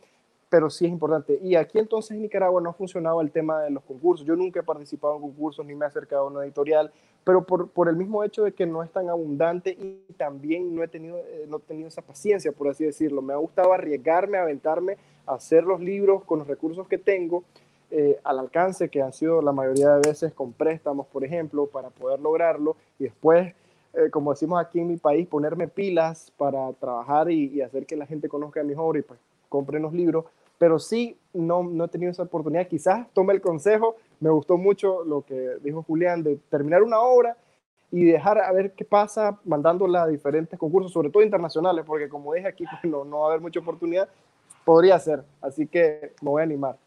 pero 0.51 0.69
sí 0.69 0.85
es 0.85 0.91
importante. 0.91 1.39
Y 1.41 1.55
aquí 1.55 1.79
entonces 1.79 2.11
en 2.11 2.23
Nicaragua 2.23 2.59
no 2.59 2.71
ha 2.71 2.73
funcionado 2.73 3.21
el 3.21 3.31
tema 3.31 3.61
de 3.61 3.69
los 3.69 3.81
concursos. 3.85 4.27
Yo 4.27 4.35
nunca 4.35 4.59
he 4.59 4.63
participado 4.63 5.15
en 5.15 5.21
concursos 5.21 5.65
ni 5.65 5.73
me 5.75 5.85
he 5.85 5.87
acercado 5.87 6.23
a 6.23 6.27
una 6.27 6.43
editorial, 6.43 6.91
pero 7.23 7.45
por, 7.45 7.69
por 7.69 7.87
el 7.87 7.95
mismo 7.95 8.21
hecho 8.21 8.43
de 8.43 8.51
que 8.51 8.65
no 8.65 8.83
es 8.83 8.91
tan 8.91 9.07
abundante 9.07 9.69
y 9.69 10.11
también 10.17 10.75
no 10.75 10.83
he 10.83 10.89
tenido, 10.89 11.19
eh, 11.19 11.45
no 11.47 11.55
he 11.55 11.59
tenido 11.61 11.87
esa 11.87 12.01
paciencia, 12.01 12.51
por 12.51 12.67
así 12.67 12.83
decirlo. 12.83 13.21
Me 13.21 13.31
ha 13.31 13.37
gustado 13.37 13.71
arriesgarme, 13.71 14.39
aventarme, 14.39 14.97
hacer 15.25 15.63
los 15.63 15.79
libros 15.79 16.23
con 16.23 16.39
los 16.39 16.47
recursos 16.47 16.87
que 16.87 16.97
tengo 16.97 17.43
eh, 17.89 18.19
al 18.23 18.39
alcance, 18.39 18.89
que 18.89 19.01
han 19.01 19.11
sido 19.11 19.41
la 19.41 19.51
mayoría 19.51 19.89
de 19.89 20.09
veces 20.09 20.33
con 20.33 20.53
préstamos, 20.53 21.07
por 21.07 21.23
ejemplo, 21.23 21.67
para 21.67 21.89
poder 21.89 22.19
lograrlo. 22.19 22.75
Y 22.99 23.03
después, 23.03 23.53
eh, 23.93 24.09
como 24.09 24.31
decimos 24.31 24.61
aquí 24.61 24.79
en 24.79 24.87
mi 24.87 24.97
país, 24.97 25.27
ponerme 25.27 25.67
pilas 25.67 26.31
para 26.37 26.71
trabajar 26.73 27.29
y, 27.29 27.61
hacer 27.61 27.85
que 27.85 27.95
la 27.95 28.05
gente 28.05 28.29
conozca 28.29 28.63
mis 28.63 28.77
obras 28.77 29.03
y 29.03 29.07
pues 29.07 29.19
compren 29.49 29.81
los 29.81 29.93
libros 29.93 30.25
pero 30.57 30.77
sí 30.77 31.17
no, 31.33 31.63
no 31.63 31.85
he 31.85 31.87
tenido 31.87 32.11
esa 32.11 32.21
oportunidad. 32.21 32.67
Quizás 32.67 33.07
tome 33.13 33.33
el 33.33 33.41
consejo, 33.41 33.95
me 34.19 34.29
gustó 34.29 34.57
mucho 34.57 35.03
lo 35.03 35.23
que 35.23 35.57
dijo 35.63 35.81
Julián 35.81 36.21
de 36.21 36.37
terminar 36.51 36.83
una 36.83 36.99
obra 36.99 37.35
y 37.91 38.05
dejar 38.05 38.37
a 38.39 38.51
ver 38.51 38.71
qué 38.73 38.85
pasa 38.85 39.39
mandándola 39.43 40.03
a 40.03 40.07
diferentes 40.07 40.59
concursos, 40.59 40.93
sobre 40.93 41.09
todo 41.09 41.23
internacionales, 41.23 41.83
porque 41.85 42.07
como 42.07 42.33
dije 42.33 42.47
aquí, 42.47 42.63
no, 42.83 43.03
no 43.03 43.21
va 43.21 43.25
a 43.25 43.29
haber 43.29 43.41
mucha 43.41 43.59
oportunidad, 43.59 44.07
podría 44.71 44.97
ser, 45.01 45.25
así 45.41 45.67
que 45.67 46.15
me 46.21 46.29
voy 46.29 46.39
a 46.39 46.45
animar. 46.45 46.77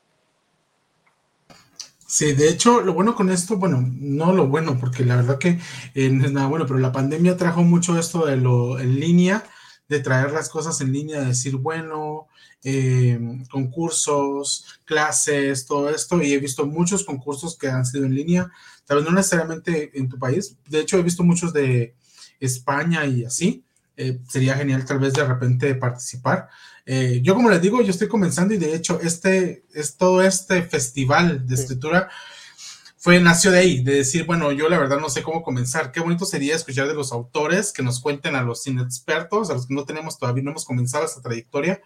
Sí, 2.06 2.32
de 2.32 2.48
hecho, 2.48 2.80
lo 2.80 2.94
bueno 2.94 3.14
con 3.14 3.28
esto, 3.28 3.58
bueno, 3.58 3.86
no 3.86 4.32
lo 4.32 4.48
bueno, 4.48 4.78
porque 4.80 5.04
la 5.04 5.16
verdad 5.16 5.36
que 5.36 5.58
eh, 5.94 6.08
no 6.08 6.24
es 6.24 6.32
nada 6.32 6.46
bueno, 6.46 6.64
pero 6.64 6.78
la 6.78 6.92
pandemia 6.92 7.36
trajo 7.36 7.62
mucho 7.62 7.98
esto 7.98 8.24
de 8.24 8.38
lo 8.38 8.80
en 8.80 8.98
línea, 8.98 9.44
de 9.86 10.00
traer 10.00 10.32
las 10.32 10.48
cosas 10.48 10.80
en 10.80 10.94
línea, 10.94 11.20
de 11.20 11.26
decir, 11.26 11.56
bueno, 11.56 12.28
eh, 12.62 13.20
concursos, 13.50 14.80
clases, 14.86 15.66
todo 15.66 15.90
esto, 15.90 16.22
y 16.22 16.32
he 16.32 16.38
visto 16.38 16.64
muchos 16.64 17.04
concursos 17.04 17.58
que 17.58 17.68
han 17.68 17.84
sido 17.84 18.06
en 18.06 18.14
línea, 18.14 18.50
tal 18.86 18.96
vez 18.96 19.06
no 19.06 19.12
necesariamente 19.12 19.90
en 19.92 20.08
tu 20.08 20.18
país, 20.18 20.56
de 20.70 20.80
hecho 20.80 20.96
he 20.96 21.02
visto 21.02 21.22
muchos 21.22 21.52
de 21.52 21.94
España 22.40 23.04
y 23.04 23.26
así, 23.26 23.62
eh, 23.96 24.20
sería 24.26 24.56
genial 24.56 24.84
tal 24.84 24.98
vez 24.98 25.12
de 25.12 25.24
repente 25.24 25.74
participar. 25.74 26.48
Eh, 26.86 27.20
yo 27.22 27.34
como 27.34 27.50
les 27.50 27.62
digo, 27.62 27.80
yo 27.82 27.90
estoy 27.90 28.08
comenzando 28.08 28.54
y 28.54 28.58
de 28.58 28.74
hecho 28.74 29.00
este 29.00 29.64
es 29.72 29.96
todo 29.96 30.22
este 30.22 30.62
festival 30.62 31.46
de 31.46 31.54
escritura 31.54 32.10
fue 33.04 33.20
nació 33.20 33.50
de 33.50 33.58
ahí, 33.58 33.82
de 33.82 33.96
decir, 33.96 34.24
bueno, 34.24 34.50
yo 34.50 34.66
la 34.70 34.78
verdad 34.78 34.98
no 34.98 35.10
sé 35.10 35.22
cómo 35.22 35.42
comenzar. 35.42 35.92
Qué 35.92 36.00
bonito 36.00 36.24
sería 36.24 36.56
escuchar 36.56 36.88
de 36.88 36.94
los 36.94 37.12
autores 37.12 37.70
que 37.70 37.82
nos 37.82 38.00
cuenten 38.00 38.34
a 38.34 38.42
los 38.42 38.66
inexpertos, 38.66 39.50
a 39.50 39.52
los 39.52 39.66
que 39.66 39.74
no 39.74 39.84
tenemos 39.84 40.18
todavía, 40.18 40.42
no 40.42 40.52
hemos 40.52 40.64
comenzado 40.64 41.04
esta 41.04 41.20
trayectoria, 41.20 41.82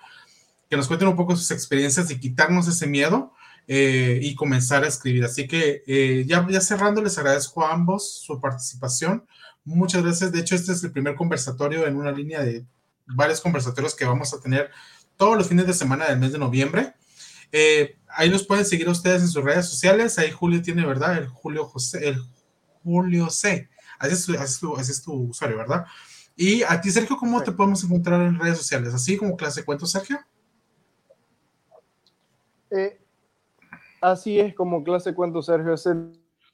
que 0.71 0.77
nos 0.77 0.87
cuenten 0.87 1.09
un 1.09 1.17
poco 1.17 1.35
sus 1.35 1.51
experiencias 1.51 2.09
y 2.13 2.21
quitarnos 2.21 2.69
ese 2.69 2.87
miedo 2.87 3.33
eh, 3.67 4.21
y 4.23 4.37
comenzar 4.37 4.85
a 4.85 4.87
escribir. 4.87 5.25
Así 5.25 5.49
que 5.49 5.83
eh, 5.89 6.25
ya, 6.25 6.47
ya 6.49 6.61
cerrando, 6.61 7.03
les 7.03 7.19
agradezco 7.19 7.65
a 7.65 7.73
ambos 7.73 8.21
su 8.25 8.41
participación. 8.41 9.27
Muchas 9.65 10.05
gracias. 10.05 10.31
De 10.31 10.39
hecho, 10.39 10.55
este 10.55 10.71
es 10.71 10.85
el 10.85 10.93
primer 10.93 11.17
conversatorio 11.17 11.85
en 11.89 11.97
una 11.97 12.13
línea 12.13 12.45
de 12.45 12.65
varios 13.09 13.41
conversatorios 13.41 13.95
que 13.95 14.05
vamos 14.05 14.33
a 14.35 14.41
tener 14.41 14.71
todos 15.17 15.37
los 15.37 15.49
fines 15.49 15.67
de 15.67 15.75
semana 15.75 16.07
del 16.07 16.19
mes 16.19 16.33
de 16.33 16.39
noviembre. 16.39 16.95
Eh, 17.51 17.97
ahí 18.09 18.29
los 18.29 18.47
pueden 18.47 18.65
seguir 18.65 18.89
ustedes 18.89 19.23
en 19.23 19.29
sus 19.29 19.45
redes 19.45 19.67
sociales. 19.67 20.19
Ahí 20.19 20.31
Julio 20.31 20.63
tiene, 20.63 20.87
¿verdad? 20.87 21.19
El 21.19 21.29
Julio 21.29 21.65
José, 21.65 22.09
el 22.09 22.23
Julio 22.83 23.31
C. 23.31 23.69
Así 23.99 24.15
es, 24.15 24.41
así 24.41 24.93
es 24.93 25.03
tu 25.03 25.13
usuario, 25.13 25.57
¿verdad? 25.57 25.87
Y 26.37 26.63
a 26.63 26.81
ti, 26.81 26.91
Sergio, 26.91 27.17
¿cómo 27.17 27.43
te 27.43 27.51
podemos 27.51 27.83
encontrar 27.83 28.21
en 28.21 28.39
redes 28.39 28.59
sociales? 28.59 28.95
¿Así 28.95 29.17
como 29.17 29.37
clase 29.37 29.65
cuento, 29.65 29.87
Sergio? 29.87 30.19
Eh, 32.71 33.01
así 34.01 34.39
es 34.39 34.55
como 34.55 34.85
clase 34.85 35.15
cuento 35.15 35.43
Sergio, 35.43 35.75
es 35.75 35.89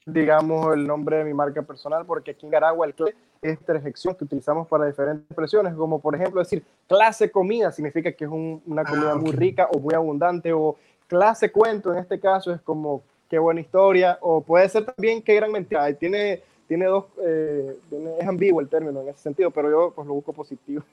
digamos 0.07 0.73
el 0.73 0.87
nombre 0.87 1.17
de 1.17 1.25
mi 1.25 1.33
marca 1.33 1.61
personal, 1.61 2.05
porque 2.05 2.31
aquí 2.31 2.45
en 2.45 2.51
Garagua 2.51 2.87
el 2.87 2.95
clase 2.95 3.11
es 3.11 3.17
interjección 3.51 4.15
que 4.15 4.23
utilizamos 4.23 4.67
para 4.67 4.85
diferentes 4.85 5.25
expresiones, 5.29 5.73
como 5.73 5.99
por 5.99 6.15
ejemplo 6.15 6.39
decir 6.39 6.63
clase 6.87 7.29
comida 7.31 7.71
significa 7.71 8.11
que 8.11 8.25
es 8.25 8.31
una 8.31 8.81
ah, 8.81 8.85
comida 8.85 9.15
muy 9.15 9.31
rica 9.31 9.67
o 9.71 9.79
muy 9.79 9.93
abundante, 9.93 10.53
o 10.53 10.75
clase 11.07 11.51
cuento 11.51 11.93
en 11.93 11.99
este 11.99 12.19
caso 12.19 12.51
es 12.51 12.61
como 12.61 13.03
qué 13.29 13.39
buena 13.39 13.61
historia, 13.61 14.17
o 14.21 14.41
puede 14.41 14.67
ser 14.69 14.85
también 14.85 15.21
qué 15.21 15.35
gran 15.35 15.51
mentira, 15.51 15.91
tiene, 15.93 16.41
tiene 16.67 16.85
dos, 16.85 17.05
eh, 17.23 17.77
es 18.19 18.27
ambiguo 18.27 18.61
el 18.61 18.69
término 18.69 19.01
en 19.01 19.09
ese 19.09 19.19
sentido, 19.19 19.51
pero 19.51 19.69
yo 19.69 19.93
pues 19.95 20.07
lo 20.07 20.13
busco 20.13 20.33
positivo. 20.33 20.83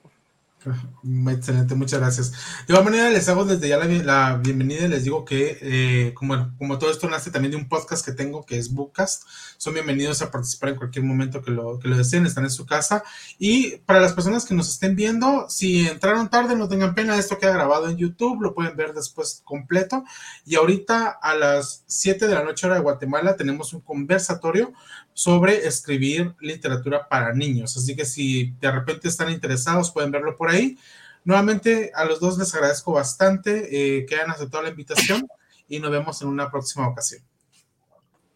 Excelente, 1.29 1.75
muchas 1.75 2.01
gracias. 2.01 2.31
De 2.67 2.73
igual 2.73 2.85
manera, 2.85 3.11
les 3.11 3.29
hago 3.29 3.45
desde 3.45 3.69
ya 3.69 3.79
la, 3.79 4.37
bienvenida 4.37 4.85
y 4.85 4.89
les 4.89 5.05
digo 5.05 5.25
que, 5.25 5.59
eh, 5.61 6.15
como, 6.15 6.57
como 6.57 6.79
todo 6.79 6.91
esto 6.91 7.09
nace 7.09 7.31
también 7.31 7.51
de 7.53 7.57
un 7.57 7.69
podcast 7.69 8.05
que 8.05 8.13
tengo 8.13 8.45
que 8.47 8.59
es 8.59 8.73
Bookcast, 8.73 9.25
son 9.57 9.75
bienvenidos 9.75 10.23
a 10.23 10.31
participar 10.31 10.71
en 10.71 10.77
cualquier 10.77 11.05
momento 11.05 11.43
que 11.43 11.51
lo, 11.51 11.79
que 11.79 11.89
lo 11.89 11.97
deseen, 11.97 12.27
están 12.27 12.45
en 12.45 12.51
su 12.51 12.67
casa. 12.67 13.03
Y 13.39 13.79
para 13.79 14.01
las 14.01 14.13
personas 14.13 14.45
que 14.45 14.55
nos 14.55 14.69
estén 14.69 14.95
viendo, 14.95 15.47
si 15.49 15.89
entraron 15.89 16.31
tarde, 16.31 16.55
no 16.55 16.69
tengan 16.69 16.95
pena, 16.95 17.19
esto 17.19 17.39
queda 17.39 17.53
grabado 17.53 17.89
en 17.89 17.97
YouTube, 17.97 18.41
lo 18.41 18.55
pueden 18.55 18.77
ver 18.77 18.93
después 18.95 19.43
completo. 19.45 20.05
Y 20.45 20.55
ahorita 20.55 21.09
a 21.11 21.35
las 21.35 21.85
7 21.87 22.27
de 22.27 22.35
la 22.35 22.45
noche 22.45 22.67
hora 22.67 22.77
de 22.77 22.83
Guatemala 22.83 23.37
tenemos 23.37 23.73
un 23.73 23.81
conversatorio 23.81 24.73
sobre 25.15 25.67
escribir 25.67 26.35
literatura 26.41 27.09
para 27.09 27.33
niños. 27.35 27.77
Así 27.77 27.95
que 27.95 28.05
si 28.05 28.53
de 28.61 28.71
repente 28.71 29.09
están 29.09 29.31
interesados, 29.31 29.91
pueden 29.91 30.11
verlo 30.11 30.37
por 30.37 30.51
ahí. 30.51 30.79
Nuevamente, 31.25 31.93
a 31.95 32.05
los 32.05 32.21
dos 32.21 32.39
les 32.39 32.55
agradezco 32.55 32.93
bastante 32.93 33.99
eh, 33.99 34.07
que 34.07 34.17
hayan 34.17 34.31
aceptado 34.31 34.65
la 34.65 34.71
invitación 34.71 35.29
y 35.69 35.79
nos 35.79 35.91
vemos 35.91 36.21
en 36.23 36.29
una 36.29 36.51
próxima 36.51 36.89
ocasión. 36.89 37.23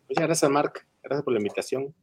Muchas 0.08 0.24
gracias, 0.24 0.50
Mark, 0.50 0.86
Gracias 1.02 1.24
por 1.24 1.32
la 1.32 1.40
invitación. 1.40 1.94